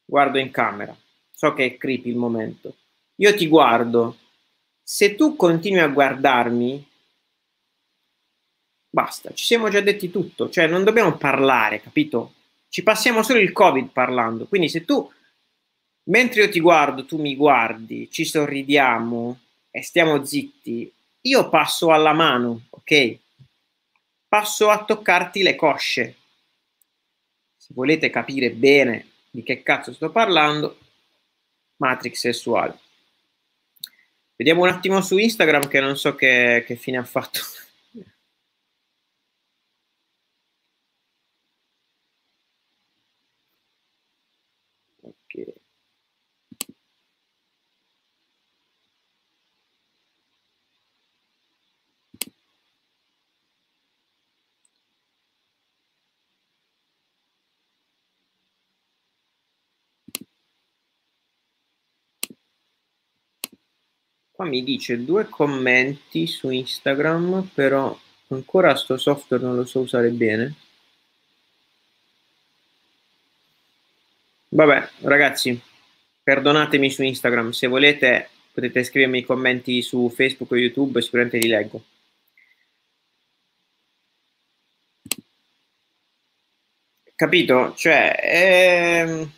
guardo 0.05 0.37
in 0.37 0.51
camera, 0.51 0.95
so 1.31 1.53
che 1.53 1.65
è 1.65 1.77
creepy 1.77 2.09
il 2.09 2.17
momento, 2.17 2.75
io 3.15 3.33
ti 3.35 3.47
guardo, 3.47 4.17
se 4.83 5.15
tu 5.15 5.35
continui 5.37 5.79
a 5.79 5.87
guardarmi, 5.87 6.85
basta, 8.89 9.33
ci 9.33 9.45
siamo 9.45 9.69
già 9.69 9.79
detti 9.79 10.11
tutto, 10.11 10.49
cioè 10.49 10.67
non 10.67 10.83
dobbiamo 10.83 11.15
parlare, 11.15 11.79
capito? 11.79 12.33
ci 12.73 12.81
passiamo 12.81 13.21
solo 13.21 13.37
il 13.37 13.51
Covid 13.51 13.89
parlando. 13.89 14.47
Quindi 14.47 14.67
se 14.67 14.83
tu, 14.83 15.07
mentre 16.05 16.43
io 16.43 16.49
ti 16.49 16.59
guardo, 16.59 17.05
tu 17.05 17.19
mi 17.19 17.35
guardi, 17.35 18.09
ci 18.11 18.25
sorridiamo 18.25 19.39
e 19.71 19.81
stiamo 19.81 20.23
zitti, 20.25 20.91
io 21.21 21.49
passo 21.49 21.91
alla 21.91 22.13
mano, 22.13 22.63
ok? 22.69 23.17
Passo 24.27 24.69
a 24.69 24.83
toccarti 24.83 25.41
le 25.43 25.55
cosce. 25.55 26.15
Se 27.55 27.73
volete 27.73 28.09
capire 28.09 28.51
bene 28.51 29.07
di 29.29 29.43
che 29.43 29.63
cazzo 29.63 29.93
sto 29.93 30.11
parlando, 30.11 30.77
Matrix 31.77 32.19
sessuale. 32.19 32.77
Vediamo 34.35 34.63
un 34.63 34.69
attimo 34.69 35.01
su 35.01 35.17
Instagram 35.17 35.67
che 35.67 35.79
non 35.79 35.95
so 35.95 36.15
che, 36.15 36.63
che 36.65 36.75
fine 36.75 36.97
ha 36.97 37.03
fatto. 37.03 37.39
ok. 45.01 45.63
Qua 64.43 64.51
mi 64.51 64.61
dice 64.61 65.05
due 65.05 65.29
commenti 65.29 66.27
su 66.27 66.49
Instagram, 66.49 67.51
però 67.53 67.97
ancora 68.27 68.75
sto 68.75 68.97
software 68.97 69.41
non 69.41 69.55
lo 69.55 69.63
so 69.63 69.79
usare 69.79 70.09
bene. 70.09 70.53
Vabbè, 74.49 74.89
ragazzi, 75.03 75.57
perdonatemi 76.21 76.91
su 76.91 77.03
Instagram, 77.03 77.51
se 77.51 77.67
volete 77.67 78.29
potete 78.51 78.83
scrivermi 78.83 79.19
i 79.19 79.23
commenti 79.23 79.81
su 79.81 80.11
Facebook 80.13 80.51
o 80.51 80.57
YouTube, 80.57 81.01
sicuramente 81.01 81.37
li 81.37 81.47
leggo. 81.47 81.81
Capito? 87.15 87.73
Cioè, 87.75 88.19
ehm 88.21 89.31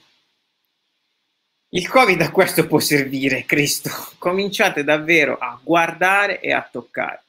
il 1.76 1.88
Covid 1.90 2.22
a 2.22 2.32
questo 2.32 2.68
può 2.68 2.80
servire, 2.80 3.44
Cristo. 3.44 3.90
Cominciate 4.18 4.86
davvero 4.86 5.38
a 5.38 5.60
guardare 5.62 6.40
e 6.40 6.54
a 6.54 6.66
toccare. 6.70 7.24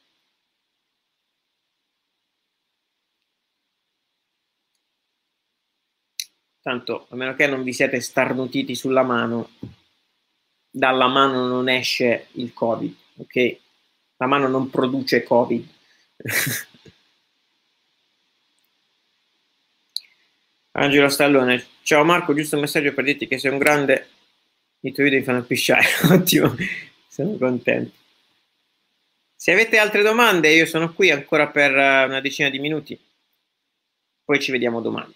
Tanto, 6.61 7.07
a 7.09 7.15
meno 7.15 7.35
che 7.35 7.45
non 7.47 7.61
vi 7.63 7.73
siete 7.73 7.99
starnutiti 7.99 8.73
sulla 8.73 9.03
mano, 9.03 9.49
dalla 10.69 11.07
mano 11.07 11.45
non 11.47 11.67
esce 11.67 12.27
il 12.33 12.53
Covid, 12.53 12.95
ok? 13.17 13.57
La 14.17 14.27
mano 14.27 14.47
non 14.47 14.69
produce 14.69 15.23
Covid. 15.23 15.67
Angelo 20.71 21.09
Stallone, 21.09 21.65
ciao 21.83 22.05
Marco, 22.05 22.33
giusto 22.33 22.55
un 22.55 22.61
messaggio 22.61 22.93
per 22.93 23.03
dirti 23.03 23.27
che 23.27 23.37
sei 23.39 23.51
un 23.51 23.57
grande 23.57 24.15
i 24.87 24.93
tuoi 24.93 25.05
video 25.05 25.19
mi 25.19 25.25
fanno 25.25 25.43
pisciare, 25.43 25.85
ottimo, 26.11 26.55
sono 27.07 27.37
contento. 27.37 27.95
Se 29.35 29.51
avete 29.51 29.77
altre 29.77 30.01
domande, 30.01 30.53
io 30.53 30.65
sono 30.65 30.93
qui 30.93 31.11
ancora 31.11 31.47
per 31.47 31.75
eh, 31.75 32.05
una 32.05 32.21
decina 32.21 32.49
di 32.49 32.59
minuti, 32.59 32.99
poi 34.23 34.39
ci 34.39 34.51
vediamo 34.51 34.81
domani. 34.81 35.13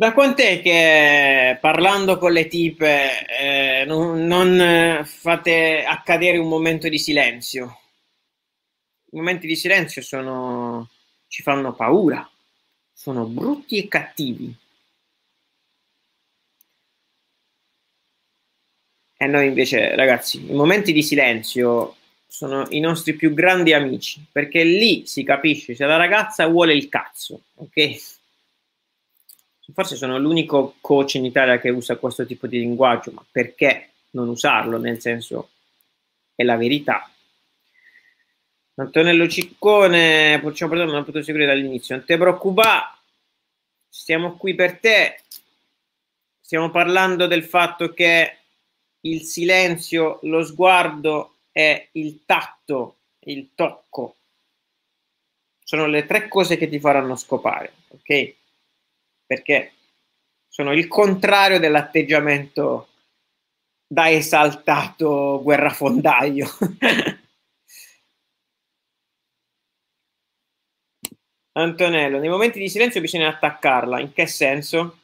Da 0.00 0.12
quant'è 0.12 0.62
che 0.62 1.58
parlando 1.60 2.18
con 2.18 2.30
le 2.30 2.46
tipe 2.46 3.26
eh, 3.26 3.84
non, 3.84 4.26
non, 4.26 5.04
fate 5.04 5.82
accadere 5.82 6.38
un 6.38 6.46
momento 6.46 6.88
di 6.88 7.00
silenzio? 7.00 7.80
I 9.10 9.16
momenti 9.16 9.48
di 9.48 9.56
silenzio 9.56 10.00
sono, 10.00 10.88
ci 11.26 11.42
fanno 11.42 11.74
paura, 11.74 12.30
sono 12.92 13.24
brutti 13.26 13.76
e 13.76 13.88
cattivi. 13.88 14.56
E 19.16 19.26
noi 19.26 19.48
invece, 19.48 19.96
ragazzi, 19.96 20.48
i 20.48 20.54
momenti 20.54 20.92
di 20.92 21.02
silenzio 21.02 21.96
sono 22.24 22.66
i 22.70 22.78
nostri 22.78 23.14
più 23.14 23.34
grandi 23.34 23.72
amici, 23.72 24.24
perché 24.30 24.62
lì 24.62 25.06
si 25.06 25.24
capisce 25.24 25.74
se 25.74 25.84
la 25.86 25.96
ragazza 25.96 26.46
vuole 26.46 26.74
il 26.74 26.88
cazzo, 26.88 27.40
ok? 27.56 28.17
Forse 29.72 29.96
sono 29.96 30.18
l'unico 30.18 30.76
coach 30.80 31.14
in 31.14 31.24
Italia 31.24 31.58
che 31.58 31.70
usa 31.70 31.96
questo 31.96 32.26
tipo 32.26 32.46
di 32.46 32.58
linguaggio, 32.58 33.12
ma 33.12 33.24
perché 33.30 33.90
non 34.10 34.28
usarlo? 34.28 34.78
Nel 34.78 35.00
senso, 35.00 35.50
è 36.34 36.42
la 36.42 36.56
verità. 36.56 37.10
Antonello 38.74 39.28
Ciccone, 39.28 40.38
Porciamo 40.40 40.72
Perdone, 40.72 40.92
non 40.92 41.04
potuto 41.04 41.24
seguire 41.24 41.46
dall'inizio. 41.46 41.96
Non 41.96 42.04
ti 42.04 42.16
preoccupare, 42.16 42.96
stiamo 43.88 44.36
qui 44.36 44.54
per 44.54 44.78
te. 44.78 45.20
Stiamo 46.40 46.70
parlando 46.70 47.26
del 47.26 47.44
fatto 47.44 47.92
che 47.92 48.36
il 49.00 49.22
silenzio, 49.22 50.18
lo 50.22 50.44
sguardo 50.44 51.34
e 51.52 51.88
il 51.92 52.20
tatto, 52.24 52.96
il 53.20 53.50
tocco 53.54 54.14
sono 55.68 55.84
le 55.84 56.06
tre 56.06 56.28
cose 56.28 56.56
che 56.56 56.66
ti 56.66 56.80
faranno 56.80 57.14
scopare, 57.14 57.74
ok? 57.88 58.34
Perché 59.28 59.74
sono 60.48 60.72
il 60.72 60.88
contrario 60.88 61.60
dell'atteggiamento 61.60 62.88
da 63.86 64.10
esaltato 64.10 65.40
guerrafondaio. 65.42 66.48
Antonello, 71.52 72.18
nei 72.18 72.28
momenti 72.28 72.58
di 72.58 72.68
silenzio 72.68 73.00
bisogna 73.00 73.28
attaccarla. 73.28 74.00
In 74.00 74.12
che 74.12 74.26
senso? 74.26 74.98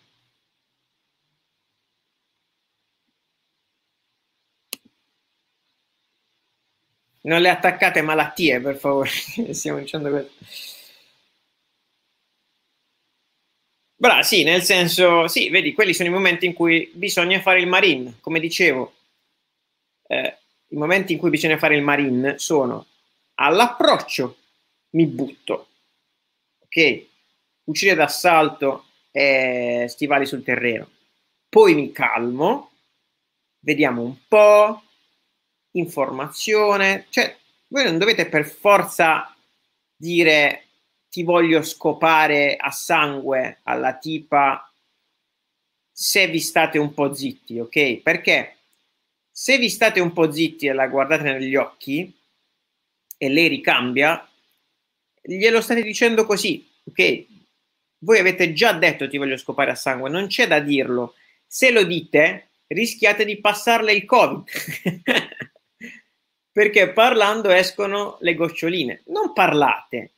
Non 7.22 7.40
le 7.40 7.48
attaccate 7.48 8.02
malattie, 8.02 8.60
per 8.60 8.76
favore. 8.76 9.10
Stiamo 9.52 9.78
dicendo 9.78 10.10
questo. 10.10 10.83
Bra, 13.96 14.22
sì, 14.22 14.42
nel 14.42 14.62
senso, 14.62 15.28
sì, 15.28 15.48
vedi, 15.50 15.72
quelli 15.72 15.94
sono 15.94 16.08
i 16.08 16.12
momenti 16.12 16.46
in 16.46 16.52
cui 16.52 16.90
bisogna 16.94 17.40
fare 17.40 17.60
il 17.60 17.68
marine, 17.68 18.16
come 18.20 18.40
dicevo. 18.40 18.92
Eh, 20.06 20.36
I 20.68 20.76
momenti 20.76 21.12
in 21.12 21.18
cui 21.18 21.30
bisogna 21.30 21.56
fare 21.58 21.76
il 21.76 21.82
marine 21.82 22.38
sono 22.38 22.86
all'approccio, 23.34 24.36
mi 24.90 25.06
butto, 25.06 25.68
ok? 26.64 27.06
Fucile 27.64 27.94
d'assalto 27.94 28.86
e 29.10 29.86
stivali 29.88 30.26
sul 30.26 30.42
terreno. 30.42 30.90
Poi 31.48 31.74
mi 31.74 31.92
calmo, 31.92 32.72
vediamo 33.60 34.02
un 34.02 34.16
po', 34.26 34.82
informazione, 35.72 37.06
cioè 37.10 37.36
voi 37.68 37.84
non 37.84 37.98
dovete 37.98 38.26
per 38.28 38.44
forza 38.44 39.34
dire 39.96 40.66
ti 41.14 41.22
voglio 41.22 41.62
scopare 41.62 42.56
a 42.56 42.72
sangue 42.72 43.60
alla 43.62 43.96
tipa 43.96 44.68
se 45.92 46.26
vi 46.26 46.40
state 46.40 46.76
un 46.76 46.92
po' 46.92 47.14
zitti, 47.14 47.60
ok? 47.60 47.98
Perché 47.98 48.56
Se 49.30 49.56
vi 49.58 49.68
state 49.68 50.00
un 50.00 50.12
po' 50.12 50.32
zitti 50.32 50.66
e 50.66 50.72
la 50.72 50.88
guardate 50.88 51.22
negli 51.22 51.54
occhi 51.54 52.12
e 53.16 53.28
lei 53.28 53.46
ricambia, 53.46 54.28
glielo 55.20 55.60
state 55.60 55.82
dicendo 55.82 56.24
così, 56.24 56.68
ok? 56.82 57.26
Voi 57.98 58.18
avete 58.18 58.52
già 58.52 58.72
detto 58.72 59.08
ti 59.08 59.16
voglio 59.16 59.36
scopare 59.36 59.70
a 59.70 59.76
sangue, 59.76 60.10
non 60.10 60.26
c'è 60.26 60.48
da 60.48 60.58
dirlo. 60.58 61.14
Se 61.46 61.70
lo 61.70 61.84
dite, 61.84 62.48
rischiate 62.66 63.24
di 63.24 63.40
passarle 63.40 63.92
il 63.92 64.04
Covid. 64.04 64.44
Perché 66.50 66.92
parlando 66.92 67.50
escono 67.50 68.18
le 68.20 68.34
goccioline. 68.34 69.02
Non 69.06 69.32
parlate, 69.32 70.14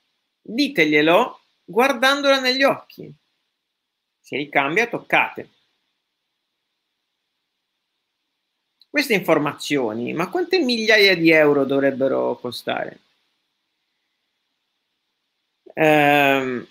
diteglielo 0.47 1.41
guardandola 1.65 2.41
negli 2.41 2.63
occhi. 2.63 3.13
Se 4.21 4.37
ricambia, 4.37 4.87
toccate. 4.87 5.51
Queste 8.89 9.15
informazioni, 9.15 10.13
ma 10.15 10.31
quante 10.31 10.59
migliaia 10.59 11.15
di 11.17 11.31
euro 11.31 11.65
dovrebbero 11.65 12.37
costare? 12.37 13.01
Ehm, 15.75 16.67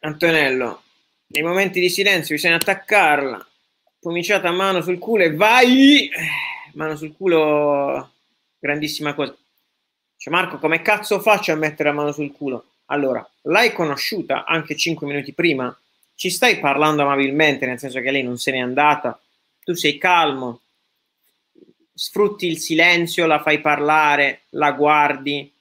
Antonello, 0.00 0.82
nei 1.26 1.42
momenti 1.42 1.80
di 1.80 1.90
silenzio 1.90 2.34
bisogna 2.34 2.56
attaccarla, 2.56 3.46
pomiciata 4.00 4.48
a 4.48 4.52
mano 4.52 4.80
sul 4.80 4.98
culo 4.98 5.24
e 5.24 5.34
vai! 5.34 6.10
Mano 6.74 6.96
sul 6.96 7.14
culo, 7.14 8.12
grandissima 8.58 9.14
cosa. 9.14 9.36
Cioè 10.18 10.32
Marco, 10.32 10.58
come 10.58 10.82
cazzo 10.82 11.20
faccio 11.20 11.52
a 11.52 11.56
mettere 11.56 11.90
la 11.90 11.94
mano 11.94 12.10
sul 12.10 12.32
culo? 12.32 12.64
Allora, 12.86 13.26
l'hai 13.42 13.72
conosciuta 13.72 14.44
anche 14.44 14.74
5 14.74 15.06
minuti 15.06 15.32
prima, 15.32 15.74
ci 16.16 16.28
stai 16.28 16.58
parlando 16.58 17.02
amabilmente, 17.02 17.64
nel 17.66 17.78
senso 17.78 18.00
che 18.00 18.10
lei 18.10 18.24
non 18.24 18.36
se 18.36 18.50
n'è 18.50 18.58
andata, 18.58 19.18
tu 19.62 19.74
sei 19.74 19.96
calmo, 19.96 20.62
sfrutti 21.94 22.48
il 22.48 22.58
silenzio, 22.58 23.26
la 23.26 23.40
fai 23.40 23.60
parlare, 23.60 24.42
la 24.50 24.72
guardi, 24.72 25.52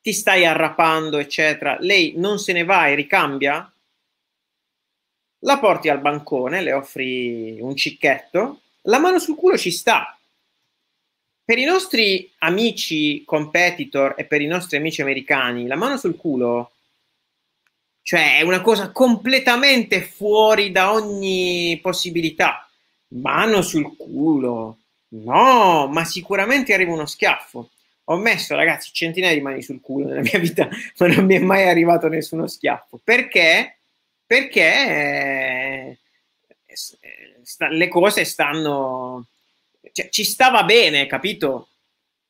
ti 0.00 0.12
stai 0.12 0.46
arrapando, 0.46 1.18
eccetera. 1.18 1.76
Lei 1.78 2.14
non 2.16 2.38
se 2.38 2.52
ne 2.52 2.64
va 2.64 2.86
e 2.86 2.94
ricambia, 2.94 3.70
la 5.40 5.58
porti 5.58 5.90
al 5.90 6.00
bancone, 6.00 6.62
le 6.62 6.72
offri 6.72 7.60
un 7.60 7.76
cicchetto, 7.76 8.60
la 8.82 8.98
mano 8.98 9.18
sul 9.18 9.36
culo 9.36 9.58
ci 9.58 9.70
sta. 9.70 10.16
Per 11.44 11.58
i 11.58 11.64
nostri 11.64 12.32
amici 12.38 13.24
competitor 13.24 14.14
e 14.16 14.24
per 14.24 14.40
i 14.40 14.46
nostri 14.46 14.76
amici 14.76 15.02
americani, 15.02 15.66
la 15.66 15.76
mano 15.76 15.96
sul 15.96 16.16
culo, 16.16 16.70
cioè 18.02 18.38
è 18.38 18.42
una 18.42 18.60
cosa 18.60 18.90
completamente 18.90 20.02
fuori 20.02 20.70
da 20.70 20.92
ogni 20.92 21.78
possibilità. 21.82 22.68
Mano 23.08 23.62
sul 23.62 23.96
culo. 23.96 24.78
No, 25.08 25.88
ma 25.88 26.04
sicuramente 26.04 26.72
arriva 26.72 26.92
uno 26.92 27.06
schiaffo. 27.06 27.70
Ho 28.04 28.16
messo, 28.16 28.54
ragazzi, 28.54 28.90
centinaia 28.92 29.34
di 29.34 29.40
mani 29.40 29.62
sul 29.62 29.80
culo 29.80 30.06
nella 30.06 30.22
mia 30.22 30.38
vita, 30.38 30.68
ma 30.98 31.06
non 31.08 31.24
mi 31.26 31.36
è 31.36 31.38
mai 31.38 31.68
arrivato 31.68 32.08
nessuno 32.08 32.46
schiaffo. 32.46 33.00
Perché? 33.02 33.76
perché 34.32 34.62
eh, 34.62 35.98
sta, 37.42 37.68
le 37.68 37.88
cose 37.88 38.24
stanno... 38.24 39.26
Cioè, 39.90 40.08
ci 40.10 40.24
stava 40.24 40.62
bene, 40.62 41.06
capito? 41.06 41.68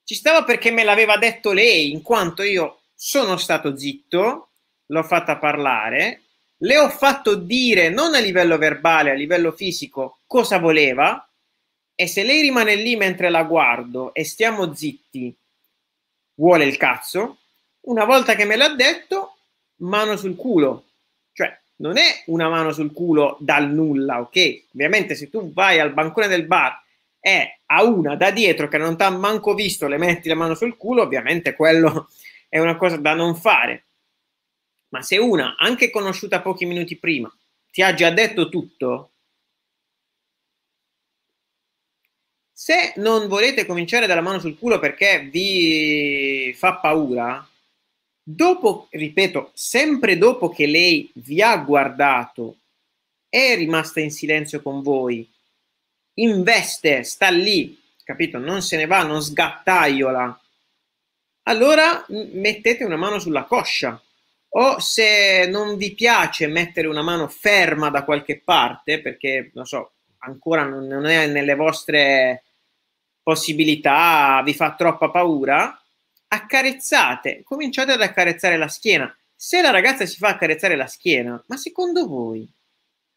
Ci 0.04 0.14
stava 0.14 0.44
perché 0.44 0.70
me 0.70 0.84
l'aveva 0.84 1.16
detto 1.16 1.52
lei, 1.52 1.90
in 1.90 2.02
quanto 2.02 2.42
io 2.42 2.80
sono 2.94 3.36
stato 3.36 3.76
zitto, 3.76 4.48
l'ho 4.86 5.02
fatta 5.02 5.36
parlare, 5.36 6.22
le 6.58 6.78
ho 6.78 6.88
fatto 6.88 7.34
dire, 7.34 7.88
non 7.88 8.14
a 8.14 8.18
livello 8.18 8.56
verbale, 8.56 9.10
a 9.10 9.14
livello 9.14 9.52
fisico, 9.52 10.18
cosa 10.26 10.58
voleva, 10.58 11.28
e 11.94 12.06
se 12.06 12.22
lei 12.22 12.40
rimane 12.40 12.74
lì 12.74 12.96
mentre 12.96 13.30
la 13.30 13.42
guardo 13.42 14.14
e 14.14 14.24
stiamo 14.24 14.74
zitti, 14.74 15.34
vuole 16.34 16.64
il 16.64 16.76
cazzo, 16.76 17.38
una 17.82 18.04
volta 18.04 18.34
che 18.34 18.44
me 18.44 18.56
l'ha 18.56 18.74
detto, 18.74 19.36
mano 19.76 20.16
sul 20.16 20.36
culo. 20.36 20.84
Cioè, 21.32 21.58
non 21.76 21.96
è 21.96 22.22
una 22.26 22.48
mano 22.48 22.72
sul 22.72 22.92
culo 22.92 23.36
dal 23.40 23.68
nulla, 23.68 24.20
ok? 24.20 24.64
Ovviamente 24.74 25.14
se 25.14 25.30
tu 25.30 25.52
vai 25.52 25.80
al 25.80 25.92
bancone 25.92 26.28
del 26.28 26.46
bar 26.46 26.80
e 27.22 27.60
a 27.66 27.84
una 27.84 28.16
da 28.16 28.32
dietro 28.32 28.66
che 28.68 28.78
non 28.78 28.96
ti 28.96 29.04
ha 29.04 29.10
manco 29.10 29.54
visto 29.54 29.86
le 29.86 29.96
metti 29.96 30.28
la 30.28 30.34
mano 30.34 30.54
sul 30.54 30.76
culo, 30.76 31.02
ovviamente 31.02 31.54
quello 31.54 32.08
è 32.50 32.58
una 32.58 32.76
cosa 32.76 32.96
da 32.96 33.14
non 33.14 33.36
fare. 33.36 33.86
Ma 34.88 35.00
se 35.02 35.16
una, 35.16 35.56
anche 35.56 35.90
conosciuta 35.90 36.42
pochi 36.42 36.66
minuti 36.66 36.98
prima, 36.98 37.32
ti 37.70 37.80
ha 37.80 37.94
già 37.94 38.10
detto 38.10 38.48
tutto, 38.48 39.12
se 42.52 42.92
non 42.96 43.28
volete 43.28 43.64
cominciare 43.64 44.06
dalla 44.06 44.20
mano 44.20 44.38
sul 44.38 44.58
culo 44.58 44.78
perché 44.78 45.28
vi 45.30 46.52
fa 46.54 46.76
paura, 46.76 47.46
Dopo, 48.24 48.86
ripeto, 48.90 49.50
sempre 49.52 50.16
dopo 50.16 50.48
che 50.48 50.66
lei 50.66 51.10
vi 51.14 51.42
ha 51.42 51.56
guardato, 51.56 52.58
è 53.28 53.56
rimasta 53.56 53.98
in 53.98 54.12
silenzio 54.12 54.62
con 54.62 54.80
voi, 54.80 55.28
investe, 56.14 57.04
sta 57.04 57.30
lì, 57.30 57.80
capito? 58.04 58.38
Non 58.38 58.62
se 58.62 58.76
ne 58.76 58.86
va, 58.86 59.02
non 59.02 59.22
sgattaiola. 59.22 60.40
Allora 61.44 62.04
mettete 62.08 62.84
una 62.84 62.96
mano 62.96 63.18
sulla 63.18 63.44
coscia. 63.44 64.00
O 64.54 64.78
se 64.80 65.46
non 65.46 65.76
vi 65.76 65.94
piace 65.94 66.46
mettere 66.46 66.86
una 66.86 67.02
mano 67.02 67.26
ferma 67.26 67.88
da 67.88 68.04
qualche 68.04 68.40
parte, 68.40 69.00
perché 69.00 69.50
non 69.54 69.64
so, 69.64 69.92
ancora 70.18 70.64
non 70.64 71.06
è 71.06 71.26
nelle 71.26 71.54
vostre 71.54 72.44
possibilità, 73.22 74.42
vi 74.44 74.52
fa 74.52 74.74
troppa 74.74 75.10
paura, 75.10 75.80
accarezzate, 76.28 77.42
cominciate 77.44 77.92
ad 77.92 78.02
accarezzare 78.02 78.58
la 78.58 78.68
schiena. 78.68 79.16
Se 79.34 79.62
la 79.62 79.70
ragazza 79.70 80.04
si 80.04 80.18
fa 80.18 80.28
accarezzare 80.28 80.76
la 80.76 80.86
schiena, 80.86 81.42
ma 81.46 81.56
secondo 81.56 82.06
voi 82.06 82.46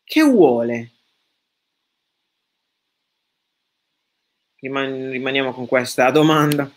che 0.04 0.22
vuole? 0.22 0.91
Riman- 4.66 5.11
rimaniamo 5.11 5.53
con 5.53 5.68
questa 5.68 6.09
domanda. 6.09 6.70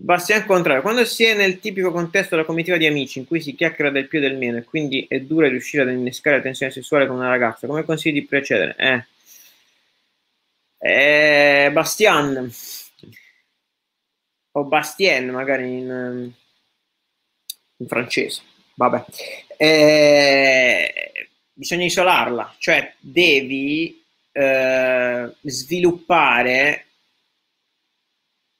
Bastian 0.00 0.46
Contrario, 0.46 0.80
quando 0.80 1.04
si 1.04 1.24
è 1.24 1.34
nel 1.34 1.58
tipico 1.58 1.90
contesto 1.90 2.34
della 2.34 2.46
comitiva 2.46 2.76
di 2.76 2.86
amici 2.86 3.18
in 3.18 3.26
cui 3.26 3.40
si 3.40 3.54
chiacchiera 3.54 3.90
del 3.90 4.06
più 4.06 4.18
e 4.18 4.22
del 4.22 4.36
meno 4.36 4.56
e 4.56 4.64
quindi 4.64 5.04
è 5.08 5.20
dura 5.20 5.48
riuscire 5.48 5.82
ad 5.82 5.90
innescare 5.90 6.36
la 6.36 6.42
tensione 6.42 6.72
sessuale 6.72 7.06
con 7.06 7.16
una 7.16 7.28
ragazza, 7.28 7.66
come 7.66 7.84
consigli 7.84 8.14
di 8.14 8.24
procedere? 8.24 8.76
Eh. 8.78 9.04
Eh, 10.80 11.70
Bastian, 11.72 12.50
o 14.52 14.64
Bastien 14.64 15.28
magari 15.30 15.78
in, 15.78 16.32
in 17.76 17.86
francese. 17.86 18.42
Vabbè. 18.74 19.04
Eh, 19.56 21.28
bisogna 21.52 21.84
isolarla, 21.84 22.54
cioè 22.58 22.94
devi 23.00 23.97
eh, 24.38 25.34
sviluppare 25.42 26.86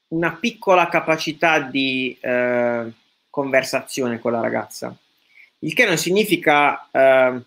una 0.09 0.35
piccola 0.35 0.89
capacità 0.89 1.61
di 1.61 2.19
eh, 2.21 2.93
conversazione 3.31 4.19
con 4.19 4.33
la 4.33 4.41
ragazza, 4.41 4.97
il 5.61 5.75
che 5.75 5.87
non 5.87 5.97
significa, 5.97 6.89
eh, 6.91 7.41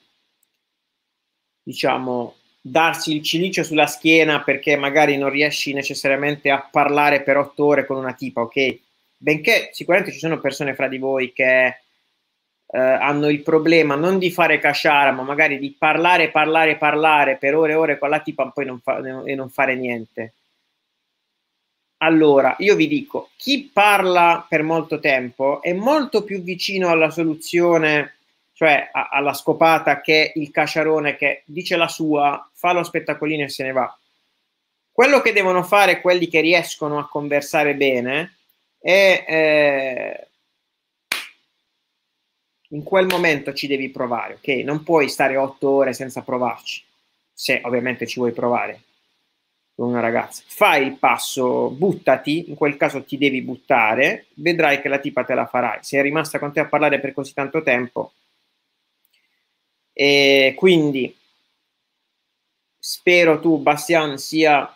diciamo, 1.62 2.36
darsi 2.62 3.16
il 3.16 3.22
cilicio 3.22 3.64
sulla 3.64 3.88
schiena 3.88 4.42
perché 4.44 4.78
magari 4.78 5.18
non 5.18 5.30
riesci 5.30 5.74
necessariamente 5.74 6.52
a 6.52 6.62
parlare 6.72 7.24
per 7.24 7.36
otto 7.36 7.66
ore 7.66 7.86
con 7.86 7.98
una 7.98 8.14
tipa, 8.14 8.42
ok? 8.42 8.80
Benché 9.18 9.72
sicuramente 9.74 10.14
ci 10.14 10.20
sono 10.20 10.40
persone 10.40 10.74
fra 10.74 10.88
di 10.88 11.00
voi 11.00 11.34
che 11.34 11.81
eh, 12.72 12.80
hanno 12.80 13.30
il 13.30 13.42
problema 13.42 13.96
non 13.96 14.18
di 14.18 14.32
fare 14.32 14.60
casciara, 14.60 15.12
ma 15.12 15.24
magari 15.24 15.60
di 15.60 15.76
parlare, 15.78 16.30
parlare, 16.30 16.78
parlare 16.78 17.38
per 17.38 17.56
ore 17.56 17.74
e 17.74 17.76
ore 17.76 18.00
con 18.00 18.10
la 18.10 18.20
tipa 18.20 18.50
poi 18.50 18.66
non 18.66 18.80
fa, 18.80 18.98
e 19.26 19.36
non 19.36 19.50
fare 19.50 19.76
niente. 19.76 20.34
Allora, 21.98 22.56
io 22.60 22.76
vi 22.76 22.88
dico, 22.88 23.30
chi 23.36 23.70
parla 23.72 24.46
per 24.50 24.64
molto 24.64 25.00
tempo 25.00 25.62
è 25.62 25.74
molto 25.74 26.24
più 26.24 26.42
vicino 26.42 26.90
alla 26.90 27.12
soluzione 27.12 28.16
cioè 28.62 28.90
a, 28.92 29.10
alla 29.12 29.34
scopata 29.34 30.02
che 30.02 30.34
il 30.36 30.52
casciarone 30.52 31.16
che 31.16 31.42
dice 31.46 31.76
la 31.78 31.88
sua, 31.88 32.48
fa 32.54 32.74
lo 32.74 32.84
spettacolino 32.84 33.46
e 33.46 33.50
se 33.50 33.64
ne 33.64 33.72
va. 33.72 33.98
Quello 34.92 35.20
che 35.20 35.34
devono 35.34 35.64
fare 35.64 36.00
quelli 36.00 36.28
che 36.28 36.42
riescono 36.42 37.00
a 37.00 37.08
conversare 37.08 37.74
bene 37.74 38.36
è 38.80 39.26
eh, 39.28 40.28
in 42.72 42.84
quel 42.84 43.06
momento 43.06 43.54
ci 43.54 43.68
devi 43.68 43.90
provare, 43.90 44.36
ok? 44.36 44.48
Non 44.64 44.84
puoi 44.84 45.10
stare 45.10 45.38
otto 45.38 45.70
ore 45.70 45.94
senza 45.94 46.22
provarci, 46.22 46.84
se 47.34 47.62
ovviamente 47.64 48.06
ci 48.08 48.20
vuoi 48.20 48.32
provare 48.32 48.82
con 49.76 49.90
una 49.90 50.00
ragazza. 50.00 50.44
Fai 50.46 50.86
il 50.86 50.98
passo, 50.98 51.70
buttati, 51.70 52.50
in 52.50 52.56
quel 52.56 52.78
caso 52.78 53.04
ti 53.04 53.18
devi 53.18 53.42
buttare, 53.42 54.28
vedrai 54.36 54.82
che 54.82 54.90
la 54.90 55.00
tipa 55.00 55.24
te 55.24 55.34
la 55.34 55.48
farai. 55.48 55.80
Se 55.82 55.98
è 55.98 56.02
rimasta 56.02 56.40
con 56.40 56.54
te 56.54 56.60
a 56.60 56.68
parlare 56.68 57.00
per 57.00 57.14
così 57.14 57.34
tanto 57.34 57.62
tempo, 57.64 58.14
e 59.94 60.54
quindi 60.56 61.16
spero 62.80 63.40
tu, 63.40 63.58
Bastian, 63.58 64.18
sia 64.18 64.74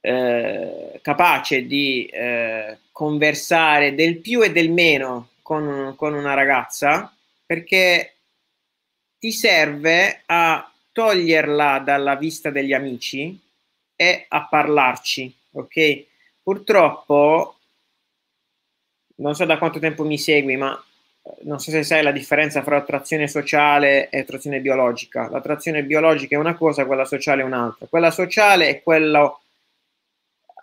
eh, 0.00 0.98
capace 1.02 1.66
di 1.66 2.06
eh, 2.06 2.78
conversare 2.90 3.94
del 3.94 4.18
più 4.18 4.42
e 4.42 4.50
del 4.50 4.70
meno 4.70 5.28
con, 5.44 5.92
con 5.94 6.14
una 6.14 6.32
ragazza 6.32 7.14
perché 7.44 8.14
ti 9.18 9.30
serve 9.30 10.22
a 10.24 10.72
toglierla 10.90 11.80
dalla 11.80 12.16
vista 12.16 12.48
degli 12.48 12.72
amici 12.72 13.38
e 13.94 14.24
a 14.26 14.46
parlarci, 14.48 15.36
ok? 15.52 16.04
Purtroppo, 16.42 17.58
non 19.16 19.34
so 19.34 19.44
da 19.44 19.58
quanto 19.58 19.78
tempo 19.78 20.04
mi 20.04 20.16
segui, 20.16 20.56
ma 20.56 20.82
eh, 21.22 21.36
non 21.42 21.60
so 21.60 21.70
se 21.70 21.82
sai 21.82 22.02
la 22.02 22.10
differenza 22.10 22.62
fra 22.62 22.78
attrazione 22.78 23.28
sociale 23.28 24.08
e 24.08 24.20
attrazione 24.20 24.60
biologica. 24.60 25.28
L'attrazione 25.28 25.84
biologica 25.84 26.36
è 26.36 26.38
una 26.38 26.54
cosa, 26.54 26.86
quella 26.86 27.04
sociale 27.04 27.42
è 27.42 27.44
un'altra. 27.44 27.86
Quella 27.86 28.10
sociale 28.10 28.68
è 28.68 28.82
quello 28.82 29.40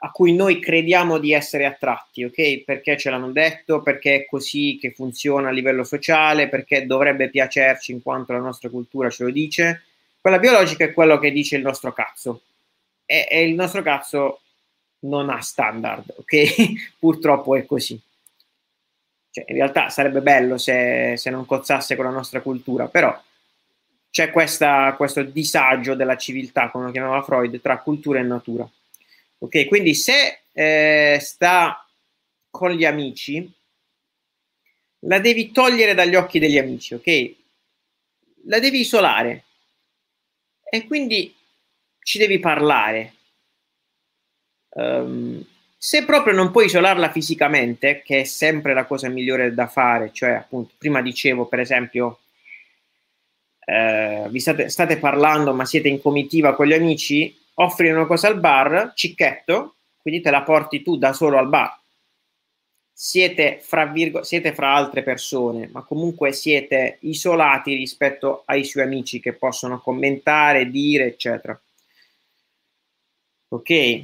a 0.04 0.10
cui 0.10 0.34
noi 0.34 0.60
crediamo 0.60 1.20
di 1.20 1.32
essere 1.32 1.66
attratti, 1.66 2.24
ok? 2.24 2.64
Perché 2.64 2.98
ce 2.98 3.12
l'hanno 3.12 3.32
detto, 3.32 3.84
perché 3.84 4.16
è 4.16 4.26
così 4.26 4.78
che 4.82 4.92
funziona 4.92 5.50
a 5.50 5.52
livello 5.52 5.84
sociale, 5.84 6.50
perché 6.50 6.88
dovrebbe 6.88 7.30
piacerci 7.30 7.92
in 7.92 8.02
quanto 8.02 8.34
la 8.34 8.40
nostra 8.40 8.70
cultura 8.70 9.12
ce 9.12 9.26
lo 9.26 9.30
dice. 9.30 9.84
Quella 10.20 10.40
biologica 10.40 10.86
è 10.86 10.94
quello 10.94 11.20
che 11.20 11.32
dice 11.32 11.56
il 11.56 11.62
nostro 11.62 11.94
cazzo. 11.94 12.42
E, 13.06 13.28
e 13.30 13.44
il 13.44 13.54
nostro 13.54 13.84
cazzo 13.84 14.42
non 15.02 15.30
ha 15.30 15.40
standard, 15.40 16.16
ok? 16.18 16.96
Purtroppo 16.98 17.56
è 17.56 17.64
così. 17.66 18.00
Cioè, 19.30 19.46
in 19.50 19.56
realtà 19.56 19.90
sarebbe 19.90 20.22
bello 20.22 20.58
se, 20.58 21.14
se 21.16 21.30
non 21.30 21.46
cozzasse 21.46 21.96
con 21.96 22.06
la 22.06 22.12
nostra 22.12 22.42
cultura, 22.42 22.88
però 22.88 23.16
c'è 24.10 24.32
questa, 24.32 24.96
questo 24.98 25.22
disagio 25.22 25.94
della 25.94 26.18
civiltà, 26.18 26.70
come 26.70 26.86
lo 26.86 26.92
chiamava 26.92 27.22
Freud, 27.22 27.62
tra 27.62 27.78
cultura 27.78 28.18
e 28.18 28.24
natura. 28.24 28.68
Ok, 29.44 29.66
quindi 29.66 29.96
se 29.96 30.44
eh, 30.52 31.18
sta 31.20 31.84
con 32.52 32.70
gli 32.72 32.86
amici, 32.86 33.52
la 35.00 35.20
devi 35.20 35.52
togliere 35.52 35.96
dagli 35.96 36.14
occhi 36.14 36.38
degli 36.38 36.60
amici, 36.60 36.94
ok? 36.94 37.36
La 38.46 38.60
devi 38.60 38.82
isolare 38.82 39.46
e 40.70 40.86
quindi 40.86 41.34
ci 42.04 42.20
devi 42.20 42.38
parlare. 42.38 43.14
Um, 44.70 45.44
se 45.76 46.06
proprio 46.06 46.36
non 46.36 46.52
puoi 46.52 46.66
isolarla 46.66 47.10
fisicamente, 47.10 48.04
che 48.04 48.22
è 48.22 48.24
sempre 48.26 48.76
la 48.76 48.86
cosa 48.86 49.10
migliore 49.10 49.56
da 49.56 49.66
fare, 49.66 50.12
cioè 50.14 50.34
appunto, 50.34 50.76
prima 50.78 51.02
dicevo 51.02 51.48
per 51.48 51.60
esempio, 51.62 52.20
eh, 53.66 54.28
vi 54.30 54.40
state, 54.40 54.70
state 54.70 54.98
parlando 54.98 55.52
ma 55.56 55.66
siete 55.66 55.88
in 55.88 56.00
comitiva 56.00 56.54
con 56.54 56.68
gli 56.68 56.74
amici, 56.74 57.41
offri 57.64 57.90
una 57.90 58.06
cosa 58.06 58.28
al 58.28 58.40
bar, 58.40 58.94
cicchetto, 58.96 59.76
quindi 60.02 60.22
te 60.22 60.32
la 60.32 60.42
porti 60.42 60.82
tu 60.82 60.98
da 60.98 61.14
solo 61.14 61.38
al 61.38 61.48
bar. 61.48 61.80
Siete 62.94 63.60
fra, 63.62 63.86
virgo- 63.86 64.24
siete 64.24 64.54
fra 64.54 64.76
altre 64.76 65.02
persone, 65.04 65.70
ma 65.72 65.82
comunque 65.84 66.34
siete 66.34 66.98
isolati 67.02 67.74
rispetto 67.74 68.44
ai 68.46 68.64
suoi 68.64 68.84
amici 68.84 69.20
che 69.20 69.34
possono 69.34 69.80
commentare, 69.80 70.70
dire, 70.70 71.06
eccetera. 71.06 71.60
Ok? 73.50 74.04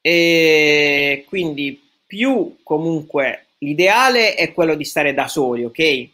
E 0.00 1.24
quindi 1.28 1.80
più 2.06 2.58
comunque 2.62 3.46
l'ideale 3.58 4.34
è 4.34 4.52
quello 4.52 4.74
di 4.74 4.84
stare 4.84 5.14
da 5.14 5.28
soli, 5.28 5.64
ok? 5.64 6.08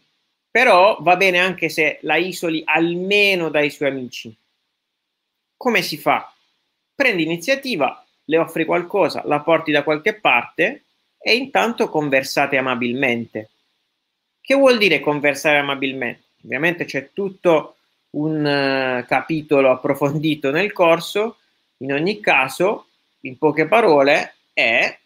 Però 0.50 0.98
va 1.00 1.16
bene 1.16 1.38
anche 1.38 1.68
se 1.68 1.98
la 2.02 2.16
isoli 2.16 2.62
almeno 2.64 3.48
dai 3.48 3.70
suoi 3.70 3.88
amici. 3.90 4.34
Come 5.56 5.82
si 5.82 5.96
fa? 5.96 6.32
Prendi 6.98 7.22
iniziativa, 7.22 8.04
le 8.24 8.38
offri 8.38 8.64
qualcosa, 8.64 9.22
la 9.24 9.38
porti 9.38 9.70
da 9.70 9.84
qualche 9.84 10.14
parte 10.14 10.82
e 11.16 11.36
intanto 11.36 11.88
conversate 11.88 12.56
amabilmente. 12.56 13.50
Che 14.40 14.54
vuol 14.56 14.78
dire 14.78 14.98
conversare 14.98 15.58
amabilmente? 15.58 16.24
Ovviamente 16.42 16.86
c'è 16.86 17.10
tutto 17.12 17.76
un 18.10 18.44
uh, 18.44 19.06
capitolo 19.06 19.70
approfondito 19.70 20.50
nel 20.50 20.72
corso, 20.72 21.36
in 21.78 21.92
ogni 21.92 22.18
caso, 22.18 22.88
in 23.20 23.38
poche 23.38 23.68
parole, 23.68 24.34
è 24.52 24.98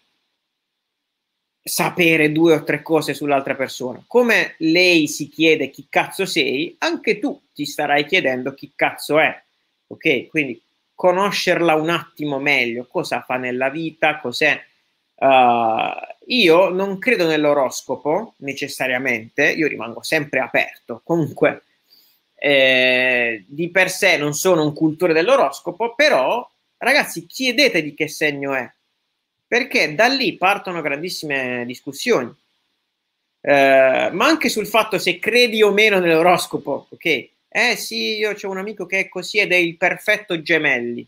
sapere 1.63 2.33
due 2.33 2.55
o 2.55 2.65
tre 2.65 2.81
cose 2.81 3.13
sull'altra 3.13 3.55
persona. 3.55 4.03
Come 4.07 4.55
lei 4.61 5.09
si 5.09 5.29
chiede 5.29 5.69
chi 5.69 5.89
cazzo 5.91 6.25
sei, 6.25 6.75
anche 6.79 7.19
tu 7.19 7.39
ti 7.53 7.67
starai 7.67 8.07
chiedendo 8.07 8.55
chi 8.55 8.73
cazzo 8.75 9.19
è. 9.19 9.43
Ok? 9.89 10.29
Quindi 10.29 10.59
conoscerla 11.03 11.75
un 11.75 11.91
attimo 11.91 12.39
meglio, 12.39 12.87
cosa 12.89 13.23
fa 13.23 13.37
nella 13.37 13.71
vita, 13.71 14.21
cos'è. 14.21 14.63
Uh, 15.17 15.91
io 16.27 16.69
non 16.69 17.01
credo 17.01 17.27
nell'oroscopo 17.27 18.35
necessariamente, 18.37 19.51
io 19.51 19.67
rimango 19.67 20.05
sempre 20.05 20.39
aperto. 20.39 21.01
Comunque, 21.03 21.65
eh, 22.37 23.45
di 23.49 23.69
per 23.71 23.91
sé 23.91 24.17
non 24.17 24.33
sono 24.33 24.63
un 24.63 24.73
cultore 24.73 25.13
dell'oroscopo, 25.13 25.97
però 25.97 26.49
ragazzi, 26.77 27.27
chiedete 27.27 27.83
di 27.83 27.95
che 27.95 28.07
segno 28.07 28.55
è, 28.55 28.71
perché 29.45 29.97
da 29.97 30.07
lì 30.07 30.37
partono 30.37 30.83
grandissime 30.83 31.65
discussioni. 31.67 32.33
Eh, 33.41 34.09
ma 34.13 34.25
anche 34.25 34.49
sul 34.49 34.69
fatto 34.69 34.99
se 34.99 35.19
credi 35.19 35.65
o 35.65 35.73
meno 35.73 35.99
nell'oroscopo, 35.99 36.87
ok? 36.91 37.29
Eh 37.55 37.77
sì, 37.77 38.17
io 38.17 38.31
ho 38.31 38.49
un 38.49 38.57
amico 38.57 38.87
che 38.87 39.01
è 39.01 39.09
così 39.11 39.37
ed 39.39 39.53
è 39.53 39.57
il 39.57 39.77
perfetto 39.77 40.41
gemelli. 40.41 41.07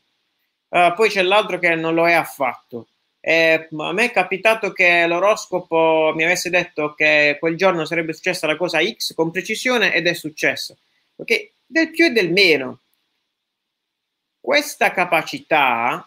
Uh, 0.68 0.92
poi 0.94 1.08
c'è 1.08 1.22
l'altro 1.22 1.58
che 1.58 1.74
non 1.74 1.94
lo 1.94 2.06
è 2.06 2.12
affatto. 2.12 2.88
Eh, 3.18 3.68
a 3.74 3.92
me 3.92 4.04
è 4.04 4.10
capitato 4.10 4.70
che 4.70 5.06
l'oroscopo 5.06 6.12
mi 6.14 6.24
avesse 6.24 6.50
detto 6.50 6.92
che 6.92 7.38
quel 7.40 7.56
giorno 7.56 7.86
sarebbe 7.86 8.12
successa 8.12 8.46
la 8.46 8.56
cosa 8.56 8.84
X 8.84 9.14
con 9.14 9.30
precisione 9.30 9.94
ed 9.94 10.06
è 10.06 10.12
successo. 10.12 10.76
Ok, 11.16 11.52
del 11.64 11.90
più 11.90 12.04
e 12.04 12.10
del 12.10 12.30
meno. 12.30 12.80
Questa 14.38 14.92
capacità 14.92 16.06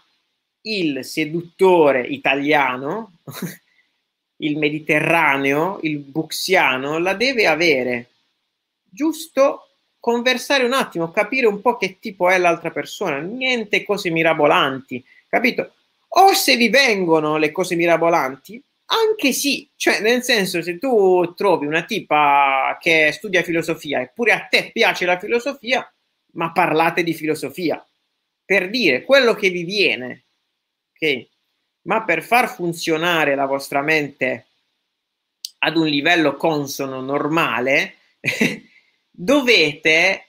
il 0.62 1.04
seduttore 1.04 2.06
italiano, 2.06 3.14
il 4.38 4.58
mediterraneo, 4.60 5.80
il 5.82 5.98
buxiano, 5.98 7.00
la 7.00 7.16
deve 7.16 7.48
avere 7.48 8.10
giusto 8.84 9.66
conversare 10.00 10.64
un 10.64 10.74
attimo, 10.74 11.12
capire 11.12 11.48
un 11.48 11.62
po' 11.62 11.78
che 11.78 11.98
tipo 12.00 12.30
è 12.30 12.38
l'altra 12.38 12.72
persona, 12.72 13.20
niente 13.20 13.84
cose 13.84 14.10
mirabolanti, 14.10 15.04
capito? 15.28 15.74
O 16.10 16.34
se 16.34 16.56
vi 16.56 16.70
vengono 16.70 17.38
le 17.38 17.52
cose 17.52 17.76
mirabolanti, 17.76 18.62
anche 18.89 19.34
sì, 19.34 19.68
cioè 19.76 20.00
nel 20.00 20.24
senso 20.24 20.62
se 20.62 20.78
tu 20.78 21.34
trovi 21.36 21.66
una 21.66 21.84
tipa 21.84 22.78
che 22.80 23.12
studia 23.12 23.43
filosofia 23.43 24.02
eppure 24.02 24.32
a 24.32 24.48
te 24.50 24.72
piace 24.72 25.06
la 25.06 25.20
filosofia, 25.20 25.91
ma 26.34 26.52
parlate 26.52 27.04
di 27.04 27.14
filosofia, 27.14 27.86
per 28.45 28.70
dire 28.70 29.04
quello 29.04 29.34
che 29.34 29.50
vi 29.50 29.64
viene, 29.64 30.24
ok? 30.93 31.28
Ma 31.84 32.04
per 32.04 32.24
far 32.24 32.50
funzionare 32.50 33.36
la 33.36 33.45
vostra 33.45 33.82
mente 33.82 34.45
ad 35.60 35.76
un 35.76 35.88
livello 35.88 36.36
consono, 36.36 37.02
normale, 37.02 37.95
dovete 39.20 40.26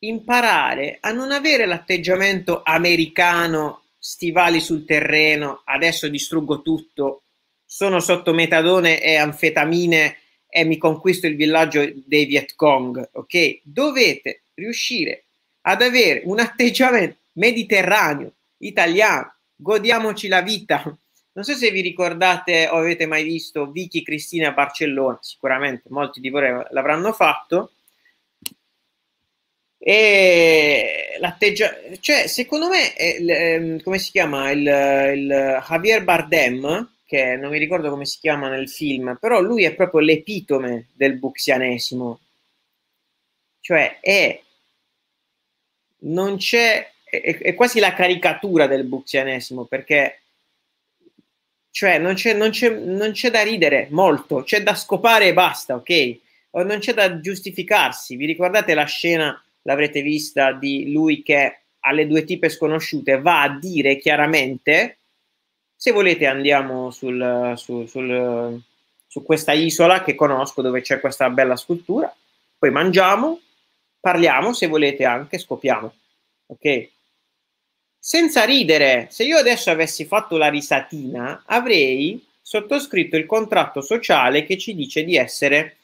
imparare 0.00 0.98
a 1.00 1.10
non 1.10 1.32
avere 1.32 1.64
l'atteggiamento 1.64 2.60
americano, 2.62 3.84
stivali 3.98 4.60
sul 4.60 4.84
terreno, 4.84 5.62
adesso 5.64 6.06
distruggo 6.08 6.60
tutto, 6.60 7.22
sono 7.64 7.98
sotto 7.98 8.34
metadone 8.34 9.00
e 9.02 9.16
anfetamine 9.16 10.18
e 10.48 10.64
mi 10.64 10.76
conquisto 10.76 11.26
il 11.26 11.34
villaggio 11.34 11.90
dei 12.04 12.26
Viet 12.26 12.54
Cong, 12.56 13.08
ok? 13.12 13.60
Dovete 13.62 14.42
riuscire 14.54 15.24
ad 15.62 15.80
avere 15.80 16.20
un 16.24 16.38
atteggiamento 16.38 17.16
mediterraneo, 17.32 18.32
italiano, 18.58 19.34
godiamoci 19.56 20.28
la 20.28 20.42
vita. 20.42 20.82
Non 21.32 21.44
so 21.44 21.54
se 21.54 21.70
vi 21.70 21.80
ricordate 21.80 22.68
o 22.68 22.76
avete 22.76 23.06
mai 23.06 23.24
visto 23.24 23.70
Vicky 23.70 24.02
Cristina 24.02 24.48
a 24.48 24.52
Barcellona, 24.52 25.18
sicuramente 25.22 25.88
molti 25.88 26.20
di 26.20 26.28
voi 26.28 26.64
l'avranno 26.70 27.12
fatto 27.12 27.70
e 29.88 31.16
l'atteggiamento, 31.20 32.00
cioè, 32.00 32.26
secondo 32.26 32.68
me, 32.68 32.92
è, 32.94 33.18
ehm, 33.20 33.82
come 33.82 34.00
si 34.00 34.10
chiama 34.10 34.50
il, 34.50 34.62
il, 34.62 35.62
Javier 35.64 36.02
Bardem, 36.02 36.90
che 37.06 37.36
non 37.36 37.52
mi 37.52 37.58
ricordo 37.60 37.88
come 37.88 38.04
si 38.04 38.18
chiama 38.18 38.48
nel 38.48 38.68
film, 38.68 39.16
però 39.20 39.40
lui 39.40 39.62
è 39.62 39.76
proprio 39.76 40.00
l'epitome 40.00 40.88
del 40.92 41.16
buxianesimo, 41.18 42.18
cioè 43.60 44.00
è, 44.00 44.42
non 45.98 46.36
c'è, 46.36 46.90
è, 47.04 47.38
è 47.38 47.54
quasi 47.54 47.78
la 47.78 47.94
caricatura 47.94 48.66
del 48.66 48.82
buxianesimo 48.82 49.66
perché 49.66 50.22
cioè 51.70 51.98
non 51.98 52.14
c'è, 52.14 52.34
non, 52.34 52.50
c'è, 52.50 52.70
non 52.70 53.12
c'è, 53.12 53.30
da 53.30 53.44
ridere 53.44 53.86
molto, 53.90 54.42
c'è 54.42 54.64
da 54.64 54.74
scopare 54.74 55.28
e 55.28 55.32
basta, 55.32 55.76
ok? 55.76 56.18
O 56.50 56.64
non 56.64 56.80
c'è 56.80 56.92
da 56.92 57.20
giustificarsi. 57.20 58.16
Vi 58.16 58.26
ricordate 58.26 58.74
la 58.74 58.86
scena 58.86 59.40
l'avrete 59.66 60.00
vista 60.00 60.52
di 60.52 60.90
lui 60.92 61.22
che 61.22 61.60
alle 61.80 62.06
due 62.06 62.24
tipe 62.24 62.48
sconosciute 62.48 63.20
va 63.20 63.42
a 63.42 63.58
dire 63.58 63.98
chiaramente 63.98 64.98
Se 65.76 65.92
volete 65.92 66.26
andiamo 66.26 66.90
sul, 66.90 67.52
su, 67.56 67.84
sul, 67.84 68.58
su 69.06 69.22
questa 69.22 69.52
isola 69.52 70.02
che 70.02 70.14
conosco 70.14 70.62
dove 70.62 70.80
c'è 70.80 71.00
questa 71.00 71.28
bella 71.28 71.56
scultura, 71.56 72.12
poi 72.58 72.70
mangiamo, 72.70 73.40
parliamo, 74.00 74.54
se 74.54 74.68
volete 74.68 75.04
anche 75.04 75.36
scopiamo. 75.36 75.94
Ok? 76.46 76.88
Senza 77.98 78.44
ridere, 78.44 79.08
se 79.10 79.24
io 79.24 79.36
adesso 79.36 79.70
avessi 79.70 80.06
fatto 80.06 80.38
la 80.38 80.48
risatina, 80.48 81.42
avrei 81.44 82.24
sottoscritto 82.40 83.16
il 83.16 83.26
contratto 83.26 83.82
sociale 83.82 84.46
che 84.46 84.56
ci 84.56 84.74
dice 84.74 85.04
di 85.04 85.16
essere 85.16 85.78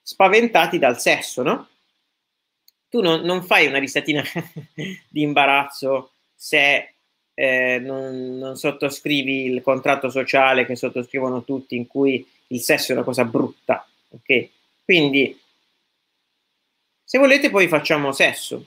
spaventati 0.00 0.78
dal 0.78 1.00
sesso, 1.00 1.42
no? 1.42 1.68
Tu 2.88 3.00
non, 3.00 3.20
non 3.20 3.42
fai 3.42 3.66
una 3.66 3.78
risatina 3.78 4.22
di 5.08 5.22
imbarazzo 5.22 6.12
se 6.34 6.94
eh, 7.34 7.78
non, 7.78 8.38
non, 8.38 8.56
sottoscrivi 8.56 9.44
il 9.44 9.62
contratto 9.62 10.10
sociale 10.10 10.66
che 10.66 10.74
sottoscrivono 10.74 11.44
tutti 11.44 11.76
in 11.76 11.86
cui 11.86 12.26
il 12.48 12.60
sesso 12.60 12.92
è 12.92 12.94
una 12.94 13.04
cosa 13.04 13.24
brutta, 13.24 13.86
ok? 14.08 14.48
Quindi, 14.84 15.38
se 17.04 17.18
volete 17.18 17.50
poi 17.50 17.68
facciamo 17.68 18.12
sesso. 18.12 18.66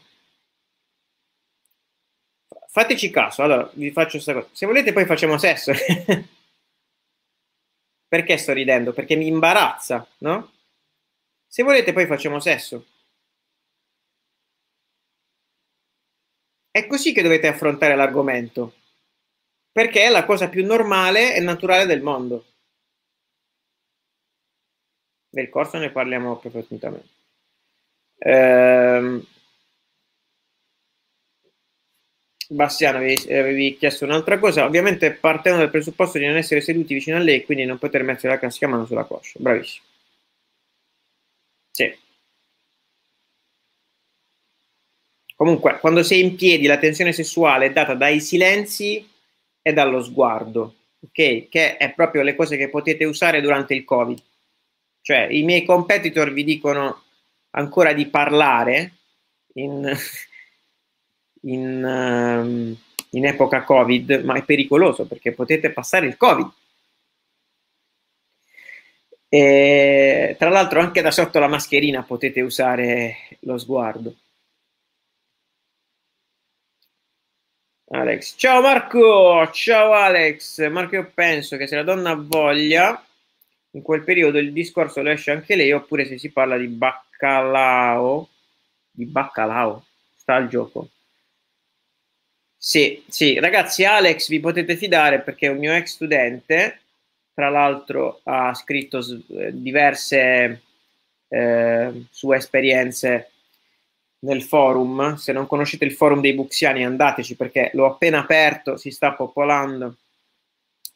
Fateci 2.67 3.09
caso, 3.09 3.43
allora 3.43 3.69
vi 3.73 3.91
faccio 3.91 4.11
questa 4.11 4.33
cosa. 4.33 4.47
Se 4.51 4.65
volete 4.65 4.93
poi 4.93 5.05
facciamo 5.05 5.37
sesso. 5.37 5.73
Perché 8.07 8.37
sto 8.37 8.53
ridendo? 8.53 8.93
Perché 8.93 9.15
mi 9.15 9.27
imbarazza, 9.27 10.07
no? 10.19 10.51
Se 11.47 11.63
volete 11.63 11.91
poi 11.91 12.05
facciamo 12.05 12.39
sesso. 12.39 12.85
È 16.71 16.87
così 16.87 17.11
che 17.13 17.21
dovete 17.21 17.47
affrontare 17.47 17.95
l'argomento, 17.95 18.73
perché 19.71 20.03
è 20.03 20.09
la 20.09 20.23
cosa 20.25 20.47
più 20.47 20.65
normale 20.65 21.35
e 21.35 21.41
naturale 21.41 21.85
del 21.85 22.01
mondo. 22.01 22.45
Del 25.29 25.49
corso 25.49 25.77
ne 25.77 25.91
parliamo 25.91 26.31
approfonditamente. 26.31 27.09
Ehm, 28.19 29.25
Bastiano, 32.49 32.97
avevi, 32.97 33.33
avevi, 33.33 33.77
chiesto 33.77 34.03
un'altra 34.05 34.37
cosa. 34.37 34.65
Ovviamente 34.65 35.11
partendo 35.11 35.59
dal 35.59 35.69
presupposto 35.69 36.17
di 36.17 36.25
non 36.25 36.35
essere 36.35 36.59
seduti 36.61 36.93
vicino 36.93 37.15
a 37.17 37.19
lei 37.19 37.45
quindi 37.45 37.65
non 37.65 37.77
poter 37.77 38.03
mettere 38.03 38.33
la 38.33 38.39
classica 38.39 38.67
mano 38.67 38.85
sulla 38.85 39.05
coscia. 39.05 39.39
Bravissimo. 39.39 39.85
Sì. 41.71 41.97
Comunque, 45.41 45.79
quando 45.79 46.03
sei 46.03 46.21
in 46.21 46.35
piedi, 46.35 46.67
la 46.67 46.77
tensione 46.77 47.13
sessuale 47.13 47.65
è 47.65 47.71
data 47.71 47.95
dai 47.95 48.19
silenzi 48.19 49.09
e 49.59 49.73
dallo 49.73 50.03
sguardo, 50.03 50.75
ok? 50.99 51.49
Che 51.49 51.77
è 51.77 51.93
proprio 51.95 52.21
le 52.21 52.35
cose 52.35 52.57
che 52.57 52.69
potete 52.69 53.05
usare 53.05 53.41
durante 53.41 53.73
il 53.73 53.83
Covid. 53.83 54.21
Cioè, 55.01 55.29
i 55.31 55.41
miei 55.41 55.65
competitor 55.65 56.31
vi 56.31 56.43
dicono 56.43 57.01
ancora 57.55 57.91
di 57.93 58.05
parlare 58.05 58.91
in 59.53 59.91
in, 61.41 61.83
um, 61.83 62.77
in 63.09 63.25
epoca 63.25 63.63
Covid, 63.63 64.21
ma 64.23 64.35
è 64.35 64.43
pericoloso 64.43 65.07
perché 65.07 65.31
potete 65.31 65.71
passare 65.71 66.05
il 66.05 66.17
Covid. 66.17 66.51
E, 69.27 70.35
tra 70.37 70.49
l'altro 70.49 70.81
anche 70.81 71.01
da 71.01 71.09
sotto 71.09 71.39
la 71.39 71.47
mascherina 71.47 72.03
potete 72.03 72.41
usare 72.41 73.15
lo 73.39 73.57
sguardo. 73.57 74.17
Alex, 77.93 78.35
ciao 78.37 78.61
Marco, 78.61 79.49
ciao 79.51 79.91
Alex. 79.91 80.65
Marco, 80.69 80.95
io 80.95 81.11
penso 81.13 81.57
che 81.57 81.67
se 81.67 81.75
la 81.75 81.83
donna 81.83 82.15
voglia, 82.15 83.05
in 83.71 83.81
quel 83.81 84.05
periodo 84.05 84.37
il 84.37 84.53
discorso 84.53 85.01
lo 85.01 85.09
esce 85.09 85.31
anche 85.31 85.57
lei, 85.57 85.73
oppure 85.73 86.05
se 86.05 86.17
si 86.17 86.31
parla 86.31 86.55
di 86.57 86.67
baccalao, 86.67 88.29
di 88.91 89.05
baccalao, 89.05 89.85
sta 90.15 90.35
al 90.35 90.47
gioco. 90.47 90.87
Sì, 92.55 93.03
sì, 93.09 93.37
ragazzi, 93.39 93.83
Alex 93.83 94.29
vi 94.29 94.39
potete 94.39 94.77
fidare 94.77 95.19
perché 95.19 95.47
è 95.47 95.49
un 95.49 95.57
mio 95.57 95.73
ex 95.73 95.91
studente, 95.95 96.83
tra 97.33 97.49
l'altro 97.49 98.21
ha 98.23 98.53
scritto 98.53 99.01
diverse 99.51 100.61
eh, 101.27 102.05
sue 102.09 102.37
esperienze 102.37 103.30
nel 104.21 104.43
forum. 104.43 105.15
Se 105.15 105.31
non 105.31 105.47
conoscete 105.47 105.85
il 105.85 105.93
forum 105.93 106.21
dei 106.21 106.33
Buxiani, 106.33 106.85
andateci 106.85 107.35
perché 107.35 107.71
l'ho 107.73 107.85
appena 107.85 108.19
aperto, 108.19 108.77
si 108.77 108.91
sta 108.91 109.13
popolando 109.13 109.97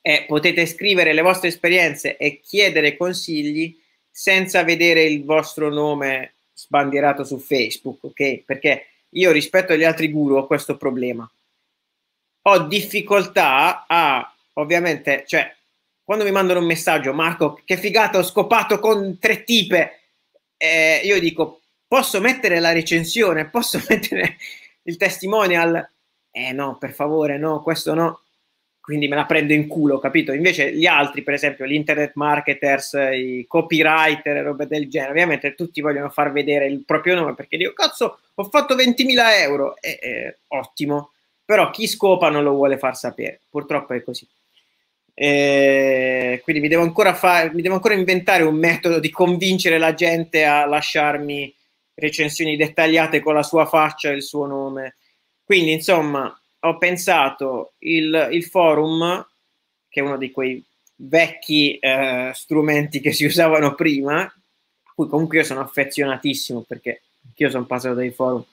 e 0.01 0.25
potete 0.27 0.65
scrivere 0.65 1.13
le 1.13 1.21
vostre 1.21 1.47
esperienze 1.47 2.17
e 2.17 2.39
chiedere 2.39 2.97
consigli 2.97 3.77
senza 4.09 4.63
vedere 4.63 5.03
il 5.03 5.23
vostro 5.23 5.69
nome 5.69 6.33
sbandierato 6.53 7.23
su 7.23 7.37
Facebook, 7.37 8.03
ok? 8.03 8.43
Perché 8.45 8.85
io 9.09 9.31
rispetto 9.31 9.73
agli 9.73 9.83
altri 9.83 10.11
guru 10.11 10.35
ho 10.35 10.47
questo 10.47 10.77
problema 10.77 11.29
ho 12.47 12.59
difficoltà 12.59 13.85
a, 13.87 14.33
ovviamente, 14.53 15.23
cioè, 15.25 15.53
quando 16.03 16.23
mi 16.23 16.31
mandano 16.31 16.59
un 16.59 16.65
messaggio, 16.65 17.13
Marco, 17.13 17.59
che 17.65 17.77
figata, 17.77 18.19
ho 18.19 18.23
scopato 18.23 18.79
con 18.79 19.17
tre 19.19 19.43
tipe, 19.43 20.01
eh, 20.57 21.01
io 21.03 21.19
dico, 21.19 21.61
posso 21.87 22.19
mettere 22.21 22.59
la 22.59 22.71
recensione, 22.71 23.49
posso 23.49 23.81
mettere 23.89 24.37
il 24.83 24.97
testimonial? 24.97 25.89
Eh 26.31 26.51
no, 26.51 26.77
per 26.77 26.93
favore, 26.93 27.37
no, 27.37 27.61
questo 27.61 27.93
no. 27.93 28.21
Quindi 28.79 29.07
me 29.07 29.15
la 29.15 29.25
prendo 29.25 29.53
in 29.53 29.67
culo, 29.67 29.97
capito? 29.97 30.31
Invece 30.31 30.71
gli 30.73 30.85
altri, 30.85 31.23
per 31.23 31.33
esempio, 31.33 31.65
gli 31.65 31.73
internet 31.73 32.11
marketers, 32.15 32.93
i 33.13 33.45
copywriter 33.47 34.37
e 34.37 34.41
robe 34.43 34.67
del 34.67 34.87
genere, 34.89 35.11
ovviamente 35.11 35.55
tutti 35.55 35.81
vogliono 35.81 36.09
far 36.09 36.31
vedere 36.31 36.67
il 36.67 36.83
proprio 36.85 37.15
nome 37.15 37.33
perché 37.33 37.57
dico, 37.57 37.73
cazzo, 37.73 38.19
ho 38.35 38.43
fatto 38.43 38.75
20.000 38.75 39.39
euro. 39.39 39.75
Eh, 39.79 39.97
eh, 40.01 40.37
ottimo 40.49 41.09
però 41.45 41.69
chi 41.69 41.87
scopa 41.87 42.29
non 42.29 42.43
lo 42.43 42.53
vuole 42.53 42.79
far 42.79 42.97
sapere, 42.97 43.39
purtroppo 43.49 43.93
è 43.93 44.03
così. 44.03 44.27
E 45.13 46.41
quindi 46.43 46.61
mi 46.61 46.67
devo, 46.67 46.91
fa- 47.13 47.51
mi 47.53 47.61
devo 47.61 47.75
ancora 47.75 47.93
inventare 47.93 48.43
un 48.43 48.55
metodo 48.55 48.99
di 48.99 49.11
convincere 49.11 49.77
la 49.77 49.93
gente 49.93 50.43
a 50.43 50.65
lasciarmi 50.65 51.53
recensioni 51.95 52.55
dettagliate 52.55 53.19
con 53.21 53.33
la 53.33 53.43
sua 53.43 53.65
faccia 53.65 54.09
e 54.09 54.15
il 54.15 54.23
suo 54.23 54.45
nome. 54.45 54.97
Quindi, 55.43 55.71
insomma, 55.71 56.39
ho 56.59 56.77
pensato 56.77 57.73
il, 57.79 58.29
il 58.31 58.43
forum, 58.43 59.25
che 59.89 59.99
è 59.99 60.03
uno 60.03 60.17
di 60.17 60.31
quei 60.31 60.63
vecchi 60.97 61.77
eh, 61.79 62.31
strumenti 62.33 62.99
che 62.99 63.11
si 63.11 63.25
usavano 63.25 63.75
prima, 63.75 64.21
a 64.21 64.91
cui 64.93 65.07
comunque 65.07 65.39
io 65.39 65.43
sono 65.43 65.61
affezionatissimo 65.61 66.61
perché 66.61 67.01
io 67.35 67.49
sono 67.49 67.65
passato 67.65 67.95
dai 67.95 68.11
forum 68.11 68.45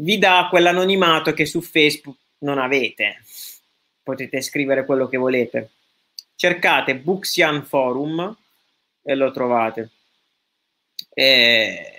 vi 0.00 0.18
dà 0.18 0.46
quell'anonimato 0.50 1.32
che 1.32 1.46
su 1.46 1.60
Facebook 1.60 2.16
non 2.38 2.58
avete. 2.58 3.22
Potete 4.02 4.40
scrivere 4.40 4.84
quello 4.84 5.08
che 5.08 5.16
volete. 5.16 5.70
Cercate 6.34 6.96
Buxian 6.96 7.64
Forum 7.64 8.36
e 9.02 9.14
lo 9.14 9.30
trovate. 9.30 9.90
E... 11.12 11.97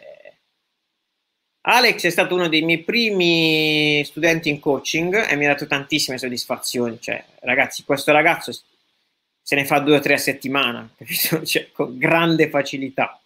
Alex 1.72 2.04
è 2.04 2.10
stato 2.10 2.34
uno 2.34 2.50
dei 2.50 2.64
miei 2.64 2.82
primi 2.82 4.04
studenti 4.04 4.50
in 4.50 4.60
coaching 4.60 5.30
e 5.30 5.36
mi 5.36 5.46
ha 5.46 5.50
dato 5.50 5.68
tantissime 5.68 6.18
soddisfazioni. 6.18 7.00
Cioè, 7.00 7.24
ragazzi, 7.42 7.84
questo 7.84 8.12
ragazzo 8.12 8.52
se 9.40 9.56
ne 9.56 9.66
fa 9.66 9.78
due 9.78 9.98
o 9.98 10.00
tre 10.00 10.16
a 10.16 10.18
settimana? 10.18 10.90
Cioè, 11.46 11.70
con 11.72 11.96
grande 11.96 12.50
facilità. 12.50 13.22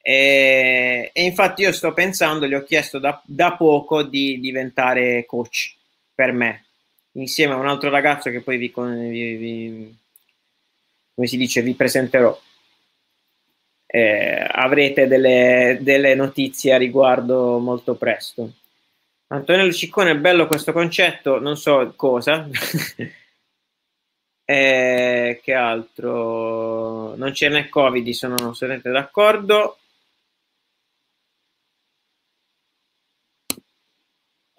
E, 0.00 1.10
e, 1.12 1.24
infatti 1.24 1.62
io 1.62 1.72
sto 1.72 1.92
pensando, 1.92 2.46
gli 2.46 2.54
ho 2.54 2.62
chiesto 2.62 3.00
da, 3.00 3.20
da, 3.26 3.56
poco 3.56 4.04
di 4.04 4.38
diventare 4.38 5.26
coach 5.26 5.74
per 6.14 6.32
me, 6.32 6.66
insieme 7.12 7.54
a 7.54 7.56
un 7.56 7.66
altro 7.66 7.90
ragazzo 7.90 8.30
che 8.30 8.40
poi 8.42 8.58
vi, 8.58 8.72
vi, 8.72 9.36
vi 9.36 9.96
come 11.14 11.26
si 11.26 11.36
dice, 11.36 11.62
vi 11.62 11.74
presenterò. 11.74 12.40
Eh, 13.92 14.46
avrete 14.48 15.08
delle, 15.08 15.78
delle, 15.80 16.14
notizie 16.14 16.74
a 16.74 16.78
riguardo 16.78 17.58
molto 17.58 17.96
presto. 17.96 18.52
Antonello 19.28 19.72
Ciccone, 19.72 20.12
è 20.12 20.16
bello 20.16 20.46
questo 20.46 20.72
concetto, 20.72 21.40
non 21.40 21.56
so 21.56 21.92
cosa. 21.96 22.48
eh, 24.44 25.40
che 25.42 25.54
altro? 25.54 27.16
Non 27.16 27.32
c'è 27.32 27.48
né 27.48 27.68
Covid, 27.68 28.08
sono 28.10 28.34
assolutamente 28.34 28.90
d'accordo. 28.90 29.76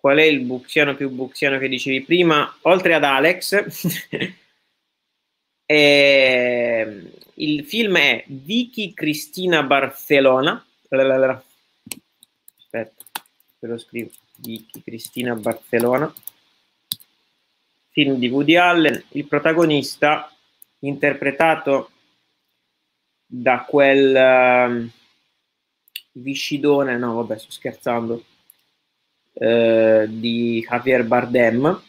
qual 0.01 0.17
è 0.17 0.23
il 0.23 0.41
buxiano 0.41 0.95
più 0.95 1.11
buxiano 1.11 1.59
che 1.59 1.67
dicevi 1.69 2.01
prima, 2.01 2.57
oltre 2.61 2.95
ad 2.95 3.03
Alex, 3.03 3.65
eh, 5.67 7.11
il 7.41 7.65
film 7.65 7.97
è 7.97 8.23
Vicky 8.27 8.93
Cristina 8.93 9.63
Barcellona. 9.63 10.63
Aspetta, 12.57 13.05
te 13.59 13.67
lo 13.67 13.77
scrivo. 13.77 14.09
Vicky 14.37 14.81
Cristina 14.81 15.35
Barcellona. 15.35 16.13
film 17.89 18.15
di 18.15 18.29
Woody 18.29 18.55
Allen, 18.55 19.03
il 19.09 19.25
protagonista 19.25 20.31
interpretato 20.79 21.91
da 23.25 23.65
quel 23.67 24.15
uh, 24.15 24.89
viscidone, 26.13 26.97
no 26.97 27.15
vabbè 27.15 27.37
sto 27.37 27.51
scherzando, 27.51 28.23
uh, 29.33 30.05
di 30.07 30.65
Javier 30.67 31.03
Bardem, 31.03 31.83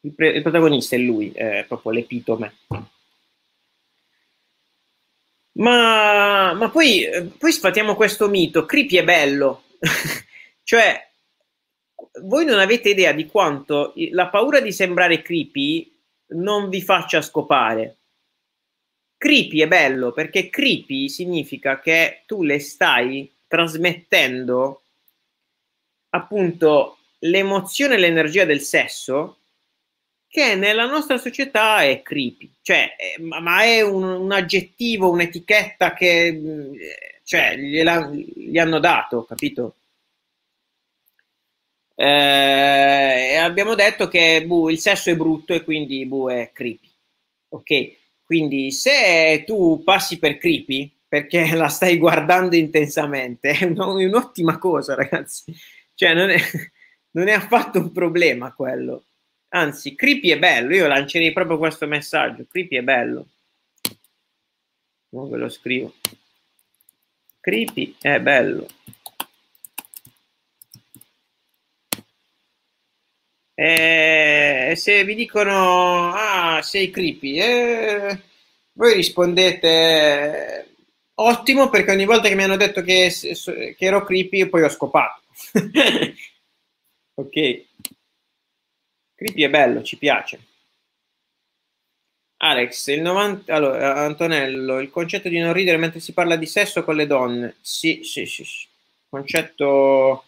il, 0.00 0.14
il, 0.16 0.42
protagonista 0.42 0.96
è 0.96 0.98
lui, 0.98 1.32
è 1.32 1.64
proprio 1.68 1.92
l'epitome. 1.92 2.54
Ma, 5.58 6.52
ma 6.54 6.70
poi, 6.70 7.32
poi 7.36 7.52
sfatiamo 7.52 7.94
questo 7.96 8.28
mito, 8.28 8.64
Creepy 8.64 8.96
è 8.96 9.04
bello, 9.04 9.64
cioè 10.62 11.08
voi 12.22 12.44
non 12.44 12.58
avete 12.58 12.90
idea 12.90 13.12
di 13.12 13.26
quanto 13.26 13.92
la 14.10 14.28
paura 14.28 14.60
di 14.60 14.72
sembrare 14.72 15.22
creepy 15.22 15.96
non 16.28 16.68
vi 16.68 16.82
faccia 16.82 17.22
scopare. 17.22 17.96
Creepy 19.16 19.60
è 19.60 19.68
bello 19.68 20.12
perché 20.12 20.48
creepy 20.48 21.08
significa 21.08 21.80
che 21.80 22.22
tu 22.26 22.44
le 22.44 22.60
stai 22.60 23.30
trasmettendo 23.48 24.82
appunto 26.10 26.98
l'emozione 27.20 27.94
e 27.94 27.98
l'energia 27.98 28.44
del 28.44 28.60
sesso 28.60 29.38
che 30.28 30.54
nella 30.54 30.86
nostra 30.86 31.16
società 31.18 31.82
è 31.82 32.02
creepy, 32.02 32.50
cioè, 32.62 32.90
ma 33.20 33.62
è 33.62 33.80
un, 33.80 34.02
un 34.04 34.32
aggettivo, 34.32 35.10
un'etichetta 35.10 35.94
che 35.94 36.40
cioè, 37.24 37.56
gli 37.56 38.58
hanno 38.58 38.78
dato, 38.78 39.24
capito? 39.24 39.74
Eh, 41.94 43.34
abbiamo 43.36 43.74
detto 43.74 44.06
che 44.08 44.44
buh, 44.46 44.68
il 44.70 44.78
sesso 44.78 45.10
è 45.10 45.16
brutto 45.16 45.52
e 45.52 45.64
quindi 45.64 46.06
buh, 46.06 46.30
è 46.30 46.50
creepy. 46.52 46.88
Ok, 47.50 47.96
quindi 48.24 48.70
se 48.70 49.42
tu 49.46 49.82
passi 49.82 50.18
per 50.18 50.38
creepy 50.38 50.90
perché 51.08 51.52
la 51.56 51.68
stai 51.68 51.96
guardando 51.98 52.54
intensamente, 52.54 53.50
è 53.50 53.64
un'ottima 53.64 54.58
cosa, 54.58 54.94
ragazzi. 54.94 55.52
Cioè, 55.94 56.14
non 56.14 56.30
è, 56.30 56.38
non 57.12 57.28
è 57.28 57.32
affatto 57.32 57.78
un 57.80 57.90
problema 57.90 58.52
quello. 58.52 59.04
Anzi, 59.50 59.94
creepy 59.94 60.30
è 60.30 60.38
bello. 60.38 60.74
Io 60.74 60.86
lancerei 60.86 61.32
proprio 61.32 61.58
questo 61.58 61.86
messaggio. 61.86 62.46
Creepy 62.48 62.76
è 62.76 62.82
bello. 62.82 63.26
Non 65.10 65.28
ve 65.30 65.36
lo 65.38 65.48
scrivo. 65.48 65.94
Creepy 67.40 67.96
è 68.00 68.20
bello. 68.20 68.66
E 73.54 74.74
se 74.76 75.04
vi 75.04 75.16
dicono, 75.16 76.12
ah, 76.12 76.62
sei 76.62 76.90
creepy, 76.90 77.40
eh, 77.40 78.20
voi 78.74 78.94
rispondete, 78.94 80.74
ottimo, 81.14 81.68
perché 81.68 81.90
ogni 81.90 82.04
volta 82.04 82.28
che 82.28 82.36
mi 82.36 82.44
hanno 82.44 82.56
detto 82.56 82.82
che, 82.82 83.10
che 83.10 83.84
ero 83.84 84.04
creepy, 84.04 84.46
poi 84.48 84.62
ho 84.62 84.68
scopato. 84.68 85.22
ok. 87.14 87.66
Creepy 89.18 89.42
è 89.42 89.50
bello, 89.50 89.82
ci 89.82 89.96
piace. 89.96 90.38
Alex, 92.36 92.86
il 92.86 93.00
90... 93.00 93.52
Allora, 93.52 93.96
Antonello, 93.96 94.78
il 94.78 94.90
concetto 94.90 95.28
di 95.28 95.40
non 95.40 95.52
ridere 95.52 95.76
mentre 95.76 95.98
si 95.98 96.12
parla 96.12 96.36
di 96.36 96.46
sesso 96.46 96.84
con 96.84 96.94
le 96.94 97.08
donne. 97.08 97.56
Sì, 97.60 98.04
sì, 98.04 98.26
sì. 98.26 98.44
sì. 98.44 98.68
Concetto, 99.08 100.24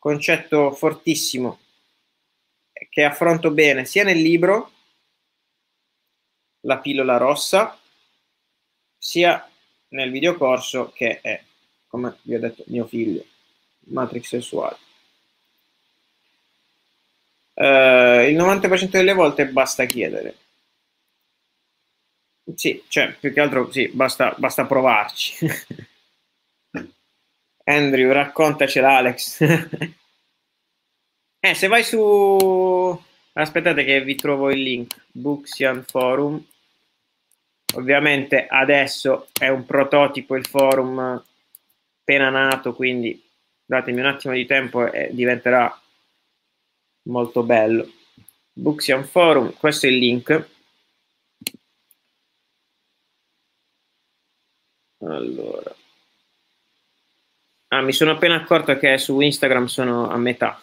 concetto 0.00 0.72
fortissimo 0.72 1.60
che 2.90 3.04
affronto 3.04 3.52
bene 3.52 3.84
sia 3.84 4.02
nel 4.02 4.20
libro 4.20 4.72
La 6.62 6.78
pillola 6.78 7.18
rossa, 7.18 7.78
sia 8.98 9.48
nel 9.90 10.10
videocorso 10.10 10.90
che 10.90 11.20
è, 11.20 11.40
come 11.86 12.16
vi 12.22 12.34
ho 12.34 12.40
detto, 12.40 12.64
mio 12.66 12.86
figlio, 12.86 13.24
Matrix 13.90 14.26
sessuale. 14.26 14.78
Uh, 17.54 18.26
il 18.28 18.36
90% 18.36 18.90
delle 18.90 19.12
volte 19.12 19.46
basta 19.46 19.84
chiedere. 19.84 20.36
Sì, 22.54 22.82
cioè, 22.88 23.14
più 23.18 23.32
che 23.32 23.40
altro 23.40 23.70
sì, 23.72 23.88
basta, 23.88 24.34
basta 24.36 24.66
provarci. 24.66 25.46
Andrew, 27.64 28.12
raccontacela 28.12 28.96
Alex. 28.96 29.92
Eh, 31.44 31.52
se 31.52 31.66
vai 31.66 31.84
su... 31.84 32.98
Aspettate 33.34 33.84
che 33.84 34.00
vi 34.00 34.14
trovo 34.14 34.50
il 34.50 34.62
link. 34.62 34.96
Booksian 35.12 35.84
Forum. 35.86 36.42
Ovviamente 37.74 38.46
adesso 38.46 39.28
è 39.38 39.48
un 39.48 39.66
prototipo 39.66 40.36
il 40.36 40.46
forum 40.46 41.22
appena 42.00 42.30
nato, 42.30 42.72
quindi 42.72 43.22
datemi 43.62 44.00
un 44.00 44.06
attimo 44.06 44.32
di 44.32 44.46
tempo 44.46 44.90
e 44.90 45.10
diventerà 45.12 45.78
molto 47.04 47.42
bello. 47.42 47.90
Booksian 48.52 49.04
Forum, 49.04 49.54
questo 49.54 49.86
è 49.86 49.90
il 49.90 49.98
link. 49.98 50.48
Allora. 54.98 55.74
Ah, 57.68 57.82
mi 57.82 57.92
sono 57.92 58.12
appena 58.12 58.36
accorto 58.36 58.76
che 58.78 58.96
su 58.98 59.20
Instagram 59.20 59.66
sono 59.66 60.08
a 60.08 60.16
metà. 60.16 60.60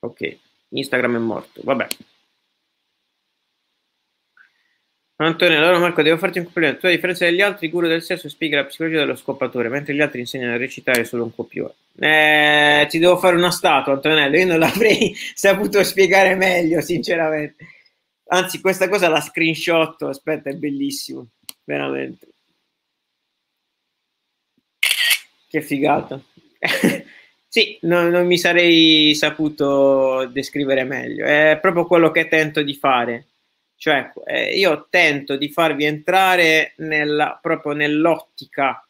Ok, 0.00 0.38
Instagram 0.70 1.16
è 1.16 1.18
morto, 1.18 1.60
vabbè. 1.64 1.86
Antonio, 5.18 5.56
allora 5.56 5.78
Marco, 5.78 6.02
devo 6.02 6.18
farti 6.18 6.38
un 6.38 6.44
complimento. 6.44 6.80
Tu, 6.80 6.86
a 6.86 6.90
differenza 6.90 7.24
degli 7.24 7.40
altri, 7.40 7.70
guru 7.70 7.86
del 7.88 8.02
sesso 8.02 8.28
spiega 8.28 8.58
la 8.58 8.66
psicologia 8.66 8.98
dello 8.98 9.16
scopatore, 9.16 9.70
mentre 9.70 9.94
gli 9.94 10.02
altri 10.02 10.20
insegnano 10.20 10.52
a 10.54 10.58
recitare 10.58 11.04
solo 11.04 11.24
un 11.24 11.34
copione. 11.34 11.72
Eh, 11.98 12.86
ti 12.90 12.98
devo 12.98 13.16
fare 13.16 13.34
una 13.36 13.50
statua, 13.50 13.94
Antonello. 13.94 14.36
Io 14.36 14.46
non 14.46 14.58
l'avrei 14.58 15.14
saputo 15.34 15.82
spiegare 15.84 16.34
meglio, 16.34 16.82
sinceramente. 16.82 17.66
Anzi, 18.28 18.60
questa 18.60 18.88
cosa 18.90 19.08
la 19.08 19.20
screenshot. 19.20 20.02
Aspetta, 20.02 20.50
è 20.50 20.54
bellissimo, 20.54 21.28
veramente. 21.64 22.28
Che 25.48 25.62
figata. 25.62 26.20
Sì, 27.48 27.78
no, 27.82 28.10
non 28.10 28.26
mi 28.26 28.36
sarei 28.36 29.14
saputo 29.14 30.26
descrivere 30.30 30.84
meglio. 30.84 31.24
È 31.24 31.58
proprio 31.58 31.86
quello 31.86 32.10
che 32.10 32.28
tento 32.28 32.62
di 32.62 32.74
fare. 32.74 33.28
Cioè, 33.76 34.12
eh, 34.24 34.58
io 34.58 34.86
tento 34.90 35.36
di 35.36 35.50
farvi 35.50 35.84
entrare 35.84 36.72
nella, 36.78 37.38
proprio 37.40 37.72
nell'ottica 37.72 38.86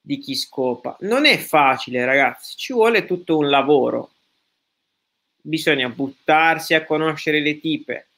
di 0.00 0.18
chi 0.18 0.34
scopa. 0.34 0.96
Non 1.00 1.24
è 1.24 1.38
facile, 1.38 2.04
ragazzi, 2.04 2.56
ci 2.56 2.72
vuole 2.72 3.06
tutto 3.06 3.36
un 3.36 3.48
lavoro. 3.48 4.10
Bisogna 5.40 5.88
buttarsi 5.88 6.74
a 6.74 6.84
conoscere 6.84 7.40
le 7.40 7.60
tipe, 7.60 8.08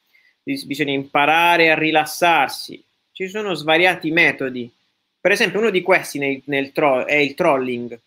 bisogna 0.43 0.93
imparare 0.93 1.71
a 1.71 1.79
rilassarsi. 1.79 2.83
Ci 3.13 3.29
sono 3.29 3.55
svariati 3.55 4.11
metodi. 4.11 4.73
Per 5.21 5.31
esempio, 5.31 5.61
uno 5.61 5.71
di 5.71 5.83
questi 5.83 6.19
nel, 6.19 6.41
nel 6.47 6.73
tro- 6.73 7.05
è 7.05 7.15
il 7.15 7.35
trolling 7.35 8.01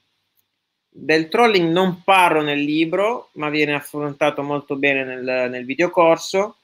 del 0.96 1.28
trolling 1.28 1.72
non 1.72 2.04
parlo 2.04 2.42
nel 2.42 2.60
libro, 2.60 3.30
ma 3.34 3.50
viene 3.50 3.74
affrontato 3.74 4.44
molto 4.44 4.76
bene 4.76 5.04
nel, 5.04 5.50
nel 5.50 5.66
videocorso. 5.66 6.58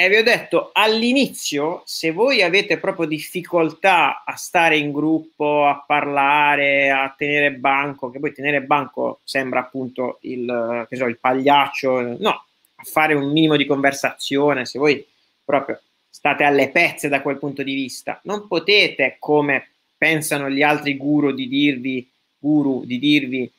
E 0.00 0.08
vi 0.08 0.14
ho 0.14 0.22
detto 0.22 0.70
all'inizio, 0.74 1.82
se 1.84 2.12
voi 2.12 2.40
avete 2.40 2.78
proprio 2.78 3.04
difficoltà 3.04 4.22
a 4.24 4.36
stare 4.36 4.76
in 4.76 4.92
gruppo, 4.92 5.66
a 5.66 5.82
parlare, 5.84 6.88
a 6.92 7.12
tenere 7.18 7.50
banco, 7.54 8.08
che 8.08 8.20
poi 8.20 8.32
tenere 8.32 8.62
banco 8.62 9.18
sembra 9.24 9.58
appunto 9.58 10.18
il, 10.20 10.86
so, 10.88 11.04
il 11.06 11.18
pagliaccio, 11.18 12.16
no, 12.16 12.30
a 12.30 12.84
fare 12.84 13.14
un 13.14 13.32
minimo 13.32 13.56
di 13.56 13.66
conversazione, 13.66 14.66
se 14.66 14.78
voi 14.78 15.04
proprio 15.44 15.80
state 16.08 16.44
alle 16.44 16.68
pezze 16.68 17.08
da 17.08 17.20
quel 17.20 17.38
punto 17.38 17.64
di 17.64 17.74
vista, 17.74 18.20
non 18.22 18.46
potete, 18.46 19.16
come 19.18 19.66
pensano 19.96 20.48
gli 20.48 20.62
altri 20.62 20.96
guru, 20.96 21.32
di 21.32 21.48
dirvi 21.48 22.08
guru 22.38 22.84
di 22.84 23.00
dirvi 23.00 23.52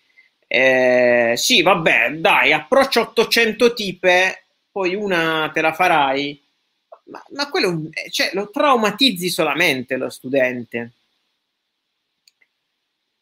eh, 0.48 1.34
sì, 1.36 1.62
vabbè, 1.62 2.12
dai, 2.14 2.54
approccio 2.54 3.02
800 3.02 3.74
tipe, 3.74 4.44
poi 4.72 4.96
una 4.96 5.50
te 5.54 5.62
la 5.62 5.74
farai, 5.74 6.42
ma, 7.06 7.24
ma 7.32 7.50
quello 7.50 7.90
eh, 7.92 8.10
cioè, 8.12 8.32
lo 8.34 8.50
traumatizzi 8.50 9.30
solamente 9.30 9.98
lo 9.98 10.10
studente. 10.10 10.92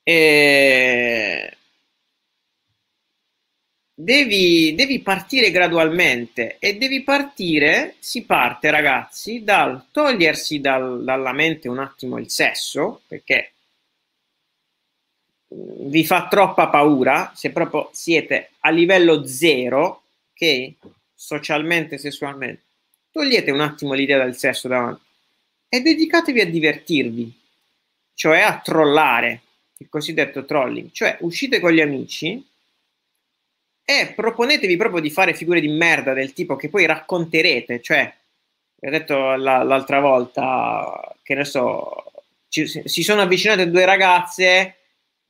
E... 0.04 1.58
devi, 4.00 4.76
devi 4.76 5.00
partire 5.00 5.50
gradualmente 5.50 6.58
e 6.60 6.78
devi 6.78 7.02
partire, 7.02 7.96
si 8.00 8.24
parte 8.24 8.70
ragazzi, 8.70 9.44
dal 9.44 9.88
togliersi 9.92 10.60
dal, 10.60 11.04
dalla 11.04 11.34
mente 11.34 11.68
un 11.68 11.80
attimo 11.80 12.20
il 12.20 12.30
sesso, 12.30 13.02
perché 13.08 13.54
vi 15.50 16.06
fa 16.06 16.28
troppa 16.28 16.68
paura, 16.68 17.32
se 17.36 17.52
proprio 17.52 17.90
siete 17.92 18.52
a 18.60 18.70
livello 18.70 19.26
zero, 19.26 20.04
ok? 20.34 20.74
Socialmente, 21.20 21.98
sessualmente, 21.98 22.62
togliete 23.12 23.50
un 23.50 23.62
attimo 23.62 23.94
l'idea 23.94 24.24
del 24.24 24.38
sesso 24.38 24.68
davanti 24.68 25.02
e 25.68 25.82
dedicatevi 25.82 26.42
a 26.42 26.46
divertirvi, 26.46 27.34
cioè 28.14 28.42
a 28.42 28.60
trollare, 28.64 29.42
il 29.78 29.90
cosiddetto 29.90 30.46
trolling, 30.46 30.92
cioè 30.92 31.18
uscite 31.22 31.60
con 31.60 31.72
gli 31.72 31.82
amici 31.82 32.46
e 33.84 34.14
proponetevi 34.16 34.78
proprio 34.78 35.02
di 35.02 35.10
fare 35.10 35.34
figure 35.34 35.60
di 35.60 35.70
merda 35.70 36.14
del 36.14 36.34
tipo 36.34 36.56
che 36.56 36.70
poi 36.70 36.86
racconterete, 36.86 37.82
cioè, 37.82 38.14
ho 38.80 38.90
detto 38.90 39.36
la, 39.36 39.64
l'altra 39.64 40.00
volta, 40.00 41.16
che 41.24 41.34
ne 41.34 41.46
so, 41.46 42.12
ci, 42.48 42.68
si 42.68 43.02
sono 43.02 43.22
avvicinate 43.22 43.72
due 43.72 43.86
ragazze, 43.86 44.76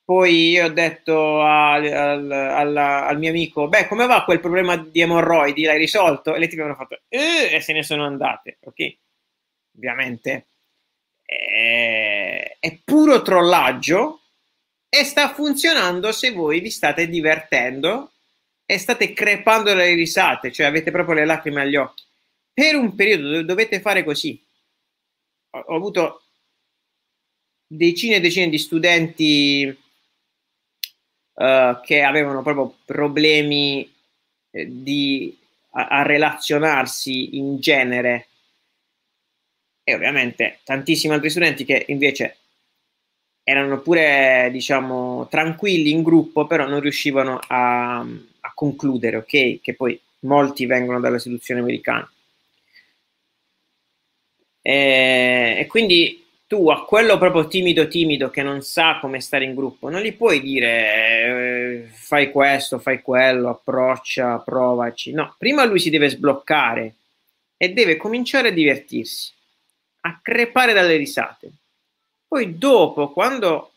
poi 0.07 0.51
io 0.51 0.67
ho 0.67 0.69
detto 0.69 1.41
al, 1.41 1.85
al, 1.85 2.31
al, 2.31 2.77
al, 2.77 3.17
mio 3.17 3.29
amico, 3.29 3.67
beh, 3.67 3.87
come 3.87 4.05
va 4.05 4.23
quel 4.23 4.39
problema 4.39 4.77
di 4.77 5.01
emorroidi? 5.01 5.63
L'hai 5.63 5.77
risolto? 5.77 6.33
E 6.33 6.39
le 6.39 6.47
tipe 6.47 6.61
hanno 6.61 6.75
fatto, 6.75 7.01
eh, 7.09 7.49
e 7.51 7.59
se 7.59 7.73
ne 7.73 7.83
sono 7.83 8.05
andate, 8.05 8.57
ok? 8.61 8.97
Ovviamente 9.75 10.47
è, 11.25 12.55
è 12.57 12.79
puro 12.85 13.21
trollaggio 13.21 14.21
e 14.87 15.03
sta 15.03 15.33
funzionando 15.33 16.13
se 16.13 16.31
voi 16.31 16.61
vi 16.61 16.69
state 16.69 17.09
divertendo 17.09 18.13
e 18.65 18.77
state 18.77 19.11
crepando 19.11 19.73
le 19.73 19.93
risate, 19.93 20.53
cioè 20.53 20.67
avete 20.67 20.89
proprio 20.89 21.15
le 21.15 21.25
lacrime 21.25 21.63
agli 21.63 21.75
occhi. 21.75 22.03
Per 22.53 22.75
un 22.75 22.95
periodo 22.95 23.43
dovete 23.43 23.81
fare 23.81 24.05
così. 24.05 24.41
Ho, 25.49 25.59
ho 25.59 25.75
avuto 25.75 26.21
decine 27.67 28.15
e 28.15 28.19
decine 28.21 28.47
di 28.47 28.57
studenti 28.57 29.85
uh, 31.37 31.79
che 31.81 32.01
avevano 32.01 32.41
proprio 32.41 32.75
problemi 32.85 33.89
eh, 34.51 34.67
di, 34.69 35.35
a, 35.71 35.87
a 35.87 36.01
relazionarsi 36.03 37.37
in 37.37 37.59
genere 37.59 38.27
e 39.83 39.93
ovviamente 39.93 40.59
tantissimi 40.65 41.13
altri 41.13 41.29
studenti 41.29 41.63
che 41.63 41.85
invece 41.87 42.37
erano 43.41 43.79
pure, 43.79 44.49
diciamo, 44.51 45.29
tranquilli 45.29 45.91
in 45.91 46.03
gruppo, 46.03 46.45
però 46.45 46.67
non 46.67 46.81
riuscivano 46.81 47.39
a, 47.47 47.99
a 47.99 48.51
concludere, 48.53 49.15
ok? 49.15 49.61
Che 49.61 49.73
poi 49.73 49.97
molti 50.21 50.65
vengono 50.65 50.99
dalla 50.99 51.17
seduzione 51.17 51.61
americana. 51.61 52.11
E, 54.61 55.55
e, 55.59 55.65
quindi 55.67 56.26
tu 56.47 56.69
a 56.69 56.85
quello 56.85 57.17
proprio 57.17 57.47
timido 57.47 57.87
timido 57.87 58.29
che 58.29 58.41
non 58.41 58.61
sa 58.61 58.99
come 58.99 59.19
stare 59.19 59.43
in 59.43 59.53
gruppo, 59.53 59.89
non 59.89 60.01
gli 60.01 60.15
puoi 60.15 60.39
dire 60.41 61.83
eh, 61.83 61.87
fai 61.91 62.31
questo, 62.31 62.79
fai 62.79 63.01
quello, 63.01 63.49
approccia, 63.49 64.37
provaci. 64.39 65.11
No, 65.11 65.35
prima 65.37 65.65
lui 65.65 65.79
si 65.79 65.89
deve 65.89 66.09
sbloccare 66.09 66.95
e 67.57 67.73
deve 67.73 67.97
cominciare 67.97 68.49
a 68.49 68.51
divertirsi 68.51 69.35
a 70.07 70.19
crepare 70.21 70.73
dalle 70.73 70.95
risate. 70.95 71.51
Poi 72.27 72.57
dopo, 72.57 73.11
quando 73.11 73.71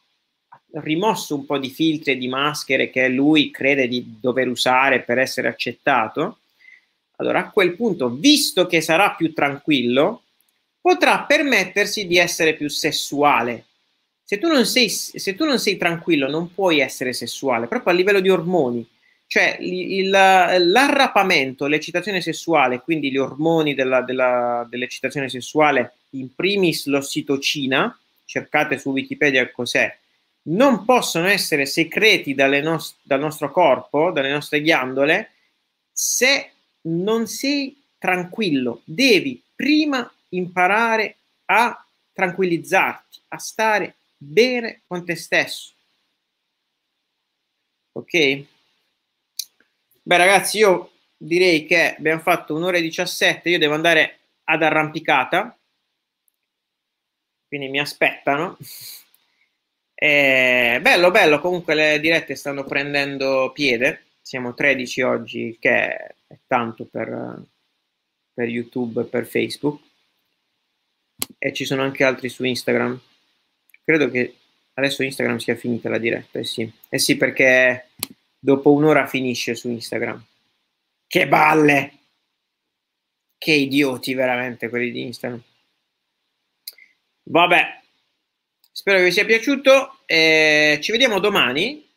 ha 0.49 0.81
rimosso 0.81 1.35
un 1.35 1.45
po' 1.45 1.59
di 1.59 1.71
filtri 1.71 2.13
e 2.13 2.17
di 2.17 2.29
maschere 2.29 2.91
che 2.91 3.09
lui 3.09 3.51
crede 3.51 3.89
di 3.89 4.17
dover 4.21 4.49
usare 4.49 5.01
per 5.01 5.19
essere 5.19 5.49
accettato, 5.49 6.39
allora 7.17 7.41
a 7.41 7.51
quel 7.51 7.75
punto, 7.75 8.09
visto 8.09 8.67
che 8.67 8.81
sarà 8.81 9.15
più 9.15 9.33
tranquillo, 9.33 10.23
potrà 10.81 11.21
permettersi 11.23 12.07
di 12.07 12.17
essere 12.19 12.55
più 12.55 12.69
sessuale. 12.69 13.67
Se 14.25 14.39
tu 14.39 14.47
non 14.47 14.65
sei, 14.65 14.89
se 14.89 15.35
tu 15.35 15.45
non 15.45 15.59
sei 15.59 15.77
tranquillo, 15.77 16.29
non 16.29 16.55
puoi 16.55 16.81
essere 16.81 17.13
sessuale, 17.13 17.67
proprio 17.67 17.93
a 17.93 17.97
livello 17.97 18.21
di 18.21 18.29
ormoni. 18.29 18.87
Cioè 19.27 19.59
il, 19.61 20.09
l'arrapamento, 20.09 21.67
l'eccitazione 21.67 22.21
sessuale, 22.21 22.81
quindi 22.81 23.11
gli 23.13 23.17
ormoni 23.17 23.75
della, 23.75 24.03
della, 24.03 24.67
dell'eccitazione 24.69 25.29
sessuale 25.29 25.99
in 26.11 26.35
primis 26.35 26.87
l'ossitocina, 26.87 27.97
cercate 28.25 28.79
su 28.79 28.91
Wikipedia 28.91 29.49
cos'è, 29.51 29.97
non 30.43 30.85
possono 30.85 31.29
essere 31.29 31.67
secreti 31.67 32.35
nos- 32.35 32.97
dal 33.03 33.21
nostro 33.21 33.51
corpo, 33.53 34.11
dalle 34.11 34.33
nostre 34.33 34.63
ghiandole, 34.63 35.31
se 35.93 36.51
non 36.83 37.27
sei 37.27 37.77
tranquillo. 37.99 38.83
Devi 38.85 39.41
prima 39.55 40.11
imparare 40.31 41.17
a 41.47 41.87
tranquillizzarti, 42.13 43.21
a 43.29 43.39
stare 43.39 43.97
bene 44.17 44.83
con 44.87 45.05
te 45.05 45.17
stesso. 45.17 45.73
Ok? 47.93 48.45
Beh 50.03 50.17
ragazzi, 50.17 50.59
io 50.59 50.93
direi 51.17 51.67
che 51.67 51.97
abbiamo 51.97 52.21
fatto 52.21 52.55
un'ora 52.55 52.79
e 52.79 52.83
17, 52.83 53.49
io 53.49 53.59
devo 53.59 53.75
andare 53.75 54.19
ad 54.45 54.63
arrampicata 54.63 55.55
quindi 57.51 57.69
mi 57.69 57.81
aspettano. 57.81 58.57
E, 60.03 60.79
bello, 60.81 61.11
bello, 61.11 61.41
comunque 61.41 61.75
le 61.75 62.01
dirette 62.01 62.35
stanno 62.35 62.65
prendendo 62.65 63.51
piede, 63.53 64.07
siamo 64.23 64.55
13 64.55 65.03
oggi, 65.03 65.59
che 65.61 65.95
è 66.27 66.39
tanto 66.47 66.87
per, 66.87 67.43
per 68.33 68.49
YouTube 68.49 69.03
e 69.03 69.05
per 69.05 69.27
Facebook, 69.27 69.83
e 71.39 71.53
ci 71.53 71.65
sono 71.65 71.83
anche 71.83 72.05
altri 72.05 72.29
su 72.29 72.45
Instagram. 72.45 73.01
Credo 73.85 74.11
che 74.11 74.37
adesso 74.75 75.03
Instagram 75.03 75.39
sia 75.39 75.57
finita 75.57 75.89
la 75.89 75.99
diretta, 75.99 76.39
eh 76.39 76.45
sì, 76.45 76.71
eh 76.89 76.99
sì 76.99 77.17
perché 77.17 77.89
dopo 78.39 78.73
un'ora 78.73 79.07
finisce 79.07 79.55
su 79.55 79.69
Instagram. 79.69 80.25
Che 81.07 81.29
balle! 81.29 81.93
Che 83.37 83.53
idioti 83.53 84.15
veramente 84.15 84.69
quelli 84.69 84.91
di 84.91 85.03
Instagram. 85.03 85.43
Vabbè, 87.25 87.81
spero 88.71 88.99
che 88.99 89.05
vi 89.05 89.13
sia 89.13 89.25
piaciuto. 89.25 90.01
Eh, 90.07 90.79
ci 90.83 90.93
vediamo 90.93 91.19
domani. 91.21 91.89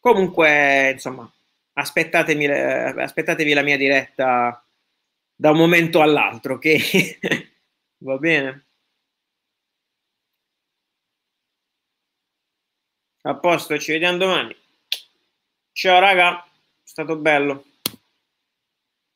Comunque, 0.00 0.90
insomma, 0.92 1.30
aspettatevi, 1.74 2.46
aspettatevi 2.46 3.52
la 3.52 3.62
mia 3.62 3.76
diretta 3.76 4.64
da 5.34 5.50
un 5.50 5.56
momento 5.56 6.00
all'altro, 6.00 6.54
ok? 6.54 7.48
Va 8.00 8.16
bene? 8.18 8.64
A 13.22 13.34
posto, 13.36 13.78
ci 13.78 13.92
vediamo 13.92 14.18
domani. 14.18 14.56
Ciao 15.72 16.00
raga, 16.00 16.44
è 16.44 16.48
stato 16.82 17.16
bello. 17.16 17.64